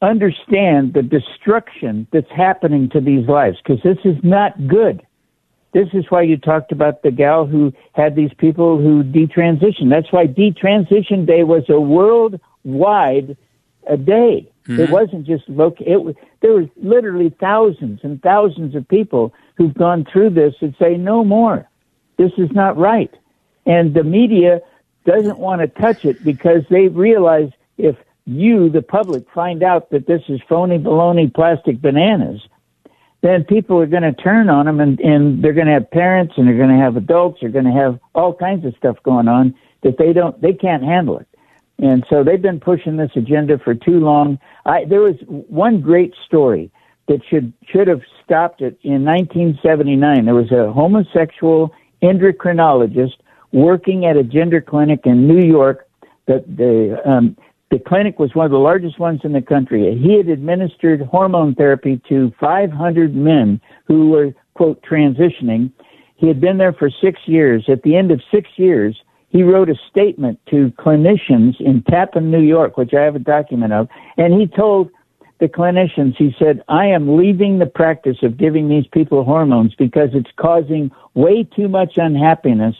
understand 0.00 0.94
the 0.94 1.02
destruction 1.02 2.06
that's 2.12 2.30
happening 2.30 2.88
to 2.90 3.00
these 3.00 3.26
lives 3.28 3.58
because 3.58 3.82
this 3.82 3.98
is 4.04 4.16
not 4.22 4.68
good. 4.68 5.02
This 5.72 5.88
is 5.92 6.04
why 6.08 6.22
you 6.22 6.36
talked 6.36 6.72
about 6.72 7.02
the 7.02 7.10
gal 7.10 7.46
who 7.46 7.72
had 7.92 8.14
these 8.14 8.32
people 8.38 8.78
who 8.78 9.02
detransitioned. 9.02 9.90
That's 9.90 10.12
why 10.12 10.26
detransition 10.26 11.26
day 11.26 11.44
was 11.44 11.64
a 11.68 11.80
worldwide 11.80 13.36
a 13.86 13.96
day. 13.96 14.48
It 14.66 14.88
Mhm. 14.88 14.90
wasn't 14.90 15.26
just 15.26 15.48
local. 15.48 15.84
It 15.86 16.02
was, 16.02 16.14
there 16.40 16.52
was 16.52 16.66
literally 16.76 17.30
thousands 17.30 18.00
and 18.02 18.20
thousands 18.22 18.74
of 18.74 18.86
people 18.86 19.32
who've 19.56 19.74
gone 19.74 20.04
through 20.04 20.30
this 20.30 20.54
and 20.60 20.74
say 20.78 20.96
no 20.96 21.24
more. 21.24 21.68
This 22.18 22.32
is 22.36 22.52
not 22.52 22.76
right. 22.76 23.12
And 23.66 23.94
the 23.94 24.04
media 24.04 24.60
doesn't 25.04 25.38
want 25.38 25.60
to 25.62 25.68
touch 25.68 26.04
it 26.04 26.22
because 26.22 26.62
they 26.68 26.88
realize 26.88 27.50
if 27.78 27.96
you, 28.28 28.68
the 28.68 28.82
public, 28.82 29.24
find 29.34 29.62
out 29.62 29.90
that 29.90 30.06
this 30.06 30.22
is 30.28 30.40
phony 30.48 30.78
baloney 30.78 31.32
plastic 31.32 31.80
bananas, 31.80 32.40
then 33.22 33.44
people 33.44 33.80
are 33.80 33.86
going 33.86 34.02
to 34.02 34.12
turn 34.12 34.48
on 34.48 34.66
them 34.66 34.80
and, 34.80 35.00
and 35.00 35.42
they're 35.42 35.52
going 35.52 35.66
to 35.66 35.72
have 35.72 35.90
parents 35.90 36.34
and 36.36 36.46
they're 36.46 36.56
going 36.56 36.76
to 36.76 36.82
have 36.82 36.96
adults, 36.96 37.38
they're 37.40 37.50
going 37.50 37.64
to 37.64 37.72
have 37.72 37.98
all 38.14 38.34
kinds 38.34 38.64
of 38.64 38.74
stuff 38.76 38.96
going 39.02 39.28
on 39.28 39.54
that 39.82 39.96
they 39.98 40.12
don't, 40.12 40.40
they 40.40 40.52
can't 40.52 40.82
handle 40.82 41.18
it. 41.18 41.28
And 41.78 42.04
so 42.10 42.22
they've 42.22 42.42
been 42.42 42.60
pushing 42.60 42.96
this 42.96 43.10
agenda 43.16 43.58
for 43.58 43.74
too 43.74 44.00
long. 44.00 44.38
I, 44.66 44.84
there 44.84 45.00
was 45.00 45.16
one 45.26 45.80
great 45.80 46.12
story 46.26 46.70
that 47.06 47.20
should 47.28 47.52
should 47.64 47.88
have 47.88 48.02
stopped 48.24 48.60
it 48.60 48.78
in 48.82 49.04
1979. 49.04 50.24
There 50.24 50.34
was 50.34 50.52
a 50.52 50.72
homosexual 50.72 51.72
endocrinologist 52.02 53.14
working 53.52 54.04
at 54.04 54.16
a 54.16 54.22
gender 54.22 54.60
clinic 54.60 55.00
in 55.04 55.26
New 55.26 55.46
York. 55.46 55.88
that 56.26 56.44
the 56.56 57.00
um, 57.08 57.36
the 57.70 57.78
clinic 57.78 58.18
was 58.18 58.34
one 58.34 58.46
of 58.46 58.52
the 58.52 58.58
largest 58.58 58.98
ones 58.98 59.20
in 59.24 59.32
the 59.32 59.42
country. 59.42 59.98
He 59.98 60.16
had 60.16 60.28
administered 60.28 61.02
hormone 61.02 61.54
therapy 61.54 62.00
to 62.08 62.32
500 62.40 63.14
men 63.14 63.60
who 63.86 64.10
were 64.10 64.34
quote 64.54 64.82
transitioning. 64.82 65.70
He 66.16 66.26
had 66.28 66.40
been 66.40 66.58
there 66.58 66.72
for 66.72 66.90
six 66.90 67.20
years. 67.26 67.64
At 67.68 67.82
the 67.82 67.94
end 67.96 68.10
of 68.10 68.20
six 68.30 68.48
years, 68.56 68.96
he 69.28 69.42
wrote 69.42 69.68
a 69.68 69.74
statement 69.90 70.40
to 70.50 70.72
clinicians 70.78 71.60
in 71.60 71.82
Tappan, 71.82 72.30
New 72.30 72.40
York, 72.40 72.76
which 72.76 72.94
I 72.94 73.02
have 73.02 73.14
a 73.14 73.20
document 73.20 73.72
of, 73.72 73.88
and 74.16 74.32
he 74.32 74.46
told 74.46 74.90
the 75.38 75.48
clinicians, 75.48 76.16
he 76.16 76.34
said, 76.38 76.64
I 76.68 76.86
am 76.86 77.16
leaving 77.16 77.58
the 77.58 77.66
practice 77.66 78.16
of 78.22 78.38
giving 78.38 78.68
these 78.68 78.86
people 78.88 79.22
hormones 79.22 79.74
because 79.76 80.10
it's 80.12 80.30
causing 80.36 80.90
way 81.14 81.44
too 81.44 81.68
much 81.68 81.92
unhappiness 81.96 82.74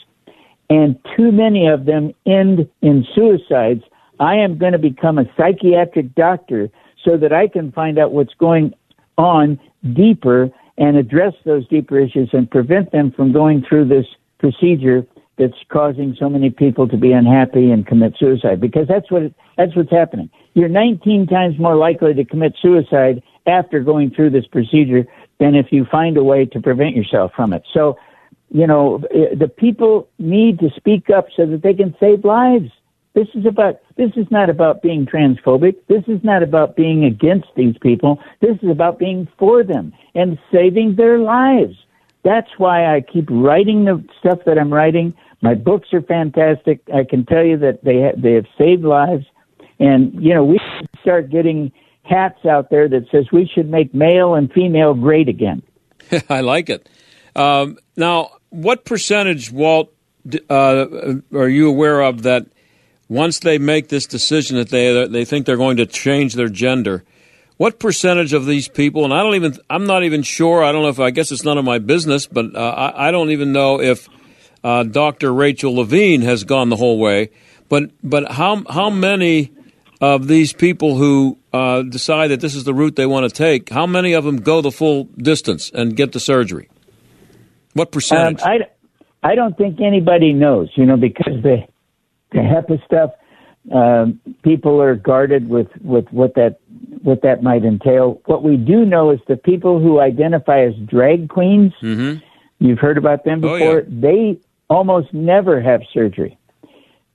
and 0.69 0.99
too 1.17 1.31
many 1.31 1.69
of 1.69 1.85
them 1.85 2.13
end 2.27 2.69
in 2.83 3.07
suicides. 3.15 3.85
I 4.21 4.37
am 4.37 4.59
going 4.59 4.73
to 4.73 4.79
become 4.79 5.19
a 5.19 5.25
psychiatric 5.37 6.15
doctor 6.15 6.69
so 7.05 7.17
that 7.17 7.33
I 7.33 7.49
can 7.49 7.73
find 7.73 7.99
out 7.99 8.13
what's 8.13 8.35
going 8.35 8.75
on 9.17 9.59
deeper 9.95 10.51
and 10.77 10.97
address 10.97 11.35
those 11.45 11.67
deeper 11.69 11.99
issues 11.99 12.31
and 12.33 12.51
prevent 12.51 12.93
them 12.93 13.13
from 13.13 13.33
going 13.33 13.65
through 13.69 13.89
this 13.89 14.07
procedure 14.39 15.07
that's 15.39 15.55
causing 15.69 16.17
so 16.19 16.29
many 16.29 16.51
people 16.51 16.89
to 16.89 16.97
be 16.97 17.13
unhappy 17.13 17.71
and 17.71 17.87
commit 17.87 18.15
suicide 18.19 18.61
because 18.61 18.87
that's 18.89 19.11
what 19.11 19.23
it, 19.23 19.35
that's 19.57 19.75
what's 19.77 19.91
happening. 19.91 20.31
You're 20.55 20.69
19 20.69 21.27
times 21.27 21.59
more 21.59 21.77
likely 21.77 22.15
to 22.15 22.25
commit 22.25 22.57
suicide 22.61 23.23
after 23.47 23.81
going 23.81 24.11
through 24.11 24.31
this 24.31 24.47
procedure 24.47 25.07
than 25.39 25.55
if 25.55 25.67
you 25.71 25.87
find 25.91 26.17
a 26.17 26.25
way 26.25 26.45
to 26.47 26.61
prevent 26.61 26.97
yourself 26.97 27.33
from 27.35 27.53
it. 27.53 27.63
So, 27.73 27.97
you 28.51 28.67
know, 28.67 29.03
eh, 29.15 29.35
the 29.37 29.49
people 29.49 30.09
need 30.19 30.59
to 30.61 30.71
speak 30.77 31.11
up 31.11 31.27
so 31.37 31.47
that 31.47 31.63
they 31.63 31.75
can 31.75 31.95
save 32.01 32.25
lives. 32.25 32.71
This 33.19 33.27
is 33.35 33.47
about 33.47 33.81
this 33.97 34.13
is 34.15 34.31
not 34.31 34.49
about 34.49 34.81
being 34.81 35.05
transphobic. 35.05 35.75
This 35.89 36.05
is 36.07 36.23
not 36.23 36.45
about 36.45 36.77
being 36.77 37.05
against 37.05 37.49
these 37.57 37.75
people. 37.79 38.21
This 38.41 38.57
is 38.63 38.71
about 38.71 39.01
being 39.01 39.27
for 39.37 39.65
them 39.65 39.93
and 40.15 40.39
saving 40.53 40.95
their 40.95 41.19
lives. 41.19 41.75
That's 42.23 42.49
why 42.59 42.95
I 42.95 43.01
keep 43.01 43.29
writing 43.29 43.87
the 43.87 44.05
stuff 44.21 44.39
that 44.47 44.57
I'm 44.57 44.73
writing. 44.73 45.15
My 45.43 45.55
books 45.55 45.89
are 45.93 46.01
fantastic. 46.01 46.81
I 46.95 47.03
can 47.03 47.27
tell 47.27 47.45
you 47.45 47.57
that 47.57 47.83
they 47.83 48.03
ha- 48.03 48.17
they 48.17 48.35
have 48.35 48.47
saved 48.57 48.85
lives, 48.85 49.27
and 49.81 50.15
you 50.23 50.33
know 50.33 50.45
we 50.45 50.61
should 50.61 50.89
start 51.01 51.29
getting 51.29 51.73
hats 52.05 52.47
out 52.47 52.71
there 52.71 52.89
that 52.89 53.11
says 53.11 53.25
we 53.33 53.51
should 53.53 53.69
make 53.69 53.93
male 53.93 54.37
and 54.37 54.53
female 54.53 54.95
great 54.95 55.29
again. 55.29 55.65
I 56.29 56.43
like 56.43 56.71
it. 56.71 56.89
Um, 57.35 57.79
now, 57.97 58.31
what 58.51 58.85
percentage, 58.85 59.51
Walt, 59.51 59.93
uh, 60.49 61.17
are 61.33 61.49
you 61.49 61.69
aware 61.69 62.01
of 62.03 62.23
that 62.23 62.47
once 63.09 63.39
they 63.41 63.59
make 63.59 63.89
this 63.89 64.07
decision 64.07 64.57
that 64.57 64.69
they 64.71 65.07
they 65.07 65.25
think 65.25 65.47
they're 65.47 65.57
going 65.57 65.79
to 65.79 65.87
change 65.87 66.35
their 66.35 66.49
gender? 66.49 67.05
What 67.57 67.81
percentage 67.81 68.33
of 68.33 68.47
these 68.47 68.69
people, 68.69 69.05
and 69.05 69.13
I 69.13 69.25
don't 69.25 69.35
even, 69.35 69.59
I'm 69.69 69.85
not 69.85 70.05
even 70.05 70.23
sure. 70.23 70.63
I 70.63 70.71
don't 70.71 70.83
know 70.83 70.91
if 70.91 71.01
I 71.01 71.11
guess 71.11 71.33
it's 71.33 71.43
none 71.43 71.59
of 71.59 71.65
my 71.65 71.79
business, 71.79 72.29
but 72.29 72.55
uh, 72.55 72.59
I, 72.59 73.09
I 73.09 73.11
don't 73.11 73.31
even 73.31 73.51
know 73.51 73.81
if 73.81 74.09
uh, 74.63 74.85
Dr. 74.85 75.35
Rachel 75.35 75.75
Levine 75.75 76.23
has 76.23 76.45
gone 76.45 76.69
the 76.69 76.77
whole 76.77 76.99
way. 76.99 77.31
But 77.69 77.91
but 78.03 78.31
how 78.31 78.63
how 78.71 78.91
many 78.91 79.53
of 80.01 80.29
these 80.29 80.53
people 80.53 80.97
who 80.97 81.39
uh, 81.53 81.83
decide 81.83 82.29
that 82.29 82.41
this 82.41 82.55
is 82.55 82.65
the 82.65 82.75
route 82.75 82.97
they 82.97 83.07
want 83.07 83.29
to 83.29 83.35
take, 83.35 83.69
how 83.71 83.87
many 83.87 84.13
of 84.13 84.25
them 84.25 84.37
go 84.37 84.61
the 84.61 84.71
full 84.71 85.05
distance 85.17 85.71
and 85.75 85.97
get 85.97 86.13
the 86.13 86.21
surgery? 86.21 86.69
What 87.75 87.91
percentage? 87.91 88.41
Um, 88.43 88.49
I, 89.23 89.31
I 89.31 89.35
don't 89.35 89.57
think 89.57 89.81
anybody 89.81 90.33
knows, 90.33 90.71
you 90.77 90.87
know, 90.87 90.97
because 90.97 91.43
they 91.43 91.69
the 92.33 92.39
HIPAA 92.39 92.85
stuff. 92.85 93.11
Uh, 93.75 94.07
people 94.43 94.81
are 94.81 94.95
guarded 94.95 95.49
with, 95.49 95.69
with 95.83 96.07
what 96.11 96.35
that 96.37 96.59
what 97.03 97.23
that 97.23 97.43
might 97.43 97.65
entail. 97.65 98.21
What 98.25 98.43
we 98.43 98.57
do 98.57 98.85
know 98.85 99.11
is 99.11 99.21
the 99.29 99.37
people 99.37 99.79
who 99.81 100.01
identify 100.01 100.61
as 100.63 100.75
drag 100.87 101.29
queens. 101.29 101.73
Mm-hmm. 101.83 102.25
You've 102.65 102.79
heard 102.79 102.97
about 102.99 103.25
them 103.25 103.45
Oh, 103.45 103.53
before. 103.59 103.81
yeah. 103.81 103.85
They 103.89 104.41
almost 104.71 105.13
never 105.13 105.61
have 105.61 105.83
surgery. 105.93 106.39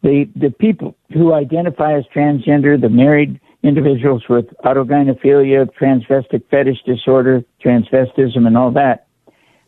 The 0.04 0.30
the 0.36 0.52
people 0.52 0.96
who 1.12 1.34
identify 1.34 1.98
as 1.98 2.06
transgender, 2.14 2.80
the 2.80 2.90
married 2.90 3.40
individuals 3.64 4.24
with 4.30 4.46
autogynephilia, 4.64 5.74
transvestic 5.74 6.44
fetish 6.52 6.84
disorder, 6.86 7.44
transvestism, 7.64 8.46
and 8.46 8.58
all 8.58 8.72
that, 8.72 9.08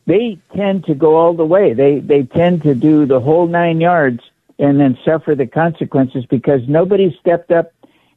they 0.06 0.38
tend 0.56 0.86
to 0.86 0.94
go 0.94 1.16
all 1.16 1.34
the 1.34 1.46
way. 1.46 1.74
They 1.74 2.00
they 2.00 2.24
tend 2.24 2.62
to 2.64 2.76
do 2.76 3.06
the 3.06 3.20
whole 3.20 3.48
nine 3.48 3.82
yards 3.82 4.20
and 4.60 4.80
then 4.80 4.98
suffer 5.06 5.36
the 5.36 5.46
consequences 5.48 6.26
because 6.30 6.62
nobody 6.68 7.16
stepped 7.20 7.52
up 7.52 7.72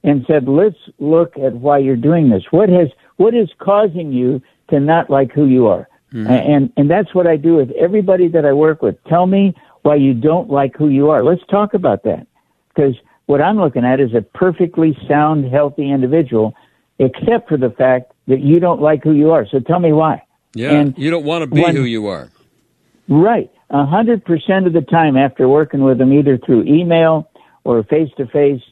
and 0.05 0.25
said, 0.27 0.49
"Let's 0.49 0.79
look 0.99 1.37
at 1.37 1.55
why 1.55 1.79
you're 1.79 1.97
doing 1.97 2.31
this. 2.31 2.45
What 2.51 2.69
has 2.69 2.89
what 3.17 3.35
is 3.35 3.49
causing 3.59 4.13
you 4.13 4.41
to 4.71 4.81
not 4.81 5.11
like 5.11 5.33
who 5.33 5.47
you 5.47 5.67
are?" 5.67 5.89
Hmm. 6.13 6.27
And 6.27 6.73
and 6.77 6.91
that's 6.91 7.15
what 7.15 7.27
I 7.27 7.37
do 7.37 7.57
with 7.57 7.71
everybody 7.73 8.29
that 8.29 8.45
I 8.45 8.53
work 8.53 8.83
with. 8.83 9.03
Tell 9.05 9.27
me 9.27 9.55
why 9.83 9.97
you 9.97 10.15
don't 10.15 10.49
like 10.51 10.77
who 10.77 10.89
you 10.89 11.11
are. 11.11 11.23
Let's 11.25 11.43
talk 11.51 11.75
about 11.75 12.05
that 12.05 12.27
because 12.69 12.95
what 13.27 13.43
I'm 13.43 13.59
looking 13.59 13.85
at 13.85 14.01
is 14.01 14.15
a 14.15 14.23
perfectly 14.23 14.97
sound, 15.07 15.51
healthy 15.53 15.91
individual, 15.91 16.55
except 16.99 17.49
for 17.49 17.57
the 17.59 17.71
fact 17.71 18.13
that 18.27 18.41
you 18.41 18.59
don't 18.61 18.81
like 18.81 19.03
who 19.03 19.13
you 19.13 19.33
are. 19.33 19.47
So 19.47 19.61
tell 19.61 19.81
me 19.81 19.93
why. 19.93 20.23
Yeah, 20.55 20.73
And 20.73 20.97
you 20.97 21.11
don't 21.11 21.25
want 21.25 21.43
to 21.43 21.47
be 21.47 21.61
when- 21.61 21.77
who 21.77 21.83
you 21.83 22.07
are. 22.07 22.29
Right. 23.09 23.51
A 23.71 23.85
hundred 23.85 24.25
percent 24.25 24.67
of 24.67 24.73
the 24.73 24.81
time 24.81 25.17
after 25.17 25.49
working 25.49 25.83
with 25.83 25.99
them, 25.99 26.13
either 26.13 26.39
through 26.39 26.65
email 26.65 27.31
or 27.65 27.83
face 27.83 28.11
to 28.17 28.27
face, 28.27 28.63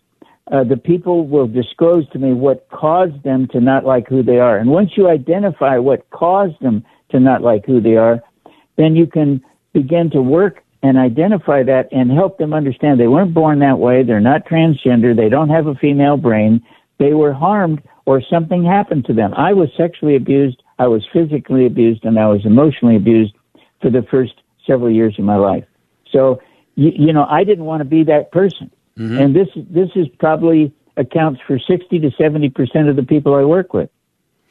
the 0.49 0.81
people 0.83 1.27
will 1.27 1.47
disclose 1.47 2.09
to 2.11 2.19
me 2.19 2.33
what 2.33 2.69
caused 2.71 3.23
them 3.23 3.47
to 3.49 3.61
not 3.61 3.85
like 3.85 4.09
who 4.09 4.23
they 4.23 4.39
are. 4.39 4.57
And 4.59 4.71
once 4.71 4.93
you 4.97 5.09
identify 5.09 5.77
what 5.79 6.09
caused 6.11 6.59
them 6.61 6.85
to 7.11 7.21
not 7.21 7.43
like 7.43 7.67
who 7.67 7.81
they 7.81 7.97
are, 7.97 8.23
then 8.77 8.97
you 8.97 9.07
can 9.07 9.43
begin 9.73 10.11
to 10.11 10.23
work 10.23 10.63
and 10.83 10.97
identify 10.97 11.63
that 11.65 11.89
and 11.93 12.11
help 12.11 12.39
them 12.39 12.55
understand 12.55 12.99
they 12.99 13.09
weren't 13.09 13.35
born 13.35 13.59
that 13.59 13.79
way. 13.79 14.03
They're 14.03 14.21
not 14.21 14.47
transgender. 14.47 15.17
They 15.17 15.29
don't 15.29 15.51
have 15.51 15.67
a 15.67 15.75
female 15.75 16.17
brain. 16.17 16.63
They 16.99 17.13
were 17.13 17.33
harmed 17.33 17.83
or 18.07 18.23
something 18.23 18.65
happened 18.65 19.05
to 19.07 19.13
them. 19.13 19.35
I 19.35 19.53
was 19.53 19.69
sexually 19.77 20.17
abused. 20.17 20.63
I 20.79 20.87
was 20.87 21.05
physically 21.13 21.67
abused 21.67 22.05
and 22.05 22.19
I 22.19 22.29
was 22.29 22.47
emotionally 22.47 22.97
abused 22.97 23.35
for 23.83 23.91
the 23.91 24.07
first 24.11 24.35
several 24.67 24.91
years 24.91 25.19
of 25.19 25.25
my 25.25 25.37
life. 25.37 25.65
So, 26.13 26.41
you, 26.75 26.93
you 26.95 27.13
know, 27.13 27.27
I 27.29 27.45
didn't 27.45 27.65
want 27.65 27.81
to 27.81 27.85
be 27.85 28.05
that 28.05 28.33
person. 28.33 28.71
Mm-hmm. 28.99 29.19
And 29.19 29.37
this, 29.37 29.49
this 29.55 29.91
is 29.95 30.07
probably 30.19 30.73
accounts 30.97 31.41
for 31.47 31.59
60 31.59 31.99
to 32.01 32.11
70% 32.11 32.89
of 32.89 32.97
the 32.97 33.03
people 33.03 33.35
I 33.35 33.45
work 33.45 33.75
with 33.75 33.91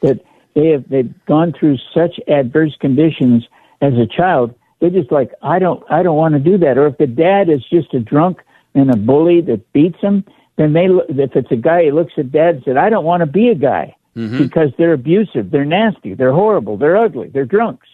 that 0.02 0.20
they 0.54 0.68
have, 0.68 0.88
they've 0.88 1.12
gone 1.26 1.52
through 1.58 1.78
such 1.92 2.18
adverse 2.28 2.76
conditions 2.80 3.44
as 3.80 3.94
a 3.94 4.06
child. 4.06 4.54
They're 4.80 4.90
just 4.90 5.10
like, 5.10 5.32
I 5.42 5.58
don't, 5.58 5.82
I 5.90 6.02
don't 6.02 6.16
want 6.16 6.34
to 6.34 6.40
do 6.40 6.58
that. 6.58 6.78
Or 6.78 6.86
if 6.86 6.98
the 6.98 7.06
dad 7.06 7.48
is 7.48 7.62
just 7.68 7.92
a 7.94 8.00
drunk 8.00 8.42
and 8.74 8.90
a 8.90 8.96
bully 8.96 9.40
that 9.42 9.72
beats 9.72 10.00
him, 10.00 10.24
then 10.56 10.72
they, 10.72 10.86
if 10.86 11.36
it's 11.36 11.50
a 11.50 11.56
guy, 11.56 11.84
he 11.84 11.90
looks 11.90 12.14
at 12.16 12.32
dad 12.32 12.56
and 12.56 12.64
said, 12.64 12.76
I 12.76 12.88
don't 12.88 13.04
want 13.04 13.20
to 13.20 13.26
be 13.26 13.48
a 13.48 13.54
guy 13.54 13.94
mm-hmm. 14.16 14.38
because 14.38 14.70
they're 14.78 14.92
abusive, 14.92 15.50
they're 15.50 15.64
nasty, 15.64 16.14
they're 16.14 16.32
horrible, 16.32 16.76
they're 16.76 16.96
ugly, 16.96 17.28
they're 17.28 17.44
drunks. 17.44 17.88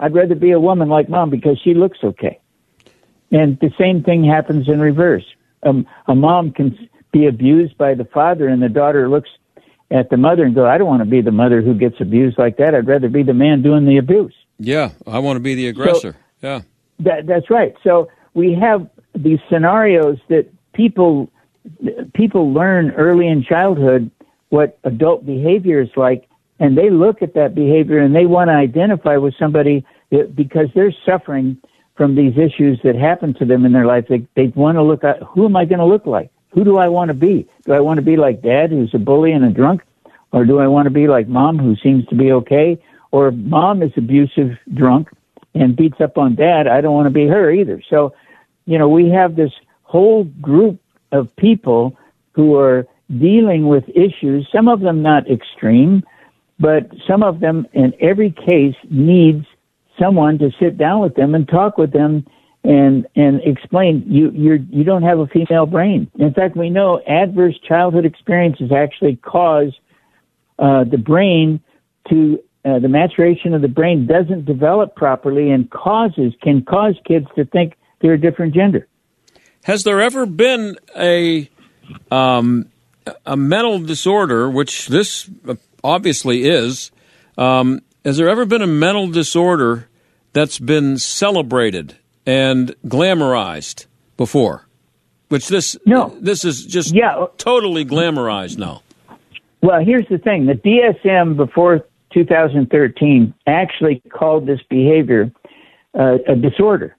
I'd 0.00 0.14
rather 0.14 0.34
be 0.34 0.52
a 0.52 0.60
woman 0.60 0.88
like 0.88 1.08
mom 1.08 1.30
because 1.30 1.58
she 1.62 1.74
looks 1.74 1.98
okay. 2.02 2.40
And 3.30 3.58
the 3.60 3.70
same 3.78 4.02
thing 4.02 4.24
happens 4.24 4.68
in 4.68 4.80
reverse. 4.80 5.24
Um, 5.62 5.86
a 6.06 6.14
mom 6.14 6.52
can 6.52 6.88
be 7.12 7.26
abused 7.26 7.76
by 7.76 7.94
the 7.94 8.04
father, 8.04 8.48
and 8.48 8.62
the 8.62 8.68
daughter 8.68 9.08
looks 9.08 9.28
at 9.90 10.08
the 10.10 10.16
mother 10.16 10.44
and 10.44 10.54
go, 10.54 10.66
"I 10.66 10.78
don't 10.78 10.86
want 10.86 11.02
to 11.02 11.08
be 11.08 11.20
the 11.20 11.32
mother 11.32 11.60
who 11.60 11.74
gets 11.74 12.00
abused 12.00 12.38
like 12.38 12.56
that. 12.58 12.74
I'd 12.74 12.86
rather 12.86 13.08
be 13.08 13.22
the 13.22 13.34
man 13.34 13.62
doing 13.62 13.84
the 13.84 13.98
abuse." 13.98 14.34
Yeah, 14.58 14.90
I 15.06 15.18
want 15.18 15.36
to 15.36 15.40
be 15.40 15.54
the 15.54 15.68
aggressor. 15.68 16.16
yeah. 16.42 16.62
That, 17.00 17.26
that's 17.26 17.48
right. 17.48 17.74
So 17.84 18.08
we 18.34 18.54
have 18.54 18.88
these 19.14 19.38
scenarios 19.50 20.18
that 20.28 20.48
people 20.72 21.30
people 22.14 22.52
learn 22.52 22.90
early 22.92 23.28
in 23.28 23.44
childhood 23.44 24.10
what 24.48 24.78
adult 24.84 25.26
behavior 25.26 25.80
is 25.80 25.90
like, 25.96 26.27
and 26.60 26.76
they 26.76 26.90
look 26.90 27.22
at 27.22 27.34
that 27.34 27.54
behavior 27.54 27.98
and 27.98 28.14
they 28.14 28.26
want 28.26 28.48
to 28.48 28.54
identify 28.54 29.16
with 29.16 29.34
somebody 29.38 29.84
because 30.10 30.68
they're 30.74 30.94
suffering 31.06 31.56
from 31.96 32.14
these 32.14 32.36
issues 32.36 32.80
that 32.84 32.94
happen 32.94 33.34
to 33.34 33.44
them 33.44 33.64
in 33.64 33.72
their 33.72 33.86
life. 33.86 34.06
They 34.08 34.26
they 34.34 34.48
want 34.48 34.76
to 34.76 34.82
look 34.82 35.04
at 35.04 35.22
who 35.22 35.44
am 35.44 35.56
I 35.56 35.64
going 35.64 35.80
to 35.80 35.84
look 35.84 36.06
like? 36.06 36.30
Who 36.50 36.64
do 36.64 36.78
I 36.78 36.88
want 36.88 37.08
to 37.08 37.14
be? 37.14 37.48
Do 37.64 37.72
I 37.72 37.80
want 37.80 37.98
to 37.98 38.02
be 38.02 38.16
like 38.16 38.42
dad, 38.42 38.70
who's 38.70 38.94
a 38.94 38.98
bully 38.98 39.32
and 39.32 39.44
a 39.44 39.50
drunk, 39.50 39.82
or 40.32 40.44
do 40.44 40.58
I 40.58 40.66
want 40.66 40.86
to 40.86 40.90
be 40.90 41.06
like 41.06 41.28
mom, 41.28 41.58
who 41.58 41.76
seems 41.76 42.06
to 42.06 42.14
be 42.14 42.32
okay? 42.32 42.82
Or 43.10 43.30
mom 43.30 43.82
is 43.82 43.92
abusive, 43.96 44.58
drunk, 44.74 45.08
and 45.54 45.76
beats 45.76 46.00
up 46.00 46.18
on 46.18 46.34
dad. 46.34 46.66
I 46.66 46.80
don't 46.80 46.94
want 46.94 47.06
to 47.06 47.10
be 47.10 47.26
her 47.26 47.50
either. 47.50 47.82
So, 47.88 48.14
you 48.66 48.78
know, 48.78 48.88
we 48.88 49.10
have 49.10 49.36
this 49.36 49.52
whole 49.82 50.24
group 50.24 50.80
of 51.12 51.34
people 51.36 51.96
who 52.32 52.56
are 52.56 52.86
dealing 53.18 53.66
with 53.66 53.88
issues, 53.88 54.46
some 54.54 54.68
of 54.68 54.80
them 54.80 55.02
not 55.02 55.30
extreme, 55.30 56.02
but 56.58 56.90
some 57.06 57.22
of 57.22 57.40
them 57.40 57.66
in 57.72 57.92
every 58.00 58.30
case 58.30 58.74
needs 58.90 59.46
someone 59.98 60.38
to 60.38 60.50
sit 60.60 60.78
down 60.78 61.00
with 61.00 61.14
them 61.14 61.34
and 61.34 61.48
talk 61.48 61.78
with 61.78 61.92
them 61.92 62.24
and 62.64 63.06
and 63.14 63.40
explain 63.44 64.04
you 64.06 64.30
you're 64.32 64.56
you 64.56 64.84
don't 64.84 65.02
have 65.02 65.18
a 65.18 65.26
female 65.26 65.66
brain. 65.66 66.10
In 66.18 66.34
fact, 66.34 66.56
we 66.56 66.70
know 66.70 67.00
adverse 67.06 67.54
childhood 67.66 68.04
experiences 68.04 68.72
actually 68.72 69.16
cause 69.16 69.72
uh, 70.58 70.84
the 70.84 70.98
brain 70.98 71.60
to 72.10 72.42
uh, 72.64 72.78
the 72.80 72.88
maturation 72.88 73.54
of 73.54 73.62
the 73.62 73.68
brain 73.68 74.06
doesn't 74.06 74.44
develop 74.44 74.96
properly 74.96 75.50
and 75.50 75.70
causes 75.70 76.32
can 76.42 76.62
cause 76.64 76.94
kids 77.06 77.26
to 77.36 77.44
think 77.44 77.74
they're 78.00 78.14
a 78.14 78.20
different 78.20 78.54
gender. 78.54 78.86
Has 79.64 79.84
there 79.84 80.00
ever 80.00 80.26
been 80.26 80.76
a 80.96 81.48
um, 82.10 82.66
a 83.24 83.36
mental 83.36 83.78
disorder, 83.78 84.50
which 84.50 84.88
this 84.88 85.30
obviously 85.82 86.44
is? 86.48 86.90
Um, 87.36 87.80
has 88.04 88.16
there 88.16 88.28
ever 88.28 88.46
been 88.46 88.62
a 88.62 88.66
mental 88.66 89.08
disorder 89.08 89.88
that's 90.32 90.58
been 90.58 90.98
celebrated 90.98 91.96
and 92.26 92.74
glamorized 92.86 93.86
before? 94.16 94.66
Which 95.28 95.48
this 95.48 95.76
no, 95.84 96.16
this 96.20 96.44
is 96.44 96.64
just 96.64 96.94
yeah. 96.94 97.26
totally 97.36 97.84
glamorized 97.84 98.56
now. 98.56 98.82
Well, 99.62 99.84
here's 99.84 100.08
the 100.08 100.16
thing: 100.16 100.46
the 100.46 100.54
DSM 100.54 101.36
before 101.36 101.84
2013 102.14 103.34
actually 103.46 104.02
called 104.10 104.46
this 104.46 104.60
behavior 104.70 105.30
uh, 105.98 106.16
a 106.26 106.34
disorder, 106.34 106.96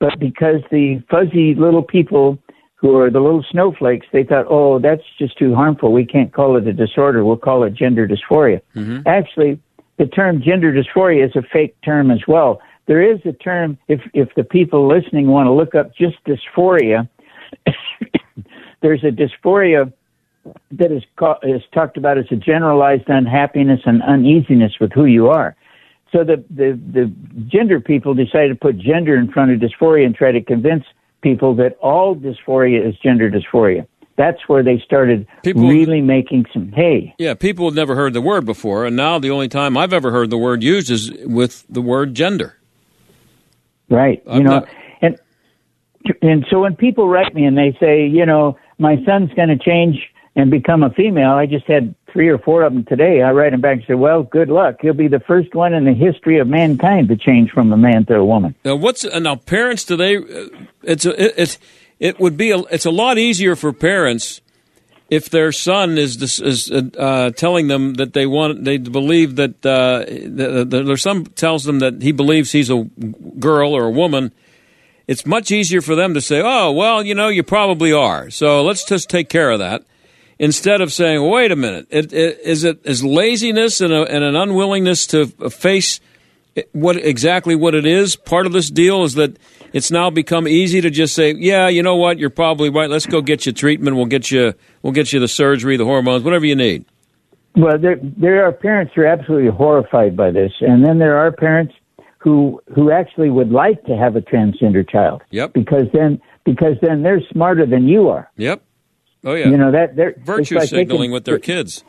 but 0.00 0.18
because 0.18 0.62
the 0.70 1.02
fuzzy 1.10 1.54
little 1.54 1.82
people 1.82 2.38
who 2.78 2.96
are 2.96 3.10
the 3.10 3.18
little 3.18 3.44
snowflakes, 3.50 4.06
they 4.12 4.22
thought, 4.22 4.46
oh, 4.48 4.78
that's 4.78 5.02
just 5.18 5.36
too 5.36 5.52
harmful. 5.52 5.92
We 5.92 6.06
can't 6.06 6.32
call 6.32 6.56
it 6.56 6.66
a 6.68 6.72
disorder. 6.72 7.24
We'll 7.24 7.36
call 7.36 7.64
it 7.64 7.74
gender 7.74 8.06
dysphoria. 8.06 8.60
Mm-hmm. 8.76 9.00
Actually, 9.06 9.60
the 9.98 10.06
term 10.06 10.40
gender 10.40 10.72
dysphoria 10.72 11.26
is 11.26 11.34
a 11.34 11.42
fake 11.52 11.76
term 11.84 12.12
as 12.12 12.20
well. 12.28 12.60
There 12.86 13.02
is 13.02 13.18
a 13.24 13.32
term, 13.32 13.78
if, 13.88 14.00
if 14.14 14.28
the 14.36 14.44
people 14.44 14.86
listening 14.86 15.26
want 15.26 15.48
to 15.48 15.52
look 15.52 15.74
up 15.74 15.94
just 15.96 16.16
dysphoria, 16.24 17.08
there's 18.80 19.02
a 19.02 19.10
dysphoria 19.10 19.92
that 20.70 20.92
is, 20.92 21.02
ca- 21.16 21.40
is 21.42 21.62
talked 21.74 21.96
about 21.96 22.16
as 22.16 22.26
a 22.30 22.36
generalized 22.36 23.08
unhappiness 23.08 23.80
and 23.86 24.04
uneasiness 24.04 24.74
with 24.80 24.92
who 24.92 25.04
you 25.06 25.28
are. 25.28 25.56
So 26.12 26.22
the, 26.22 26.42
the, 26.48 26.80
the 26.92 27.12
gender 27.48 27.80
people 27.80 28.14
decided 28.14 28.50
to 28.50 28.54
put 28.54 28.78
gender 28.78 29.16
in 29.16 29.32
front 29.32 29.50
of 29.50 29.58
dysphoria 29.58 30.06
and 30.06 30.14
try 30.14 30.30
to 30.30 30.40
convince 30.40 30.84
people 31.22 31.54
that 31.56 31.76
all 31.80 32.14
dysphoria 32.16 32.86
is 32.86 32.96
gender 32.98 33.30
dysphoria. 33.30 33.86
That's 34.16 34.48
where 34.48 34.64
they 34.64 34.80
started 34.84 35.28
people, 35.44 35.68
really 35.68 36.00
making 36.00 36.46
some 36.52 36.72
hay. 36.72 37.14
Yeah, 37.18 37.34
people 37.34 37.66
had 37.66 37.74
never 37.74 37.94
heard 37.94 38.14
the 38.14 38.20
word 38.20 38.44
before, 38.44 38.84
and 38.84 38.96
now 38.96 39.20
the 39.20 39.30
only 39.30 39.48
time 39.48 39.76
I've 39.76 39.92
ever 39.92 40.10
heard 40.10 40.30
the 40.30 40.38
word 40.38 40.62
used 40.62 40.90
is 40.90 41.12
with 41.24 41.64
the 41.68 41.80
word 41.80 42.14
gender. 42.14 42.56
Right. 43.88 44.20
You 44.26 44.32
I'm 44.32 44.42
know, 44.42 44.50
not- 44.50 44.68
and 45.00 45.18
and 46.20 46.46
so 46.50 46.60
when 46.60 46.74
people 46.74 47.08
write 47.08 47.32
me 47.34 47.44
and 47.44 47.56
they 47.56 47.76
say, 47.80 48.06
you 48.06 48.26
know, 48.26 48.58
my 48.78 48.96
son's 49.04 49.32
going 49.34 49.48
to 49.50 49.56
change 49.58 49.96
and 50.38 50.52
become 50.52 50.84
a 50.84 50.90
female, 50.90 51.32
I 51.32 51.46
just 51.46 51.66
had 51.66 51.96
three 52.12 52.28
or 52.28 52.38
four 52.38 52.62
of 52.62 52.72
them 52.72 52.84
today. 52.84 53.22
I 53.22 53.32
write 53.32 53.50
them 53.50 53.60
back 53.60 53.78
and 53.78 53.86
say, 53.88 53.94
well, 53.94 54.22
good 54.22 54.48
luck. 54.48 54.76
You'll 54.84 54.94
be 54.94 55.08
the 55.08 55.18
first 55.18 55.52
one 55.52 55.74
in 55.74 55.84
the 55.84 55.92
history 55.92 56.38
of 56.38 56.46
mankind 56.46 57.08
to 57.08 57.16
change 57.16 57.50
from 57.50 57.72
a 57.72 57.76
man 57.76 58.06
to 58.06 58.14
a 58.14 58.24
woman. 58.24 58.54
Now, 58.64 58.76
what's 58.76 59.04
uh, 59.04 59.18
now? 59.18 59.34
Parents, 59.34 59.84
do 59.84 59.96
they? 59.96 60.16
uh, 60.16 60.48
It's 60.84 61.04
a, 61.04 61.22
it, 61.22 61.34
it's 61.36 61.58
it 61.98 62.20
would 62.20 62.36
be 62.36 62.52
a, 62.52 62.58
it's 62.70 62.86
a 62.86 62.92
lot 62.92 63.18
easier 63.18 63.56
for 63.56 63.72
parents 63.72 64.40
if 65.10 65.28
their 65.28 65.50
son 65.50 65.98
is 65.98 66.40
is 66.40 66.70
uh, 66.70 67.30
telling 67.34 67.66
them 67.66 67.94
that 67.94 68.12
they 68.12 68.24
want 68.24 68.64
they 68.64 68.78
believe 68.78 69.34
that 69.36 69.66
uh, 69.66 70.04
the, 70.06 70.64
the, 70.68 70.84
their 70.84 70.96
son 70.96 71.24
tells 71.24 71.64
them 71.64 71.80
that 71.80 72.00
he 72.00 72.12
believes 72.12 72.52
he's 72.52 72.70
a 72.70 72.84
girl 73.40 73.74
or 73.74 73.86
a 73.86 73.90
woman, 73.90 74.30
it's 75.08 75.26
much 75.26 75.50
easier 75.50 75.80
for 75.80 75.96
them 75.96 76.14
to 76.14 76.20
say, 76.20 76.40
"Oh, 76.44 76.70
well, 76.70 77.04
you 77.04 77.16
know, 77.16 77.26
you 77.26 77.42
probably 77.42 77.92
are." 77.92 78.30
So 78.30 78.62
let's 78.62 78.84
just 78.84 79.10
take 79.10 79.28
care 79.28 79.50
of 79.50 79.58
that 79.58 79.82
instead 80.38 80.80
of 80.80 80.92
saying, 80.92 81.28
"Wait 81.28 81.52
a 81.52 81.56
minute, 81.56 81.86
it, 81.90 82.12
it, 82.12 82.40
is 82.40 82.64
it 82.64 82.80
is 82.84 83.04
laziness 83.04 83.80
and, 83.80 83.92
a, 83.92 84.02
and 84.02 84.24
an 84.24 84.36
unwillingness 84.36 85.06
to 85.08 85.26
face 85.50 86.00
what 86.72 86.96
exactly 86.96 87.54
what 87.54 87.74
it 87.74 87.86
is? 87.86 88.16
Part 88.16 88.46
of 88.46 88.52
this 88.52 88.70
deal 88.70 89.04
is 89.04 89.14
that 89.14 89.38
it's 89.72 89.90
now 89.90 90.10
become 90.10 90.48
easy 90.48 90.80
to 90.80 90.90
just 90.90 91.14
say, 91.14 91.34
"Yeah, 91.34 91.68
you 91.68 91.82
know 91.82 91.96
what, 91.96 92.18
you're 92.18 92.30
probably 92.30 92.70
right. 92.70 92.88
Let's 92.88 93.06
go 93.06 93.20
get 93.20 93.46
you 93.46 93.52
treatment. 93.52 93.96
We'll 93.96 94.06
get 94.06 94.30
you 94.30 94.54
we'll 94.82 94.92
get 94.92 95.12
you 95.12 95.20
the 95.20 95.28
surgery, 95.28 95.76
the 95.76 95.84
hormones, 95.84 96.24
whatever 96.24 96.46
you 96.46 96.56
need." 96.56 96.84
Well, 97.56 97.78
there 97.78 97.98
there 98.02 98.44
are 98.44 98.52
parents 98.52 98.92
who 98.94 99.02
are 99.02 99.06
absolutely 99.06 99.50
horrified 99.50 100.16
by 100.16 100.30
this, 100.30 100.52
and 100.60 100.84
then 100.84 100.98
there 100.98 101.16
are 101.16 101.32
parents 101.32 101.74
who 102.18 102.60
who 102.74 102.90
actually 102.90 103.30
would 103.30 103.50
like 103.50 103.84
to 103.84 103.96
have 103.96 104.16
a 104.16 104.20
transgender 104.20 104.88
child. 104.88 105.22
Yep. 105.30 105.52
Because 105.54 105.86
then 105.92 106.20
because 106.44 106.76
then 106.82 107.02
they're 107.02 107.22
smarter 107.32 107.66
than 107.66 107.88
you 107.88 108.08
are. 108.08 108.30
Yep. 108.36 108.62
Oh 109.24 109.34
yeah. 109.34 109.48
You 109.48 109.56
know 109.56 109.72
that 109.72 109.96
they're 109.96 110.14
virtue 110.18 110.56
like 110.56 110.68
signaling 110.68 111.08
can- 111.08 111.12
with 111.12 111.24
their 111.24 111.38
kids. 111.38 111.84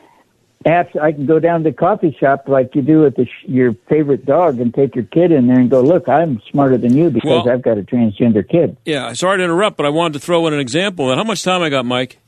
Apps, 0.66 0.94
I 1.00 1.12
can 1.12 1.24
go 1.24 1.38
down 1.38 1.64
to 1.64 1.70
the 1.70 1.74
coffee 1.74 2.14
shop 2.20 2.46
like 2.46 2.74
you 2.74 2.82
do 2.82 3.00
with 3.00 3.16
the, 3.16 3.26
your 3.46 3.72
favorite 3.88 4.26
dog 4.26 4.60
and 4.60 4.74
take 4.74 4.94
your 4.94 5.06
kid 5.06 5.32
in 5.32 5.46
there 5.46 5.58
and 5.58 5.70
go, 5.70 5.80
look, 5.80 6.06
I'm 6.06 6.42
smarter 6.50 6.76
than 6.76 6.94
you 6.94 7.08
because 7.08 7.30
Well- 7.30 7.48
I've 7.48 7.62
got 7.62 7.78
a 7.78 7.82
transgender 7.82 8.46
kid. 8.46 8.76
Yeah, 8.84 9.14
sorry 9.14 9.38
to 9.38 9.44
interrupt, 9.44 9.78
but 9.78 9.86
I 9.86 9.88
wanted 9.88 10.14
to 10.14 10.18
throw 10.18 10.46
in 10.48 10.52
an 10.52 10.60
example. 10.60 11.10
And 11.10 11.18
how 11.18 11.24
much 11.24 11.42
time 11.44 11.62
I 11.62 11.70
got, 11.70 11.86
Mike? 11.86 12.18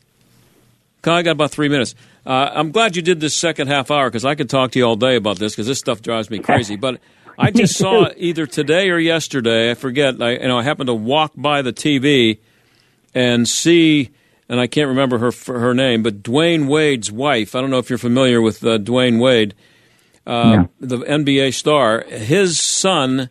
I 1.04 1.20
got 1.20 1.32
about 1.32 1.50
three 1.50 1.68
minutes. 1.68 1.94
Uh, 2.24 2.50
I'm 2.54 2.70
glad 2.70 2.96
you 2.96 3.02
did 3.02 3.20
this 3.20 3.34
second 3.36 3.68
half 3.68 3.90
hour 3.90 4.08
because 4.08 4.24
I 4.24 4.34
could 4.34 4.48
talk 4.48 4.70
to 4.72 4.78
you 4.78 4.86
all 4.86 4.96
day 4.96 5.16
about 5.16 5.38
this 5.38 5.52
because 5.52 5.66
this 5.66 5.78
stuff 5.78 6.00
drives 6.00 6.30
me 6.30 6.38
crazy. 6.38 6.76
But 6.76 7.00
I 7.38 7.50
just 7.54 7.76
saw 7.76 8.08
either 8.16 8.46
today 8.46 8.88
or 8.88 8.98
yesterday, 8.98 9.72
I 9.72 9.74
forget. 9.74 10.22
I, 10.22 10.30
you 10.36 10.48
know, 10.48 10.58
I 10.58 10.62
happened 10.62 10.86
to 10.86 10.94
walk 10.94 11.32
by 11.36 11.60
the 11.60 11.72
TV 11.72 12.38
and 13.14 13.46
see, 13.48 14.10
and 14.52 14.60
I 14.60 14.66
can't 14.66 14.88
remember 14.88 15.16
her 15.18 15.32
her 15.46 15.72
name, 15.72 16.02
but 16.02 16.22
Dwyane 16.22 16.68
Wade's 16.68 17.10
wife. 17.10 17.54
I 17.54 17.62
don't 17.62 17.70
know 17.70 17.78
if 17.78 17.88
you're 17.88 17.98
familiar 17.98 18.42
with 18.42 18.62
uh, 18.62 18.76
Dwyane 18.76 19.18
Wade, 19.18 19.54
uh, 20.26 20.64
the 20.78 20.98
NBA 20.98 21.54
star. 21.54 22.04
His 22.06 22.60
son 22.60 23.30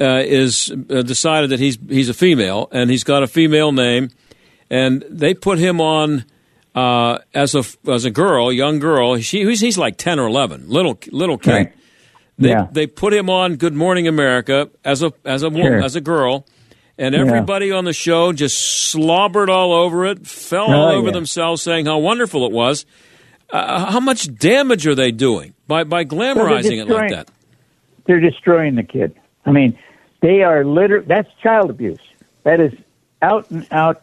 uh, 0.00 0.22
is 0.24 0.72
uh, 0.90 1.02
decided 1.02 1.50
that 1.50 1.60
he's 1.60 1.76
he's 1.88 2.08
a 2.08 2.14
female 2.14 2.68
and 2.72 2.88
he's 2.90 3.04
got 3.04 3.22
a 3.22 3.26
female 3.26 3.70
name, 3.70 4.08
and 4.70 5.04
they 5.10 5.34
put 5.34 5.58
him 5.58 5.78
on 5.78 6.24
uh, 6.74 7.18
as 7.34 7.54
a 7.54 7.62
as 7.86 8.06
a 8.06 8.10
girl, 8.10 8.50
young 8.50 8.78
girl. 8.78 9.18
She 9.18 9.44
he's, 9.44 9.60
he's 9.60 9.76
like 9.76 9.98
ten 9.98 10.18
or 10.18 10.26
eleven, 10.26 10.68
little 10.70 10.98
little 11.12 11.36
kid. 11.38 11.52
Right. 11.52 11.72
They 12.38 12.48
Yeah. 12.50 12.66
they 12.72 12.86
put 12.86 13.12
him 13.12 13.28
on 13.28 13.56
Good 13.56 13.74
Morning 13.74 14.08
America 14.08 14.70
as 14.84 15.02
a 15.02 15.12
as 15.24 15.42
a 15.42 15.50
Sure. 15.50 15.82
as 15.82 15.96
a 15.96 16.00
girl. 16.00 16.46
And 16.98 17.14
Yeah. 17.14 17.20
everybody 17.20 17.70
on 17.72 17.84
the 17.84 17.92
show 17.92 18.32
just 18.32 18.56
slobbered 18.90 19.50
all 19.50 19.72
over 19.72 20.06
it, 20.06 20.26
fell 20.26 20.72
all 20.72 20.88
Oh, 20.92 20.96
over 20.96 21.08
yeah. 21.08 21.12
themselves, 21.12 21.62
saying 21.62 21.86
how 21.86 21.98
wonderful 21.98 22.46
it 22.46 22.52
was. 22.52 22.86
Uh, 23.52 23.90
how 23.92 24.00
much 24.00 24.34
damage 24.38 24.86
are 24.86 24.94
they 24.94 25.12
doing 25.12 25.52
by 25.68 25.84
by 25.84 26.04
glamorizing 26.04 26.78
it 26.80 26.88
like 26.88 27.10
that? 27.10 27.28
They're 28.06 28.20
destroying 28.20 28.74
the 28.76 28.82
kid. 28.82 29.14
I 29.44 29.52
mean, 29.52 29.78
they 30.22 30.42
are 30.42 30.64
literally, 30.64 31.04
that's 31.06 31.28
child 31.42 31.70
abuse. 31.70 32.00
That 32.44 32.60
is 32.60 32.72
out 33.22 33.50
and 33.50 33.66
out 33.70 34.02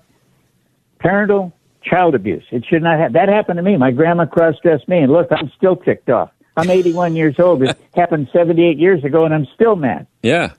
parental 1.00 1.52
child 1.84 2.16
abuse. 2.16 2.44
It 2.52 2.64
should 2.70 2.84
not 2.84 3.00
have. 3.00 3.14
That 3.14 3.28
happened 3.28 3.58
to 3.58 3.64
me. 3.64 3.76
My 3.76 3.92
grandma 3.92 4.26
cross-dressed 4.26 4.88
me, 4.88 5.00
and 5.00 5.12
look, 5.12 5.28
I'm 5.32 5.52
still 5.58 5.76
ticked 5.76 6.10
off. 6.10 6.30
I'm 6.56 6.70
81 6.70 7.16
years 7.16 7.40
old. 7.40 7.64
It 7.64 7.78
happened 7.96 8.30
78 8.32 8.78
years 8.78 9.04
ago, 9.04 9.26
and 9.26 9.34
I'm 9.34 9.48
still 9.56 9.76
mad. 9.76 10.08
Yeah. 10.22 10.52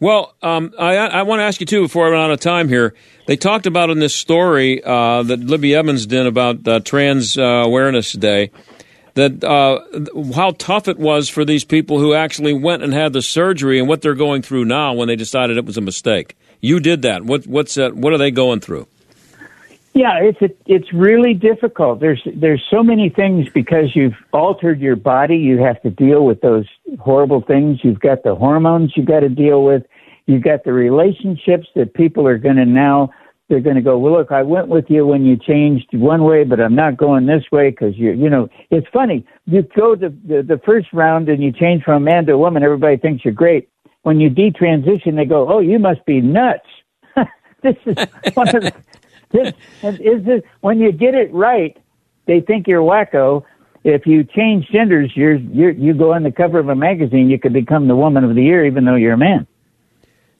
Well, 0.00 0.34
um, 0.42 0.72
I, 0.78 0.96
I 0.96 1.22
want 1.22 1.40
to 1.40 1.44
ask 1.44 1.60
you 1.60 1.66
too 1.66 1.82
before 1.82 2.06
I 2.06 2.10
run 2.10 2.24
out 2.24 2.30
of 2.30 2.40
time 2.40 2.68
here. 2.68 2.94
They 3.26 3.36
talked 3.36 3.66
about 3.66 3.90
in 3.90 3.98
this 4.00 4.14
story 4.14 4.82
uh, 4.82 5.22
that 5.22 5.40
Libby 5.40 5.74
Emmons 5.74 6.06
did 6.06 6.26
about 6.26 6.66
uh, 6.66 6.80
Trans 6.80 7.38
uh, 7.38 7.42
Awareness 7.42 8.12
Day 8.12 8.50
that 9.14 9.44
uh, 9.44 9.80
how 10.34 10.50
tough 10.58 10.88
it 10.88 10.98
was 10.98 11.28
for 11.28 11.44
these 11.44 11.64
people 11.64 11.98
who 11.98 12.14
actually 12.14 12.52
went 12.52 12.82
and 12.82 12.92
had 12.92 13.12
the 13.12 13.22
surgery 13.22 13.78
and 13.78 13.88
what 13.88 14.02
they're 14.02 14.14
going 14.14 14.42
through 14.42 14.64
now 14.64 14.92
when 14.92 15.08
they 15.08 15.16
decided 15.16 15.56
it 15.56 15.64
was 15.64 15.76
a 15.76 15.80
mistake. 15.80 16.36
You 16.60 16.80
did 16.80 17.02
that. 17.02 17.24
What 17.24 17.46
what's 17.46 17.74
that? 17.74 17.94
What 17.94 18.12
are 18.12 18.18
they 18.18 18.30
going 18.30 18.60
through? 18.60 18.88
Yeah, 19.94 20.18
it's 20.20 20.42
a, 20.42 20.50
it's 20.66 20.92
really 20.92 21.34
difficult. 21.34 22.00
There's 22.00 22.20
there's 22.34 22.62
so 22.68 22.82
many 22.82 23.08
things 23.08 23.48
because 23.54 23.94
you've 23.94 24.16
altered 24.32 24.80
your 24.80 24.96
body. 24.96 25.36
You 25.36 25.58
have 25.62 25.80
to 25.82 25.90
deal 25.90 26.26
with 26.26 26.40
those 26.40 26.66
horrible 26.98 27.42
things. 27.42 27.78
You've 27.84 28.00
got 28.00 28.24
the 28.24 28.34
hormones 28.34 28.92
you've 28.96 29.06
got 29.06 29.20
to 29.20 29.28
deal 29.28 29.62
with. 29.62 29.84
You've 30.26 30.42
got 30.42 30.64
the 30.64 30.72
relationships 30.72 31.68
that 31.76 31.94
people 31.94 32.26
are 32.26 32.38
going 32.38 32.56
to 32.56 32.64
now. 32.64 33.10
They're 33.48 33.60
going 33.60 33.76
to 33.76 33.82
go. 33.82 33.96
Well, 33.96 34.14
look, 34.14 34.32
I 34.32 34.42
went 34.42 34.66
with 34.66 34.86
you 34.88 35.06
when 35.06 35.24
you 35.24 35.36
changed 35.36 35.86
one 35.92 36.24
way, 36.24 36.42
but 36.42 36.60
I'm 36.60 36.74
not 36.74 36.96
going 36.96 37.26
this 37.26 37.44
way 37.52 37.70
because 37.70 37.96
you 37.96 38.10
you 38.10 38.28
know 38.28 38.48
it's 38.70 38.88
funny. 38.92 39.24
You 39.46 39.62
go 39.76 39.94
to 39.94 40.08
the, 40.08 40.42
the 40.42 40.60
first 40.66 40.88
round 40.92 41.28
and 41.28 41.40
you 41.40 41.52
change 41.52 41.84
from 41.84 42.02
a 42.02 42.04
man 42.04 42.26
to 42.26 42.32
a 42.32 42.38
woman. 42.38 42.64
Everybody 42.64 42.96
thinks 42.96 43.24
you're 43.24 43.34
great. 43.34 43.68
When 44.02 44.18
you 44.18 44.28
detransition, 44.28 45.14
they 45.14 45.24
go, 45.24 45.48
"Oh, 45.48 45.60
you 45.60 45.78
must 45.78 46.04
be 46.04 46.20
nuts." 46.20 46.66
this 47.62 47.76
is 47.86 47.96
one 48.34 48.48
of 48.48 48.62
the 48.64 48.72
this 49.34 49.52
is 49.82 50.24
this 50.24 50.42
when 50.60 50.78
you 50.78 50.92
get 50.92 51.14
it 51.14 51.32
right, 51.32 51.76
they 52.26 52.40
think 52.40 52.66
you're 52.66 52.82
wacko. 52.82 53.44
If 53.82 54.06
you 54.06 54.24
change 54.24 54.68
genders, 54.68 55.12
you're, 55.14 55.34
you're 55.34 55.72
you 55.72 55.92
go 55.92 56.14
on 56.14 56.22
the 56.22 56.32
cover 56.32 56.58
of 56.58 56.68
a 56.68 56.74
magazine. 56.74 57.28
You 57.28 57.38
could 57.38 57.52
become 57.52 57.86
the 57.86 57.96
woman 57.96 58.24
of 58.24 58.34
the 58.34 58.42
year, 58.42 58.64
even 58.64 58.84
though 58.84 58.94
you're 58.94 59.12
a 59.12 59.18
man. 59.18 59.46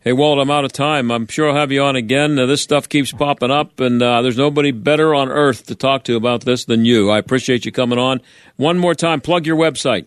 Hey, 0.00 0.12
Walt, 0.12 0.38
I'm 0.38 0.50
out 0.50 0.66
of 0.66 0.72
time. 0.72 1.10
I'm 1.10 1.26
sure 1.28 1.48
I'll 1.48 1.56
have 1.56 1.72
you 1.72 1.82
on 1.82 1.96
again. 1.96 2.38
Uh, 2.38 2.44
this 2.44 2.60
stuff 2.60 2.90
keeps 2.90 3.10
popping 3.10 3.50
up, 3.50 3.80
and 3.80 4.02
uh, 4.02 4.20
there's 4.20 4.36
nobody 4.36 4.70
better 4.70 5.14
on 5.14 5.30
earth 5.30 5.64
to 5.66 5.74
talk 5.74 6.04
to 6.04 6.16
about 6.16 6.44
this 6.44 6.66
than 6.66 6.84
you. 6.84 7.10
I 7.10 7.18
appreciate 7.18 7.64
you 7.64 7.72
coming 7.72 7.98
on. 7.98 8.20
One 8.56 8.78
more 8.78 8.94
time, 8.94 9.22
plug 9.22 9.46
your 9.46 9.56
website. 9.56 10.04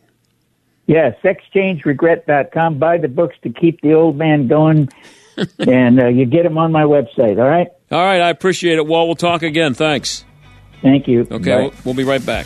Yeah, 0.85 1.11
sexchangeregret.com. 1.23 2.77
Buy 2.77 2.99
the 2.99 3.07
books 3.07 3.35
to 3.41 3.49
keep 3.49 3.81
the 3.81 3.93
old 3.93 4.17
man 4.17 4.47
going, 4.47 4.89
and 5.67 5.99
uh, 5.99 6.07
you 6.07 6.25
get 6.25 6.43
them 6.43 6.59
on 6.59 6.71
my 6.71 6.83
website. 6.83 7.39
All 7.39 7.49
right. 7.49 7.67
All 7.91 8.03
right, 8.03 8.21
I 8.21 8.29
appreciate 8.29 8.77
it, 8.77 8.85
Walt. 8.85 9.07
We'll 9.07 9.15
talk 9.15 9.43
again. 9.43 9.73
Thanks. 9.73 10.25
Thank 10.81 11.07
you. 11.07 11.27
Okay, 11.31 11.55
we'll, 11.55 11.73
we'll 11.85 11.95
be 11.95 12.03
right 12.03 12.25
back. 12.25 12.45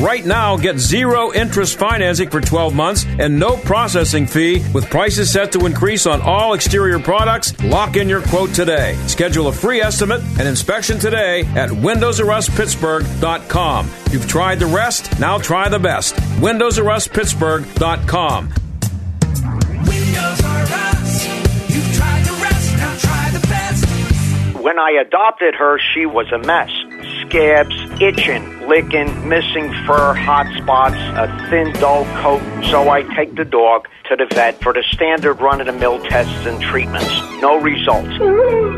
right 0.01 0.25
now 0.25 0.57
get 0.57 0.79
zero 0.79 1.31
interest 1.31 1.77
financing 1.77 2.27
for 2.29 2.41
12 2.41 2.73
months 2.73 3.05
and 3.19 3.37
no 3.39 3.55
processing 3.55 4.25
fee 4.25 4.63
with 4.73 4.89
prices 4.89 5.31
set 5.31 5.51
to 5.51 5.63
increase 5.65 6.05
on 6.07 6.19
all 6.21 6.53
exterior 6.53 6.99
products. 6.99 7.53
Lock 7.63 7.95
in 7.95 8.09
your 8.09 8.21
quote 8.23 8.53
today. 8.53 8.95
Schedule 9.07 9.47
a 9.47 9.53
free 9.53 9.79
estimate 9.81 10.21
and 10.39 10.47
inspection 10.47 10.97
today 10.99 11.41
at 11.55 11.69
windowsruspittsburgh.com. 11.69 13.89
You've 14.11 14.27
tried 14.27 14.59
the 14.59 14.65
rest, 14.65 15.19
now 15.19 15.37
try 15.37 15.69
the 15.69 15.79
best. 15.79 16.15
windowsruspittsburgh.com. 16.15 18.49
Windows. 19.87 20.41
You've 21.69 21.93
tried 21.95 22.23
the 22.25 22.33
rest, 22.41 22.73
now 22.77 22.95
try 22.97 23.29
the 23.31 23.39
best. 23.47 23.85
When 24.61 24.77
I 24.79 24.91
adopted 25.01 25.55
her, 25.55 25.79
she 25.93 26.05
was 26.05 26.29
a 26.31 26.37
mess. 26.39 26.69
Scabs, 27.31 27.73
itching, 28.01 28.67
licking, 28.67 29.29
missing 29.29 29.71
fur, 29.87 30.13
hot 30.13 30.51
spots, 30.57 30.95
a 30.95 31.49
thin, 31.49 31.71
dull 31.79 32.03
coat. 32.21 32.41
So 32.65 32.89
I 32.89 33.03
take 33.15 33.35
the 33.35 33.45
dog 33.45 33.87
to 34.09 34.17
the 34.17 34.25
vet 34.35 34.61
for 34.61 34.73
the 34.73 34.83
standard 34.91 35.39
run 35.39 35.61
of 35.61 35.67
the 35.67 35.71
mill 35.71 36.03
tests 36.03 36.45
and 36.45 36.61
treatments. 36.61 37.09
No 37.39 37.55
results. 37.55 38.09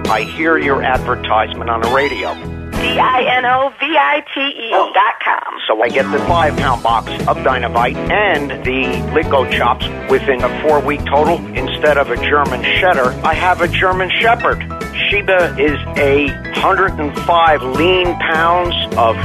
I 0.07 0.21
hear 0.21 0.59
your 0.59 0.83
advertisement 0.83 1.71
on 1.71 1.81
the 1.81 1.89
radio. 1.89 2.62
D-I-N-O-V-I-T-E 2.81 4.69
oh. 4.73 4.91
dot 4.93 5.13
com. 5.23 5.59
So 5.67 5.81
I 5.81 5.89
get 5.89 6.09
the 6.11 6.19
five 6.19 6.55
pound 6.57 6.83
box 6.83 7.09
of 7.27 7.37
Dinovite 7.37 7.95
and 7.95 8.51
the 8.65 8.85
Lico 9.13 9.49
chops 9.51 9.85
within 10.09 10.43
a 10.43 10.61
four 10.61 10.79
week 10.79 11.03
total. 11.05 11.37
Instead 11.55 11.97
of 11.97 12.09
a 12.09 12.17
German 12.17 12.61
Shedder, 12.61 13.11
I 13.23 13.33
have 13.33 13.61
a 13.61 13.67
German 13.67 14.09
Shepherd. 14.19 14.61
Sheba 15.09 15.55
is 15.59 15.77
a 15.97 16.27
105 16.53 17.63
lean 17.63 18.15
pounds 18.19 18.75
of 18.95 19.15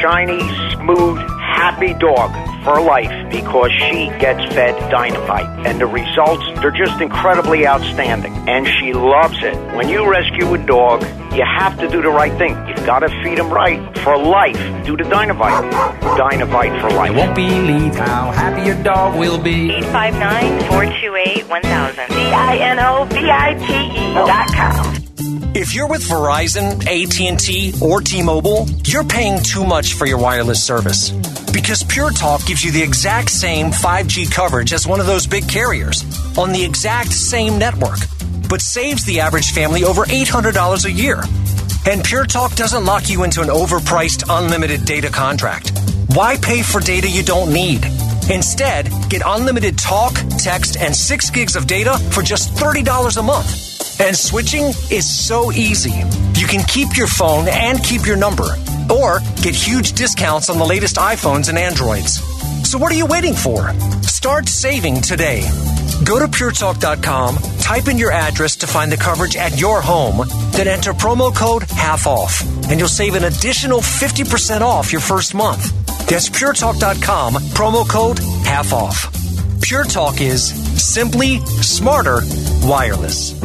shiny, 0.00 0.40
smooth, 0.72 1.18
happy 1.52 1.94
dog 1.94 2.30
for 2.64 2.80
life 2.80 3.30
because 3.30 3.70
she 3.72 4.06
gets 4.18 4.44
fed 4.54 4.74
Dinovite. 4.90 5.66
And 5.66 5.80
the 5.80 5.86
results, 5.86 6.44
they're 6.60 6.70
just 6.70 7.00
incredibly 7.00 7.66
outstanding. 7.66 8.32
And 8.48 8.66
she 8.66 8.92
loves 8.92 9.42
it. 9.42 9.56
When 9.76 9.88
you 9.88 10.08
rescue 10.08 10.52
a 10.54 10.58
dog, 10.58 11.02
you 11.34 11.44
have 11.44 11.78
to 11.78 11.88
do 11.88 12.02
the 12.02 12.10
right 12.10 12.36
thing. 12.38 12.54
You've 12.68 12.84
got 12.86 13.00
to 13.00 13.08
feed 13.22 13.38
him 13.38 13.50
right 13.50 13.80
for 13.98 14.16
life. 14.18 14.58
Do 14.84 14.96
the 14.96 15.04
Dinovite. 15.04 15.70
Dinovite 16.16 16.80
for 16.80 16.90
life. 16.90 17.10
You 17.10 17.16
won't 17.16 17.34
believe 17.34 17.94
how 17.94 18.30
happy 18.32 18.62
your 18.66 18.82
dog 18.82 19.18
will 19.18 19.38
be. 19.38 19.70
859-428-1000. 19.70 22.08
D-I-N-O-V-I-T-E 22.08 24.14
dot 24.14 24.52
com. 24.52 25.01
If 25.54 25.74
you're 25.74 25.86
with 25.86 26.02
Verizon, 26.04 26.80
AT&T, 26.86 27.74
or 27.82 28.00
T-Mobile, 28.00 28.66
you're 28.84 29.04
paying 29.04 29.38
too 29.42 29.66
much 29.66 29.92
for 29.92 30.06
your 30.06 30.16
wireless 30.16 30.62
service. 30.62 31.10
Because 31.52 31.82
Pure 31.82 32.12
Talk 32.12 32.46
gives 32.46 32.64
you 32.64 32.72
the 32.72 32.82
exact 32.82 33.28
same 33.28 33.66
5G 33.70 34.32
coverage 34.32 34.72
as 34.72 34.86
one 34.86 34.98
of 34.98 35.04
those 35.04 35.26
big 35.26 35.46
carriers 35.46 36.04
on 36.38 36.52
the 36.52 36.64
exact 36.64 37.12
same 37.12 37.58
network, 37.58 37.98
but 38.48 38.62
saves 38.62 39.04
the 39.04 39.20
average 39.20 39.52
family 39.52 39.84
over 39.84 40.06
$800 40.06 40.84
a 40.86 40.90
year. 40.90 41.22
And 41.84 42.02
Pure 42.02 42.26
Talk 42.28 42.54
doesn't 42.54 42.86
lock 42.86 43.10
you 43.10 43.22
into 43.24 43.42
an 43.42 43.48
overpriced 43.48 44.24
unlimited 44.30 44.86
data 44.86 45.10
contract. 45.10 45.78
Why 46.14 46.38
pay 46.38 46.62
for 46.62 46.80
data 46.80 47.10
you 47.10 47.22
don't 47.22 47.52
need? 47.52 47.84
Instead, 48.30 48.90
get 49.10 49.20
unlimited 49.22 49.76
talk, 49.76 50.14
text, 50.38 50.78
and 50.78 50.96
6 50.96 51.30
gigs 51.30 51.56
of 51.56 51.66
data 51.66 51.98
for 52.10 52.22
just 52.22 52.54
$30 52.54 53.18
a 53.18 53.22
month. 53.22 53.71
And 54.04 54.16
switching 54.16 54.64
is 54.90 55.06
so 55.08 55.52
easy. 55.52 55.94
You 56.34 56.48
can 56.48 56.64
keep 56.66 56.96
your 56.96 57.06
phone 57.06 57.46
and 57.48 57.82
keep 57.84 58.04
your 58.04 58.16
number, 58.16 58.56
or 58.90 59.20
get 59.42 59.54
huge 59.54 59.92
discounts 59.92 60.50
on 60.50 60.58
the 60.58 60.64
latest 60.64 60.96
iPhones 60.96 61.48
and 61.48 61.56
Androids. 61.56 62.14
So 62.68 62.78
what 62.78 62.90
are 62.90 62.96
you 62.96 63.06
waiting 63.06 63.34
for? 63.34 63.72
Start 64.02 64.48
saving 64.48 65.02
today. 65.02 65.42
Go 66.04 66.18
to 66.18 66.26
puretalk.com, 66.26 67.36
type 67.60 67.86
in 67.86 67.96
your 67.96 68.10
address 68.10 68.56
to 68.56 68.66
find 68.66 68.90
the 68.90 68.96
coverage 68.96 69.36
at 69.36 69.60
your 69.60 69.80
home, 69.80 70.26
then 70.50 70.66
enter 70.66 70.92
promo 70.92 71.32
code 71.34 71.62
half 71.62 72.08
off, 72.08 72.40
and 72.68 72.80
you'll 72.80 72.88
save 72.88 73.14
an 73.14 73.22
additional 73.22 73.78
50% 73.78 74.62
off 74.62 74.90
your 74.90 75.00
first 75.00 75.32
month. 75.32 75.70
That's 76.08 76.28
puretalk.com, 76.28 77.34
promo 77.34 77.88
code 77.88 78.18
half 78.44 78.72
off. 78.72 79.12
Pure 79.62 79.84
Talk 79.84 80.20
is 80.20 80.42
simply 80.82 81.38
smarter 81.62 82.20
wireless. 82.64 83.40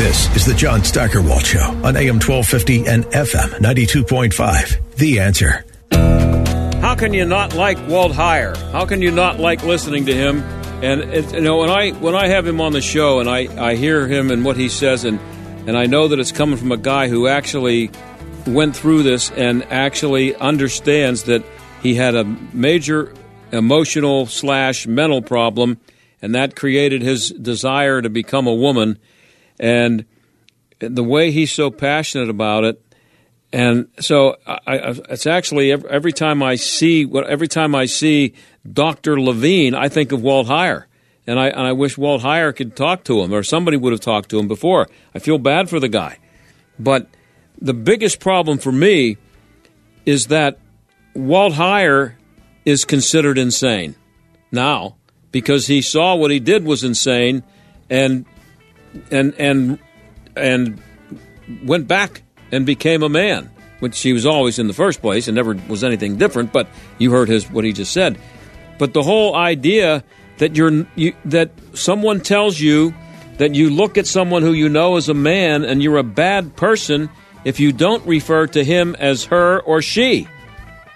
This 0.00 0.34
is 0.34 0.46
the 0.46 0.54
John 0.54 0.82
Steigerwald 0.82 1.44
Show 1.44 1.60
on 1.60 1.94
AM 1.94 2.20
1250 2.20 2.86
and 2.86 3.04
FM 3.04 3.50
92.5. 3.60 4.96
The 4.96 5.20
answer. 5.20 5.62
How 6.80 6.94
can 6.94 7.12
you 7.12 7.26
not 7.26 7.54
like 7.54 7.76
Walt 7.86 8.12
Heyer? 8.12 8.56
How 8.72 8.86
can 8.86 9.02
you 9.02 9.10
not 9.10 9.38
like 9.38 9.62
listening 9.62 10.06
to 10.06 10.14
him? 10.14 10.40
And 10.82 11.02
it, 11.02 11.34
you 11.34 11.42
know 11.42 11.58
when 11.58 11.68
I 11.68 11.90
when 11.90 12.14
I 12.14 12.28
have 12.28 12.46
him 12.46 12.62
on 12.62 12.72
the 12.72 12.80
show 12.80 13.20
and 13.20 13.28
I, 13.28 13.40
I 13.62 13.74
hear 13.74 14.08
him 14.08 14.30
and 14.30 14.42
what 14.42 14.56
he 14.56 14.70
says 14.70 15.04
and 15.04 15.20
and 15.68 15.76
I 15.76 15.84
know 15.84 16.08
that 16.08 16.18
it's 16.18 16.32
coming 16.32 16.56
from 16.56 16.72
a 16.72 16.78
guy 16.78 17.08
who 17.08 17.28
actually 17.28 17.90
went 18.46 18.74
through 18.74 19.02
this 19.02 19.30
and 19.32 19.64
actually 19.64 20.34
understands 20.34 21.24
that 21.24 21.44
he 21.82 21.94
had 21.94 22.14
a 22.14 22.24
major 22.24 23.12
emotional 23.52 24.24
slash 24.24 24.86
mental 24.86 25.20
problem 25.20 25.78
and 26.22 26.34
that 26.34 26.56
created 26.56 27.02
his 27.02 27.28
desire 27.32 28.00
to 28.00 28.08
become 28.08 28.46
a 28.46 28.54
woman 28.54 28.98
and 29.60 30.04
the 30.80 31.04
way 31.04 31.30
he's 31.30 31.52
so 31.52 31.70
passionate 31.70 32.30
about 32.30 32.64
it 32.64 32.82
and 33.52 33.88
so 33.98 34.36
I, 34.46 34.58
I, 34.66 34.90
it's 35.10 35.26
actually 35.26 35.72
every, 35.72 35.90
every 35.90 36.12
time 36.12 36.42
I 36.42 36.54
see 36.54 37.04
what 37.04 37.26
every 37.26 37.48
time 37.48 37.74
I 37.74 37.86
see 37.86 38.34
Dr. 38.70 39.20
Levine, 39.20 39.74
I 39.74 39.88
think 39.88 40.12
of 40.12 40.22
Walt 40.22 40.46
Heyer, 40.46 40.84
and 41.26 41.38
I 41.38 41.48
and 41.48 41.60
I 41.60 41.72
wish 41.72 41.98
Walt 41.98 42.22
Heyer 42.22 42.54
could 42.54 42.76
talk 42.76 43.04
to 43.04 43.20
him 43.20 43.32
or 43.32 43.42
somebody 43.42 43.76
would 43.76 43.92
have 43.92 44.00
talked 44.00 44.30
to 44.30 44.38
him 44.38 44.46
before. 44.46 44.88
I 45.14 45.18
feel 45.18 45.38
bad 45.38 45.68
for 45.68 45.80
the 45.80 45.88
guy, 45.88 46.18
but 46.78 47.08
the 47.60 47.74
biggest 47.74 48.20
problem 48.20 48.58
for 48.58 48.72
me 48.72 49.16
is 50.06 50.28
that 50.28 50.58
Walt 51.14 51.54
Heyer 51.54 52.14
is 52.64 52.84
considered 52.84 53.36
insane 53.36 53.96
now 54.52 54.96
because 55.32 55.66
he 55.66 55.82
saw 55.82 56.14
what 56.14 56.30
he 56.30 56.38
did 56.38 56.64
was 56.64 56.84
insane, 56.84 57.42
and 57.88 58.26
and 59.10 59.34
and 59.38 59.78
and 60.36 60.80
went 61.64 61.88
back 61.88 62.22
and 62.52 62.66
became 62.66 63.02
a 63.02 63.08
man, 63.08 63.50
which 63.80 64.00
he 64.00 64.12
was 64.12 64.26
always 64.26 64.58
in 64.58 64.66
the 64.66 64.72
first 64.72 65.00
place 65.00 65.28
and 65.28 65.34
never 65.34 65.54
was 65.68 65.84
anything 65.84 66.16
different. 66.16 66.52
But 66.52 66.68
you 66.98 67.10
heard 67.10 67.28
his 67.28 67.50
what 67.50 67.64
he 67.64 67.72
just 67.72 67.92
said. 67.92 68.18
But 68.78 68.94
the 68.94 69.02
whole 69.02 69.34
idea 69.34 70.04
that 70.38 70.56
you're 70.56 70.86
you, 70.96 71.14
that 71.26 71.50
someone 71.74 72.20
tells 72.20 72.58
you 72.58 72.94
that 73.38 73.54
you 73.54 73.70
look 73.70 73.96
at 73.96 74.06
someone 74.06 74.42
who 74.42 74.52
you 74.52 74.68
know 74.68 74.96
as 74.96 75.08
a 75.08 75.14
man 75.14 75.64
and 75.64 75.82
you're 75.82 75.96
a 75.96 76.02
bad 76.02 76.56
person 76.56 77.08
if 77.44 77.58
you 77.58 77.72
don't 77.72 78.06
refer 78.06 78.46
to 78.46 78.62
him 78.62 78.94
as 78.98 79.24
her 79.24 79.60
or 79.60 79.80
she. 79.80 80.28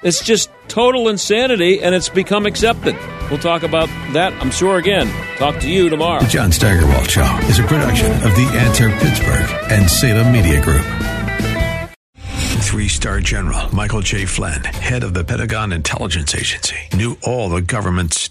It's 0.03 0.23
just 0.23 0.51
total 0.69 1.09
insanity, 1.09 1.83
and 1.83 1.95
it's 1.95 2.11
become 2.11 2.45
accepted. 2.45 2.95
We'll 3.35 3.43
talk 3.43 3.65
about 3.65 3.89
that, 4.13 4.33
I'm 4.35 4.53
sure, 4.53 4.79
again. 4.79 5.09
Talk 5.39 5.59
to 5.63 5.69
you 5.69 5.91
tomorrow. 5.91 6.23
The 6.23 6.29
John 6.29 6.53
Steigerwald 6.53 7.11
Show 7.11 7.39
is 7.49 7.59
a 7.59 7.65
production 7.65 8.13
of 8.13 8.33
The 8.37 8.49
Answer 8.61 8.91
Pittsburgh 8.91 9.73
and 9.73 9.91
Salem 9.91 10.33
Media 10.33 10.63
Group. 10.63 10.85
Three 12.63 12.87
star 12.87 13.19
general 13.19 13.75
Michael 13.75 14.03
J. 14.03 14.25
Flynn, 14.25 14.63
head 14.63 15.03
of 15.03 15.15
the 15.15 15.25
Pentagon 15.25 15.73
Intelligence 15.73 16.33
Agency, 16.33 16.77
knew 16.93 17.19
all 17.25 17.49
the 17.49 17.61
government's 17.61 18.31